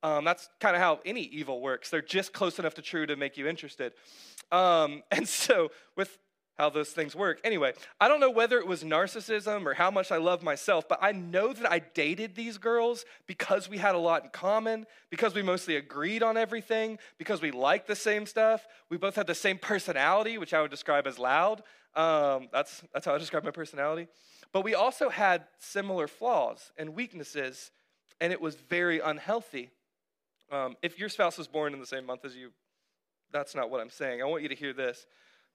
Um, 0.04 0.26
that's 0.26 0.50
kind 0.60 0.76
of 0.76 0.82
how 0.82 1.00
any 1.06 1.22
evil 1.22 1.62
works. 1.62 1.90
They're 1.90 2.02
just 2.02 2.34
close 2.34 2.58
enough 2.58 2.74
to 2.76 2.82
true 2.82 3.06
to 3.06 3.16
make 3.16 3.38
you 3.38 3.48
interested. 3.48 3.94
Um, 4.52 5.04
and 5.12 5.28
so, 5.28 5.72
with 5.96 6.18
how 6.62 6.70
those 6.70 6.90
things 6.90 7.16
work. 7.16 7.40
Anyway, 7.44 7.74
I 8.00 8.08
don't 8.08 8.20
know 8.20 8.30
whether 8.30 8.60
it 8.60 8.68
was 8.68 8.84
narcissism 8.84 9.66
or 9.66 9.74
how 9.74 9.90
much 9.90 10.12
I 10.12 10.18
love 10.18 10.44
myself, 10.44 10.88
but 10.88 11.00
I 11.02 11.12
know 11.12 11.54
that 11.54 11.72
I 11.72 11.80
dated 11.80 12.36
these 12.36 12.60
girls 12.60 13.04
because 13.26 13.68
we 13.68 13.80
had 13.80 13.96
a 13.96 13.98
lot 13.98 14.26
in 14.26 14.30
common, 14.30 14.86
because 15.10 15.34
we 15.34 15.42
mostly 15.42 15.76
agreed 15.76 16.22
on 16.22 16.38
everything, 16.38 17.00
because 17.18 17.42
we 17.42 17.50
liked 17.50 17.88
the 17.88 17.96
same 17.96 18.28
stuff. 18.28 18.68
We 18.90 18.98
both 18.98 19.16
had 19.16 19.26
the 19.26 19.34
same 19.34 19.58
personality, 19.58 20.38
which 20.38 20.54
I 20.54 20.62
would 20.62 20.70
describe 20.70 21.08
as 21.08 21.18
loud. 21.18 21.64
Um, 21.96 22.48
that's, 22.54 22.84
that's 22.94 23.08
how 23.08 23.16
I 23.16 23.18
describe 23.18 23.44
my 23.44 23.50
personality. 23.50 24.08
But 24.54 24.64
we 24.64 24.76
also 24.76 25.10
had 25.10 25.46
similar 25.58 26.08
flaws 26.08 26.72
and 26.78 26.94
weaknesses, 26.94 27.72
and 28.20 28.32
it 28.32 28.40
was 28.40 28.54
very 28.56 29.00
unhealthy. 29.00 29.72
Um, 30.52 30.76
if 30.84 31.00
your 31.00 31.10
spouse 31.10 31.40
was 31.40 31.48
born 31.48 31.74
in 31.74 31.80
the 31.80 31.88
same 31.88 32.06
month 32.06 32.24
as 32.24 32.36
you, 32.36 32.52
that's 33.32 33.56
not 33.56 33.70
what 33.70 33.82
I'm 33.82 33.90
saying. 33.90 34.22
I 34.22 34.26
want 34.26 34.44
you 34.44 34.50
to 34.50 34.56
hear 34.56 34.74
this. 34.74 35.06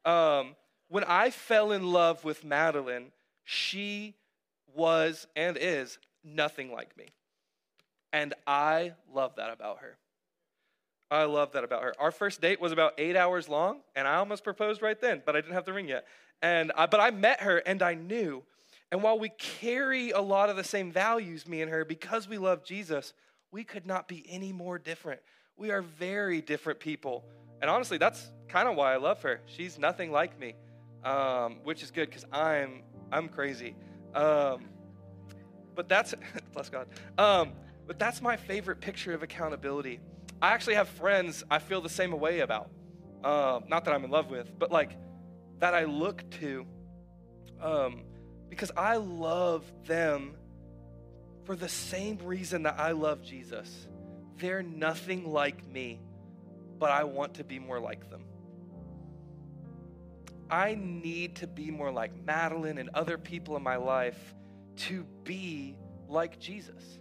Um, 0.05 0.57
when 0.89 1.05
I 1.05 1.31
fell 1.31 1.73
in 1.73 1.93
love 1.93 2.25
with 2.25 2.45
Madeline, 2.45 3.13
she 3.45 4.15
was 4.75 5.27
and 5.35 5.57
is 5.57 5.99
nothing 6.25 6.73
like 6.73 6.97
me. 6.97 7.07
And 8.13 8.35
I 8.47 8.93
love 9.13 9.37
that 9.37 9.53
about 9.53 9.79
her. 9.79 9.97
I 11.11 11.25
love 11.25 11.53
that 11.53 11.65
about 11.65 11.83
her. 11.83 11.95
Our 11.99 12.11
first 12.11 12.41
date 12.41 12.61
was 12.61 12.73
about 12.73 12.95
eight 12.99 13.17
hours 13.17 13.49
long, 13.49 13.81
and 13.95 14.09
I 14.09 14.17
almost 14.17 14.43
proposed 14.43 14.83
right 14.83 15.01
then, 15.01 15.23
but 15.25 15.37
I 15.37 15.41
didn't 15.41 15.55
have 15.55 15.65
the 15.65 15.73
ring 15.73 15.89
yet. 15.89 16.07
And 16.43 16.73
I, 16.77 16.87
but 16.87 17.01
I 17.01 17.11
met 17.11 17.43
her, 17.43 17.59
and 17.59 17.83
I 17.83 17.95
knew. 17.95 18.43
And 18.91 19.03
while 19.03 19.19
we 19.19 19.31
carry 19.31 20.11
a 20.11 20.21
lot 20.21 20.51
of 20.51 20.57
the 20.57 20.65
same 20.65 20.91
values, 20.91 21.47
me 21.47 21.63
and 21.63 21.71
her, 21.71 21.85
because 21.85 22.29
we 22.29 22.39
love 22.39 22.65
Jesus, 22.65 23.13
we 23.53 23.65
could 23.65 23.87
not 23.87 24.09
be 24.09 24.25
any 24.29 24.53
more 24.53 24.79
different. 24.79 25.21
We 25.57 25.71
are 25.71 25.83
very 25.83 26.41
different 26.41 26.81
people. 26.81 27.25
And 27.63 27.71
honestly, 27.71 27.99
that's 27.99 28.31
kind 28.49 28.69
of 28.69 28.77
why 28.77 28.93
I 28.93 28.97
love 28.97 29.23
her. 29.23 29.41
She's 29.47 29.79
nothing 29.79 30.13
like 30.13 30.39
me, 30.39 30.55
um, 31.05 31.59
which 31.65 31.83
is 31.83 31.91
good 31.91 32.09
because 32.09 32.25
I'm 32.31 32.83
I'm 33.11 33.29
crazy. 33.29 33.75
Um, 34.15 34.69
but 35.75 35.89
that's 35.89 36.15
bless 36.53 36.69
God. 36.69 36.89
Um, 37.17 37.53
but 37.87 37.99
that's 37.99 38.21
my 38.21 38.37
favorite 38.37 38.81
picture 38.81 39.15
of 39.15 39.23
accountability. 39.23 40.01
I 40.43 40.53
actually 40.53 40.75
have 40.75 40.89
friends 40.89 41.45
I 41.51 41.59
feel 41.59 41.81
the 41.81 41.89
same 41.89 42.13
way 42.19 42.41
about. 42.41 42.71
Uh, 43.25 43.61
not 43.69 43.85
that 43.87 43.95
I'm 43.95 44.05
in 44.05 44.11
love 44.11 44.31
with, 44.31 44.51
but 44.59 44.71
like 44.71 44.97
that 45.59 45.75
I 45.75 45.85
look 45.85 46.29
to 46.41 46.67
um, 47.63 48.03
because 48.51 48.71
I 48.77 48.97
love 48.97 49.65
them 49.87 50.37
for 51.45 51.57
the 51.57 51.69
same 51.69 52.19
reason 52.19 52.65
that 52.65 52.79
I 52.79 52.93
love 52.93 53.23
Jesus. 53.23 53.89
They're 54.39 54.63
nothing 54.63 55.33
like 55.33 55.67
me, 55.67 56.01
but 56.79 56.91
I 56.91 57.05
want 57.05 57.35
to 57.35 57.45
be 57.45 57.59
more 57.59 57.81
like 57.81 58.11
them. 58.11 58.25
I 60.51 60.77
need 60.79 61.37
to 61.37 61.47
be 61.47 61.71
more 61.71 61.91
like 61.91 62.13
Madeline 62.25 62.79
and 62.79 62.91
other 62.95 63.19
people 63.19 63.57
in 63.57 63.63
my 63.63 63.77
life 63.77 64.35
to 64.77 65.05
be 65.25 65.77
like 66.09 66.39
Jesus. 66.39 66.99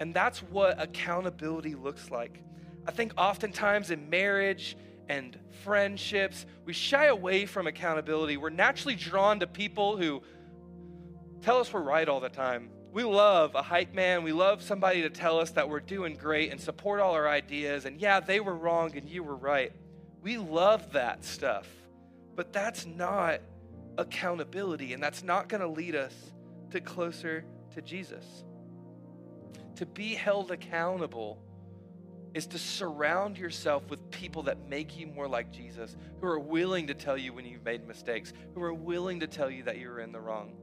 And 0.00 0.14
that's 0.14 0.42
what 0.42 0.80
accountability 0.80 1.74
looks 1.74 2.10
like. 2.10 2.42
I 2.86 2.90
think 2.90 3.12
oftentimes 3.16 3.90
in 3.90 4.08
marriage 4.08 4.76
and 5.08 5.38
friendships, 5.62 6.46
we 6.64 6.72
shy 6.72 7.06
away 7.06 7.44
from 7.46 7.66
accountability. 7.66 8.36
We're 8.36 8.50
naturally 8.50 8.94
drawn 8.94 9.40
to 9.40 9.46
people 9.46 9.96
who 9.96 10.22
tell 11.42 11.58
us 11.58 11.72
we're 11.72 11.82
right 11.82 12.08
all 12.08 12.20
the 12.20 12.28
time 12.28 12.70
we 12.92 13.04
love 13.04 13.54
a 13.54 13.62
hype 13.62 13.94
man. 13.94 14.22
We 14.22 14.32
love 14.32 14.62
somebody 14.62 15.02
to 15.02 15.10
tell 15.10 15.38
us 15.38 15.50
that 15.52 15.68
we're 15.68 15.80
doing 15.80 16.14
great 16.16 16.52
and 16.52 16.60
support 16.60 17.00
all 17.00 17.14
our 17.14 17.26
ideas. 17.26 17.86
And 17.86 17.98
yeah, 17.98 18.20
they 18.20 18.38
were 18.38 18.54
wrong 18.54 18.94
and 18.96 19.08
you 19.08 19.22
were 19.22 19.36
right. 19.36 19.72
We 20.22 20.36
love 20.36 20.92
that 20.92 21.24
stuff. 21.24 21.66
But 22.36 22.52
that's 22.52 22.86
not 22.86 23.40
accountability, 23.98 24.92
and 24.94 25.02
that's 25.02 25.22
not 25.22 25.48
going 25.48 25.60
to 25.60 25.68
lead 25.68 25.94
us 25.94 26.14
to 26.70 26.80
closer 26.80 27.44
to 27.74 27.82
Jesus. 27.82 28.44
To 29.76 29.86
be 29.86 30.14
held 30.14 30.50
accountable 30.50 31.38
is 32.34 32.46
to 32.46 32.58
surround 32.58 33.36
yourself 33.36 33.88
with 33.90 34.10
people 34.10 34.42
that 34.44 34.68
make 34.68 34.98
you 34.98 35.06
more 35.06 35.28
like 35.28 35.50
Jesus, 35.50 35.96
who 36.20 36.26
are 36.26 36.38
willing 36.38 36.86
to 36.86 36.94
tell 36.94 37.18
you 37.18 37.32
when 37.32 37.44
you've 37.44 37.64
made 37.64 37.86
mistakes, 37.86 38.32
who 38.54 38.62
are 38.62 38.72
willing 38.72 39.20
to 39.20 39.26
tell 39.26 39.50
you 39.50 39.62
that 39.64 39.78
you're 39.78 40.00
in 40.00 40.12
the 40.12 40.20
wrong. 40.20 40.54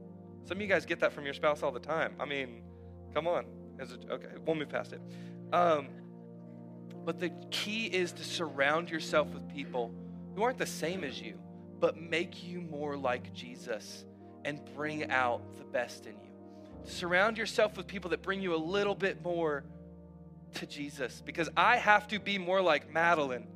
Some 0.44 0.58
of 0.58 0.62
you 0.62 0.68
guys 0.68 0.86
get 0.86 1.00
that 1.00 1.12
from 1.12 1.24
your 1.24 1.34
spouse 1.34 1.62
all 1.62 1.72
the 1.72 1.80
time. 1.80 2.14
I 2.18 2.24
mean, 2.24 2.62
come 3.14 3.26
on. 3.26 3.44
Okay, 3.80 4.26
we'll 4.44 4.56
move 4.56 4.68
past 4.68 4.92
it. 4.92 5.00
Um, 5.52 5.88
but 7.04 7.18
the 7.18 7.30
key 7.50 7.86
is 7.86 8.12
to 8.12 8.24
surround 8.24 8.90
yourself 8.90 9.32
with 9.32 9.48
people 9.48 9.94
who 10.34 10.42
aren't 10.42 10.58
the 10.58 10.66
same 10.66 11.02
as 11.02 11.20
you, 11.20 11.38
but 11.78 11.96
make 11.96 12.44
you 12.44 12.60
more 12.60 12.96
like 12.96 13.32
Jesus 13.32 14.04
and 14.44 14.60
bring 14.76 15.10
out 15.10 15.42
the 15.58 15.64
best 15.64 16.06
in 16.06 16.12
you. 16.12 16.30
Surround 16.84 17.38
yourself 17.38 17.76
with 17.76 17.86
people 17.86 18.10
that 18.10 18.22
bring 18.22 18.40
you 18.42 18.54
a 18.54 18.56
little 18.56 18.94
bit 18.94 19.22
more 19.22 19.64
to 20.54 20.66
Jesus 20.66 21.22
because 21.24 21.48
I 21.56 21.76
have 21.76 22.08
to 22.08 22.18
be 22.18 22.38
more 22.38 22.60
like 22.60 22.92
Madeline 22.92 23.46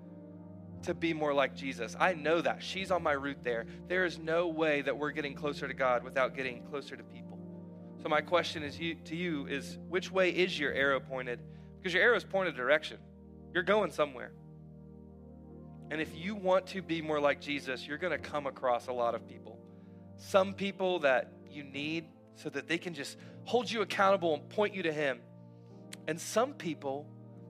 to 0.84 0.94
be 0.94 1.12
more 1.12 1.34
like 1.34 1.54
Jesus. 1.54 1.96
I 1.98 2.14
know 2.14 2.40
that. 2.40 2.62
She's 2.62 2.90
on 2.90 3.02
my 3.02 3.12
route 3.12 3.42
there. 3.42 3.66
There 3.88 4.04
is 4.04 4.18
no 4.18 4.48
way 4.48 4.82
that 4.82 4.96
we're 4.96 5.10
getting 5.10 5.34
closer 5.34 5.68
to 5.68 5.74
God 5.74 6.04
without 6.04 6.34
getting 6.36 6.62
closer 6.64 6.96
to 6.96 7.02
people. 7.02 7.38
So 8.02 8.08
my 8.08 8.20
question 8.20 8.62
is 8.62 8.78
you, 8.78 8.96
to 9.06 9.16
you 9.16 9.46
is 9.46 9.78
which 9.88 10.10
way 10.10 10.30
is 10.30 10.58
your 10.58 10.72
arrow 10.72 11.00
pointed? 11.00 11.40
Because 11.78 11.94
your 11.94 12.02
arrow 12.02 12.16
is 12.16 12.24
pointed 12.24 12.54
direction. 12.54 12.98
You're 13.52 13.62
going 13.62 13.90
somewhere. 13.90 14.32
And 15.90 16.00
if 16.00 16.14
you 16.16 16.34
want 16.34 16.66
to 16.68 16.82
be 16.82 17.00
more 17.00 17.20
like 17.20 17.40
Jesus, 17.40 17.86
you're 17.86 17.98
going 17.98 18.12
to 18.12 18.18
come 18.18 18.46
across 18.46 18.88
a 18.88 18.92
lot 18.92 19.14
of 19.14 19.28
people. 19.28 19.58
Some 20.16 20.54
people 20.54 21.00
that 21.00 21.32
you 21.50 21.64
need 21.64 22.06
so 22.36 22.48
that 22.50 22.68
they 22.68 22.78
can 22.78 22.94
just 22.94 23.16
hold 23.44 23.70
you 23.70 23.82
accountable 23.82 24.34
and 24.34 24.48
point 24.48 24.74
you 24.74 24.82
to 24.82 24.92
him. 24.92 25.20
And 26.08 26.20
some 26.20 26.54
people 26.54 27.06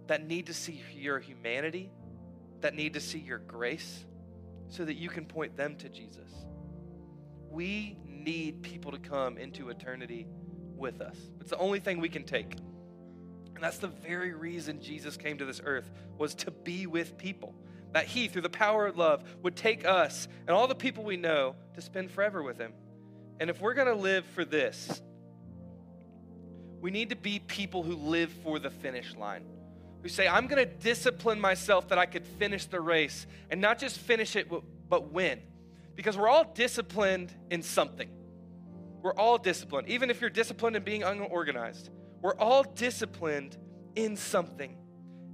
that 0.06 0.26
need 0.26 0.46
to 0.46 0.54
see 0.54 0.82
your 0.94 1.18
humanity, 1.18 1.90
that 2.64 2.74
need 2.74 2.94
to 2.94 3.00
see 3.00 3.18
your 3.18 3.36
grace, 3.36 4.06
so 4.68 4.86
that 4.86 4.94
you 4.94 5.10
can 5.10 5.26
point 5.26 5.54
them 5.54 5.76
to 5.76 5.86
Jesus. 5.90 6.30
We 7.50 7.98
need 8.06 8.62
people 8.62 8.90
to 8.92 8.98
come 8.98 9.36
into 9.36 9.68
eternity 9.68 10.26
with 10.74 11.02
us. 11.02 11.18
It's 11.42 11.50
the 11.50 11.58
only 11.58 11.78
thing 11.78 12.00
we 12.00 12.08
can 12.08 12.24
take. 12.24 12.54
And 13.54 13.62
that's 13.62 13.76
the 13.76 13.88
very 13.88 14.32
reason 14.32 14.80
Jesus 14.80 15.18
came 15.18 15.36
to 15.36 15.44
this 15.44 15.60
earth 15.62 15.90
was 16.16 16.34
to 16.36 16.50
be 16.50 16.86
with 16.86 17.18
people. 17.18 17.54
That 17.92 18.06
he 18.06 18.28
through 18.28 18.40
the 18.40 18.48
power 18.48 18.86
of 18.86 18.96
love 18.96 19.22
would 19.42 19.56
take 19.56 19.86
us 19.86 20.26
and 20.48 20.56
all 20.56 20.66
the 20.66 20.74
people 20.74 21.04
we 21.04 21.18
know 21.18 21.56
to 21.74 21.82
spend 21.82 22.12
forever 22.12 22.42
with 22.42 22.56
him. 22.56 22.72
And 23.40 23.50
if 23.50 23.60
we're 23.60 23.74
going 23.74 23.88
to 23.88 23.94
live 23.94 24.24
for 24.34 24.46
this, 24.46 25.02
we 26.80 26.90
need 26.90 27.10
to 27.10 27.16
be 27.16 27.40
people 27.40 27.82
who 27.82 27.94
live 27.94 28.32
for 28.42 28.58
the 28.58 28.70
finish 28.70 29.14
line. 29.16 29.44
Who 30.04 30.10
say, 30.10 30.28
I'm 30.28 30.48
going 30.48 30.62
to 30.62 30.70
discipline 30.70 31.40
myself 31.40 31.88
that 31.88 31.96
I 31.96 32.04
could 32.04 32.26
finish 32.26 32.66
the 32.66 32.78
race 32.78 33.26
and 33.48 33.58
not 33.58 33.78
just 33.78 33.98
finish 33.98 34.36
it, 34.36 34.52
but 34.90 35.10
win. 35.10 35.40
Because 35.94 36.18
we're 36.18 36.28
all 36.28 36.44
disciplined 36.44 37.34
in 37.50 37.62
something. 37.62 38.10
We're 39.00 39.14
all 39.14 39.38
disciplined. 39.38 39.88
Even 39.88 40.10
if 40.10 40.20
you're 40.20 40.28
disciplined 40.28 40.76
in 40.76 40.82
being 40.82 41.04
unorganized, 41.04 41.88
we're 42.20 42.36
all 42.36 42.64
disciplined 42.64 43.56
in 43.96 44.18
something. 44.18 44.76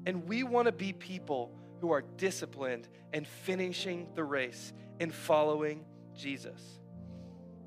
And 0.07 0.29
we 0.29 0.45
want 0.45 0.67
to 0.67 0.73
be 0.73 0.93
people 0.93 1.53
who 1.81 1.91
are 1.91 2.03
disciplined 2.03 2.87
and 3.13 3.27
finishing 3.27 4.07
the 4.15 4.23
race 4.23 4.73
and 5.01 5.13
following 5.13 5.85
Jesus. 6.17 6.63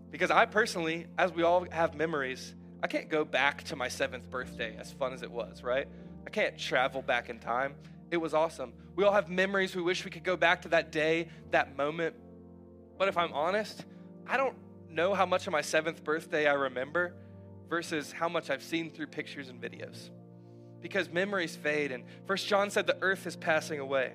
Because 0.10 0.32
I 0.32 0.46
personally, 0.46 1.08
as 1.18 1.34
we 1.34 1.44
all 1.44 1.68
have 1.70 1.96
memories, 1.96 2.56
I 2.82 2.88
can't 2.88 3.10
go 3.10 3.26
back 3.26 3.64
to 3.66 3.76
my 3.76 3.90
seventh 3.90 4.30
birthday, 4.30 4.78
as 4.80 4.94
fun 4.94 5.12
as 5.12 5.22
it 5.22 5.32
was, 5.32 5.64
right? 5.64 5.90
I 6.26 6.30
can't 6.30 6.58
travel 6.58 7.02
back 7.02 7.30
in 7.30 7.40
time. 7.40 7.76
It 8.12 8.18
was 8.18 8.34
awesome. 8.34 8.74
We 8.96 9.04
all 9.04 9.12
have 9.12 9.30
memories. 9.30 9.76
We 9.76 9.82
wish 9.82 10.06
we 10.06 10.12
could 10.12 10.24
go 10.24 10.38
back 10.38 10.62
to 10.64 10.70
that 10.70 10.92
day, 10.92 11.30
that 11.52 11.76
moment. 11.76 12.16
But 12.98 13.08
if 13.08 13.18
I'm 13.18 13.34
honest, 13.34 13.86
I 14.28 14.38
don't 14.38 14.56
know 14.90 15.14
how 15.14 15.26
much 15.26 15.48
of 15.48 15.54
my 15.54 15.62
seventh 15.62 16.04
birthday 16.04 16.48
I 16.48 16.54
remember 16.54 17.16
versus 17.70 18.12
how 18.12 18.30
much 18.30 18.50
I've 18.50 18.62
seen 18.62 18.92
through 18.92 19.08
pictures 19.08 19.50
and 19.50 19.60
videos. 19.60 20.12
Because 20.82 21.10
memories 21.10 21.56
fade, 21.56 21.92
and 21.92 22.04
First 22.28 22.48
John 22.48 22.70
said 22.70 22.86
the 22.86 22.98
earth 23.02 23.26
is 23.26 23.36
passing 23.36 23.80
away. 23.80 24.14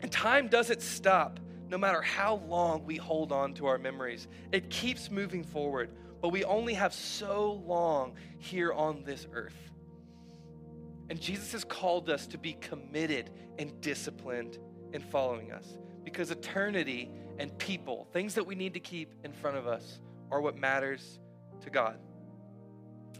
And 0.00 0.10
time 0.10 0.48
doesn't 0.48 0.80
stop 0.80 1.38
no 1.68 1.78
matter 1.78 2.02
how 2.02 2.36
long 2.48 2.84
we 2.84 2.96
hold 2.96 3.32
on 3.32 3.54
to 3.54 3.66
our 3.66 3.78
memories. 3.78 4.28
It 4.52 4.70
keeps 4.70 5.10
moving 5.10 5.42
forward, 5.44 5.90
but 6.20 6.28
we 6.28 6.44
only 6.44 6.74
have 6.74 6.92
so 6.92 7.62
long 7.66 8.14
here 8.38 8.72
on 8.72 9.04
this 9.04 9.26
earth. 9.32 9.71
And 11.12 11.20
Jesus 11.20 11.52
has 11.52 11.62
called 11.62 12.08
us 12.08 12.26
to 12.28 12.38
be 12.38 12.54
committed 12.54 13.28
and 13.58 13.78
disciplined 13.82 14.56
in 14.94 15.02
following 15.02 15.52
us 15.52 15.76
because 16.04 16.30
eternity 16.30 17.10
and 17.38 17.56
people, 17.58 18.08
things 18.14 18.34
that 18.34 18.46
we 18.46 18.54
need 18.54 18.72
to 18.72 18.80
keep 18.80 19.12
in 19.22 19.30
front 19.30 19.58
of 19.58 19.66
us, 19.66 20.00
are 20.30 20.40
what 20.40 20.56
matters 20.56 21.18
to 21.60 21.68
God. 21.68 21.98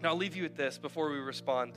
Now, 0.02 0.08
I'll 0.08 0.16
leave 0.16 0.34
you 0.34 0.42
with 0.42 0.56
this 0.56 0.78
before 0.78 1.10
we 1.10 1.18
respond. 1.18 1.74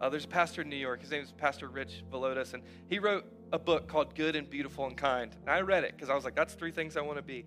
Uh, 0.00 0.08
there's 0.08 0.26
a 0.26 0.28
pastor 0.28 0.62
in 0.62 0.68
New 0.68 0.76
York. 0.76 1.00
His 1.00 1.10
name 1.10 1.24
is 1.24 1.32
Pastor 1.32 1.66
Rich 1.66 2.04
Villodas, 2.08 2.54
and 2.54 2.62
he 2.88 3.00
wrote 3.00 3.24
a 3.52 3.58
book 3.58 3.88
called 3.88 4.14
Good 4.14 4.36
and 4.36 4.48
Beautiful 4.48 4.86
and 4.86 4.96
Kind. 4.96 5.34
And 5.40 5.50
I 5.50 5.62
read 5.62 5.82
it 5.82 5.90
because 5.96 6.08
I 6.08 6.14
was 6.14 6.22
like, 6.22 6.36
that's 6.36 6.54
three 6.54 6.70
things 6.70 6.96
I 6.96 7.00
want 7.00 7.18
to 7.18 7.22
be. 7.24 7.46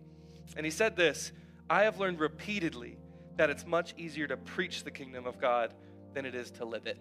And 0.58 0.66
he 0.66 0.70
said 0.70 0.98
this 0.98 1.32
I 1.70 1.84
have 1.84 1.98
learned 1.98 2.20
repeatedly 2.20 2.98
that 3.38 3.50
it's 3.50 3.66
much 3.66 3.94
easier 3.96 4.28
to 4.28 4.36
preach 4.36 4.84
the 4.84 4.92
kingdom 4.92 5.26
of 5.26 5.40
God 5.40 5.74
than 6.14 6.26
it 6.26 6.36
is 6.36 6.52
to 6.52 6.66
live 6.66 6.88
it. 6.88 6.98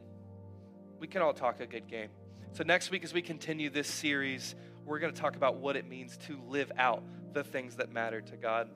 We 1.00 1.06
can 1.06 1.22
all 1.22 1.32
talk 1.32 1.60
a 1.60 1.66
good 1.66 1.88
game. 1.88 2.10
So, 2.52 2.62
next 2.62 2.90
week, 2.90 3.04
as 3.04 3.14
we 3.14 3.22
continue 3.22 3.70
this 3.70 3.88
series, 3.88 4.54
we're 4.84 4.98
going 4.98 5.14
to 5.14 5.18
talk 5.18 5.34
about 5.34 5.56
what 5.56 5.74
it 5.74 5.88
means 5.88 6.18
to 6.26 6.38
live 6.46 6.70
out 6.76 7.02
the 7.32 7.42
things 7.42 7.76
that 7.76 7.90
matter 7.90 8.20
to 8.20 8.36
God. 8.36 8.68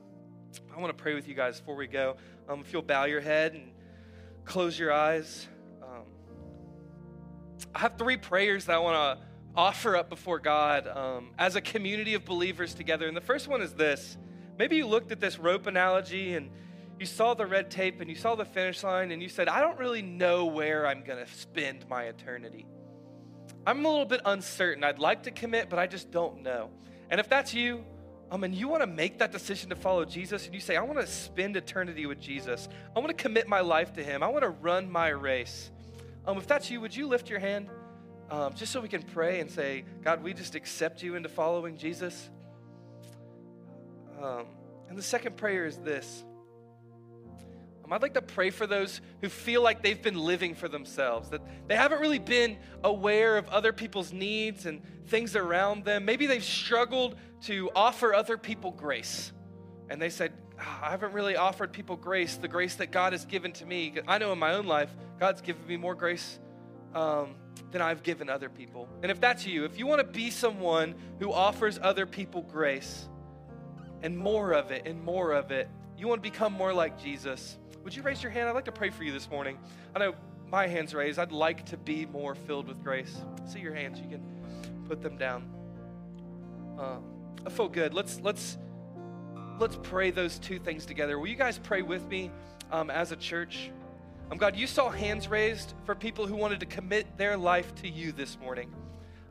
I 0.74 0.80
want 0.80 0.96
to 0.96 1.02
pray 1.02 1.14
with 1.14 1.28
you 1.28 1.34
guys 1.34 1.60
before 1.60 1.76
we 1.76 1.86
go. 1.86 2.16
Um, 2.48 2.60
if 2.60 2.72
you'll 2.72 2.80
bow 2.80 3.04
your 3.04 3.20
head 3.20 3.52
and 3.52 3.72
close 4.46 4.78
your 4.78 4.90
eyes. 4.90 5.46
Um, 5.82 6.04
I 7.74 7.80
have 7.80 7.98
three 7.98 8.16
prayers 8.16 8.64
that 8.66 8.76
I 8.76 8.78
want 8.78 9.18
to 9.18 9.26
offer 9.54 9.94
up 9.94 10.08
before 10.08 10.38
God 10.38 10.88
um, 10.88 11.32
as 11.38 11.56
a 11.56 11.60
community 11.60 12.14
of 12.14 12.24
believers 12.24 12.72
together. 12.72 13.06
And 13.06 13.14
the 13.14 13.20
first 13.20 13.48
one 13.48 13.60
is 13.60 13.74
this 13.74 14.16
maybe 14.58 14.76
you 14.76 14.86
looked 14.86 15.12
at 15.12 15.20
this 15.20 15.38
rope 15.38 15.66
analogy 15.66 16.34
and 16.34 16.50
you 16.98 17.06
saw 17.06 17.34
the 17.34 17.46
red 17.46 17.70
tape 17.70 18.00
and 18.00 18.08
you 18.08 18.16
saw 18.16 18.34
the 18.34 18.44
finish 18.44 18.82
line 18.82 19.10
and 19.10 19.22
you 19.22 19.28
said, 19.28 19.48
I 19.48 19.60
don't 19.60 19.78
really 19.78 20.02
know 20.02 20.46
where 20.46 20.86
I'm 20.86 21.02
going 21.02 21.24
to 21.24 21.32
spend 21.32 21.88
my 21.88 22.04
eternity. 22.04 22.66
I'm 23.66 23.84
a 23.84 23.88
little 23.88 24.04
bit 24.04 24.20
uncertain. 24.24 24.84
I'd 24.84 24.98
like 24.98 25.24
to 25.24 25.30
commit, 25.30 25.70
but 25.70 25.78
I 25.78 25.86
just 25.86 26.10
don't 26.10 26.42
know. 26.42 26.70
And 27.10 27.18
if 27.18 27.28
that's 27.28 27.54
you, 27.54 27.84
um, 28.30 28.44
and 28.44 28.54
you 28.54 28.68
want 28.68 28.82
to 28.82 28.86
make 28.86 29.18
that 29.18 29.32
decision 29.32 29.70
to 29.70 29.76
follow 29.76 30.04
Jesus, 30.04 30.46
and 30.46 30.54
you 30.54 30.60
say, 30.60 30.76
I 30.76 30.82
want 30.82 31.00
to 31.00 31.06
spend 31.06 31.56
eternity 31.56 32.06
with 32.06 32.20
Jesus, 32.20 32.68
I 32.94 32.98
want 32.98 33.16
to 33.16 33.22
commit 33.22 33.48
my 33.48 33.60
life 33.60 33.92
to 33.94 34.02
Him, 34.02 34.22
I 34.22 34.28
want 34.28 34.42
to 34.42 34.50
run 34.50 34.90
my 34.90 35.08
race. 35.08 35.70
Um, 36.26 36.38
if 36.38 36.46
that's 36.46 36.70
you, 36.70 36.80
would 36.80 36.94
you 36.94 37.06
lift 37.06 37.28
your 37.28 37.38
hand 37.38 37.68
um, 38.30 38.54
just 38.54 38.72
so 38.72 38.80
we 38.80 38.88
can 38.88 39.02
pray 39.02 39.40
and 39.40 39.50
say, 39.50 39.84
God, 40.02 40.22
we 40.22 40.32
just 40.32 40.54
accept 40.54 41.02
you 41.02 41.16
into 41.16 41.28
following 41.28 41.76
Jesus? 41.76 42.30
Um, 44.20 44.46
and 44.88 44.98
the 44.98 45.02
second 45.02 45.36
prayer 45.36 45.66
is 45.66 45.78
this 45.78 46.24
I'd 47.94 48.02
like 48.02 48.14
to 48.14 48.22
pray 48.22 48.50
for 48.50 48.66
those 48.66 49.00
who 49.20 49.28
feel 49.28 49.62
like 49.62 49.80
they've 49.80 50.02
been 50.02 50.18
living 50.18 50.56
for 50.56 50.66
themselves, 50.66 51.28
that 51.28 51.40
they 51.68 51.76
haven't 51.76 52.00
really 52.00 52.18
been 52.18 52.58
aware 52.82 53.36
of 53.36 53.48
other 53.50 53.72
people's 53.72 54.12
needs 54.12 54.66
and 54.66 54.82
things 55.06 55.36
around 55.36 55.84
them. 55.84 56.04
Maybe 56.04 56.26
they've 56.26 56.42
struggled 56.42 57.14
to 57.42 57.70
offer 57.76 58.12
other 58.12 58.36
people 58.36 58.72
grace. 58.72 59.32
And 59.88 60.02
they 60.02 60.10
said, 60.10 60.32
oh, 60.58 60.78
I 60.82 60.90
haven't 60.90 61.12
really 61.12 61.36
offered 61.36 61.72
people 61.72 61.94
grace, 61.94 62.34
the 62.34 62.48
grace 62.48 62.74
that 62.76 62.90
God 62.90 63.12
has 63.12 63.24
given 63.26 63.52
to 63.52 63.64
me. 63.64 63.94
I 64.08 64.18
know 64.18 64.32
in 64.32 64.40
my 64.40 64.54
own 64.54 64.66
life, 64.66 64.90
God's 65.20 65.40
given 65.40 65.64
me 65.64 65.76
more 65.76 65.94
grace 65.94 66.40
um, 66.96 67.36
than 67.70 67.80
I've 67.80 68.02
given 68.02 68.28
other 68.28 68.48
people. 68.48 68.88
And 69.02 69.10
if 69.12 69.20
that's 69.20 69.46
you, 69.46 69.66
if 69.66 69.78
you 69.78 69.86
want 69.86 70.00
to 70.00 70.12
be 70.12 70.32
someone 70.32 70.96
who 71.20 71.32
offers 71.32 71.78
other 71.80 72.06
people 72.06 72.42
grace 72.42 73.08
and 74.02 74.18
more 74.18 74.50
of 74.50 74.72
it 74.72 74.84
and 74.84 75.00
more 75.00 75.30
of 75.30 75.52
it, 75.52 75.68
you 75.96 76.08
want 76.08 76.24
to 76.24 76.28
become 76.28 76.52
more 76.52 76.72
like 76.72 77.00
Jesus 77.00 77.56
would 77.84 77.94
you 77.94 78.02
raise 78.02 78.22
your 78.22 78.32
hand? 78.32 78.48
I'd 78.48 78.54
like 78.54 78.64
to 78.64 78.72
pray 78.72 78.88
for 78.88 79.04
you 79.04 79.12
this 79.12 79.30
morning. 79.30 79.58
I 79.94 79.98
know 79.98 80.14
my 80.50 80.66
hand's 80.66 80.94
raised. 80.94 81.18
I'd 81.18 81.32
like 81.32 81.66
to 81.66 81.76
be 81.76 82.06
more 82.06 82.34
filled 82.34 82.66
with 82.66 82.82
grace. 82.82 83.14
See 83.46 83.60
your 83.60 83.74
hands. 83.74 84.00
You 84.00 84.08
can 84.08 84.22
put 84.88 85.02
them 85.02 85.18
down. 85.18 85.50
Uh, 86.78 86.96
I 87.46 87.50
feel 87.50 87.68
good. 87.68 87.92
Let's 87.92 88.20
let's 88.20 88.56
let's 89.60 89.76
pray 89.82 90.10
those 90.10 90.38
two 90.38 90.58
things 90.58 90.86
together. 90.86 91.18
Will 91.18 91.26
you 91.26 91.36
guys 91.36 91.58
pray 91.58 91.82
with 91.82 92.08
me 92.08 92.30
um, 92.72 92.88
as 92.88 93.12
a 93.12 93.16
church? 93.16 93.70
Um, 94.30 94.38
God, 94.38 94.56
you 94.56 94.66
saw 94.66 94.88
hands 94.88 95.28
raised 95.28 95.74
for 95.84 95.94
people 95.94 96.26
who 96.26 96.36
wanted 96.36 96.60
to 96.60 96.66
commit 96.66 97.18
their 97.18 97.36
life 97.36 97.74
to 97.76 97.88
you 97.88 98.12
this 98.12 98.38
morning. 98.40 98.72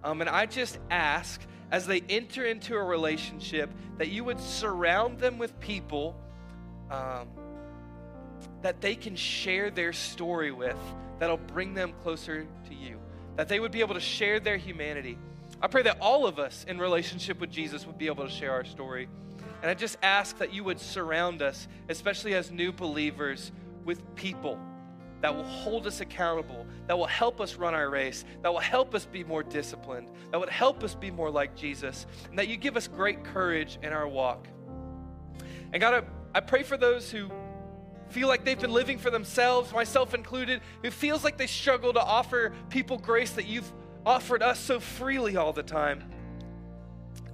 Um, 0.03 0.21
and 0.21 0.29
I 0.29 0.45
just 0.45 0.77
ask 0.91 1.41
as 1.71 1.87
they 1.87 2.01
enter 2.07 2.45
into 2.45 2.75
a 2.75 2.83
relationship 2.83 3.71
that 3.97 4.09
you 4.09 4.23
would 4.23 4.39
surround 4.39 5.17
them 5.17 5.39
with 5.39 5.59
people 5.59 6.15
um, 6.91 7.29
that 8.63 8.81
they 8.81 8.95
can 8.95 9.15
share 9.15 9.69
their 9.69 9.93
story 9.93 10.51
with 10.51 10.77
that'll 11.19 11.37
bring 11.37 11.73
them 11.73 11.93
closer 12.01 12.47
to 12.67 12.73
you, 12.73 12.99
that 13.35 13.47
they 13.47 13.59
would 13.59 13.71
be 13.71 13.81
able 13.81 13.93
to 13.93 14.01
share 14.01 14.39
their 14.39 14.57
humanity. 14.57 15.17
I 15.61 15.67
pray 15.67 15.83
that 15.83 15.99
all 16.01 16.25
of 16.25 16.39
us 16.39 16.65
in 16.67 16.79
relationship 16.79 17.39
with 17.39 17.51
Jesus 17.51 17.85
would 17.85 17.97
be 17.97 18.07
able 18.07 18.25
to 18.25 18.31
share 18.31 18.51
our 18.51 18.65
story. 18.65 19.07
And 19.61 19.69
I 19.69 19.75
just 19.75 19.97
ask 20.01 20.37
that 20.39 20.53
you 20.53 20.63
would 20.63 20.79
surround 20.79 21.41
us, 21.41 21.67
especially 21.87 22.33
as 22.33 22.51
new 22.51 22.71
believers, 22.73 23.51
with 23.85 24.15
people 24.15 24.59
that 25.21 25.33
will 25.33 25.43
hold 25.43 25.87
us 25.87 26.01
accountable, 26.01 26.65
that 26.87 26.97
will 26.97 27.05
help 27.05 27.39
us 27.39 27.55
run 27.55 27.73
our 27.73 27.89
race, 27.89 28.25
that 28.41 28.51
will 28.51 28.59
help 28.59 28.93
us 28.93 29.05
be 29.05 29.23
more 29.23 29.41
disciplined, 29.41 30.09
that 30.31 30.39
would 30.39 30.49
help 30.49 30.83
us 30.83 30.95
be 30.95 31.11
more 31.11 31.29
like 31.29 31.55
Jesus, 31.55 32.05
and 32.29 32.37
that 32.37 32.49
you 32.49 32.57
give 32.57 32.75
us 32.75 32.89
great 32.89 33.23
courage 33.23 33.79
in 33.81 33.93
our 33.93 34.07
walk. 34.07 34.47
And 35.71 35.79
God, 35.79 36.03
I, 36.33 36.37
I 36.37 36.41
pray 36.41 36.63
for 36.63 36.75
those 36.75 37.09
who 37.09 37.31
feel 38.13 38.27
like 38.27 38.45
they've 38.45 38.59
been 38.59 38.71
living 38.71 38.99
for 38.99 39.09
themselves, 39.09 39.73
myself 39.73 40.13
included, 40.13 40.61
who 40.83 40.91
feels 40.91 41.23
like 41.23 41.37
they 41.37 41.47
struggle 41.47 41.91
to 41.93 42.01
offer 42.01 42.53
people 42.69 42.97
grace 42.97 43.31
that 43.31 43.47
you've 43.47 43.71
offered 44.05 44.43
us 44.43 44.59
so 44.59 44.79
freely 44.79 45.35
all 45.35 45.51
the 45.51 45.63
time. 45.63 46.03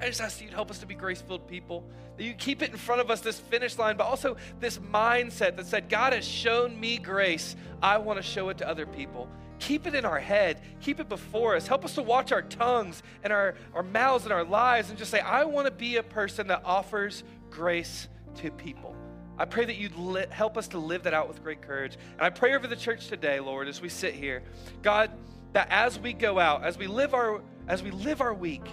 I 0.01 0.05
just 0.05 0.21
ask 0.21 0.41
you 0.41 0.47
to 0.47 0.55
help 0.55 0.71
us 0.71 0.79
to 0.79 0.85
be 0.85 0.95
grace 0.95 1.21
filled 1.21 1.47
people. 1.47 1.83
That 2.15 2.23
you 2.23 2.33
keep 2.33 2.61
it 2.61 2.71
in 2.71 2.77
front 2.77 3.01
of 3.01 3.11
us, 3.11 3.19
this 3.19 3.37
finish 3.37 3.77
line, 3.77 3.97
but 3.97 4.05
also 4.05 4.37
this 4.61 4.77
mindset 4.77 5.57
that 5.57 5.65
said, 5.65 5.89
God 5.89 6.13
has 6.13 6.25
shown 6.25 6.79
me 6.79 6.97
grace. 6.97 7.57
I 7.81 7.97
want 7.97 8.17
to 8.17 8.23
show 8.23 8.47
it 8.47 8.57
to 8.59 8.67
other 8.67 8.85
people. 8.85 9.27
Keep 9.59 9.87
it 9.87 9.95
in 9.95 10.05
our 10.05 10.19
head, 10.19 10.61
keep 10.79 11.01
it 11.01 11.09
before 11.09 11.57
us. 11.57 11.67
Help 11.67 11.83
us 11.83 11.95
to 11.95 12.01
watch 12.01 12.31
our 12.31 12.41
tongues 12.41 13.03
and 13.23 13.33
our, 13.33 13.55
our 13.73 13.83
mouths 13.83 14.23
and 14.23 14.31
our 14.31 14.45
lives 14.45 14.89
and 14.89 14.97
just 14.97 15.11
say, 15.11 15.19
I 15.19 15.43
want 15.43 15.65
to 15.65 15.71
be 15.71 15.97
a 15.97 16.03
person 16.03 16.47
that 16.47 16.61
offers 16.63 17.25
grace 17.49 18.07
to 18.35 18.51
people. 18.51 18.95
I 19.39 19.45
pray 19.45 19.63
that 19.63 19.77
you'd 19.77 19.93
help 20.31 20.57
us 20.57 20.67
to 20.69 20.77
live 20.77 21.03
that 21.03 21.13
out 21.13 21.29
with 21.29 21.41
great 21.41 21.61
courage. 21.61 21.97
And 22.13 22.21
I 22.21 22.29
pray 22.29 22.53
over 22.55 22.67
the 22.67 22.75
church 22.75 23.07
today, 23.07 23.39
Lord, 23.39 23.69
as 23.69 23.81
we 23.81 23.87
sit 23.87 24.13
here. 24.13 24.43
God, 24.81 25.09
that 25.53 25.69
as 25.71 25.97
we 25.97 26.11
go 26.11 26.37
out, 26.37 26.63
as 26.65 26.77
we 26.77 26.87
live 26.87 27.13
our 27.13 27.41
as 27.67 27.81
we 27.81 27.91
live 27.91 28.19
our 28.19 28.33
week, 28.33 28.67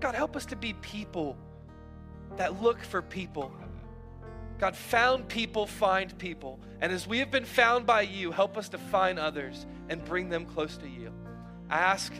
God 0.00 0.14
help 0.14 0.36
us 0.36 0.46
to 0.46 0.56
be 0.56 0.74
people 0.74 1.36
that 2.36 2.60
look 2.60 2.82
for 2.82 3.00
people. 3.00 3.52
God, 4.58 4.76
found 4.76 5.28
people 5.28 5.66
find 5.66 6.16
people. 6.18 6.60
And 6.80 6.92
as 6.92 7.06
we 7.06 7.18
have 7.18 7.30
been 7.30 7.44
found 7.44 7.86
by 7.86 8.02
you, 8.02 8.32
help 8.32 8.56
us 8.56 8.68
to 8.70 8.78
find 8.78 9.18
others 9.18 9.66
and 9.88 10.04
bring 10.04 10.28
them 10.28 10.44
close 10.44 10.76
to 10.78 10.88
you. 10.88 11.12
I 11.70 11.78
ask 11.78 12.12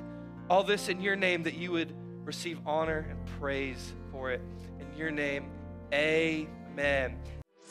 all 0.49 0.62
this 0.62 0.88
in 0.88 1.01
your 1.01 1.16
name 1.16 1.43
that 1.43 1.55
you 1.55 1.72
would 1.72 1.93
receive 2.24 2.59
honor 2.66 3.07
and 3.11 3.18
praise 3.40 3.93
for 4.11 4.30
it. 4.30 4.40
In 4.80 4.97
your 4.97 5.11
name, 5.11 5.51
amen. 5.93 7.16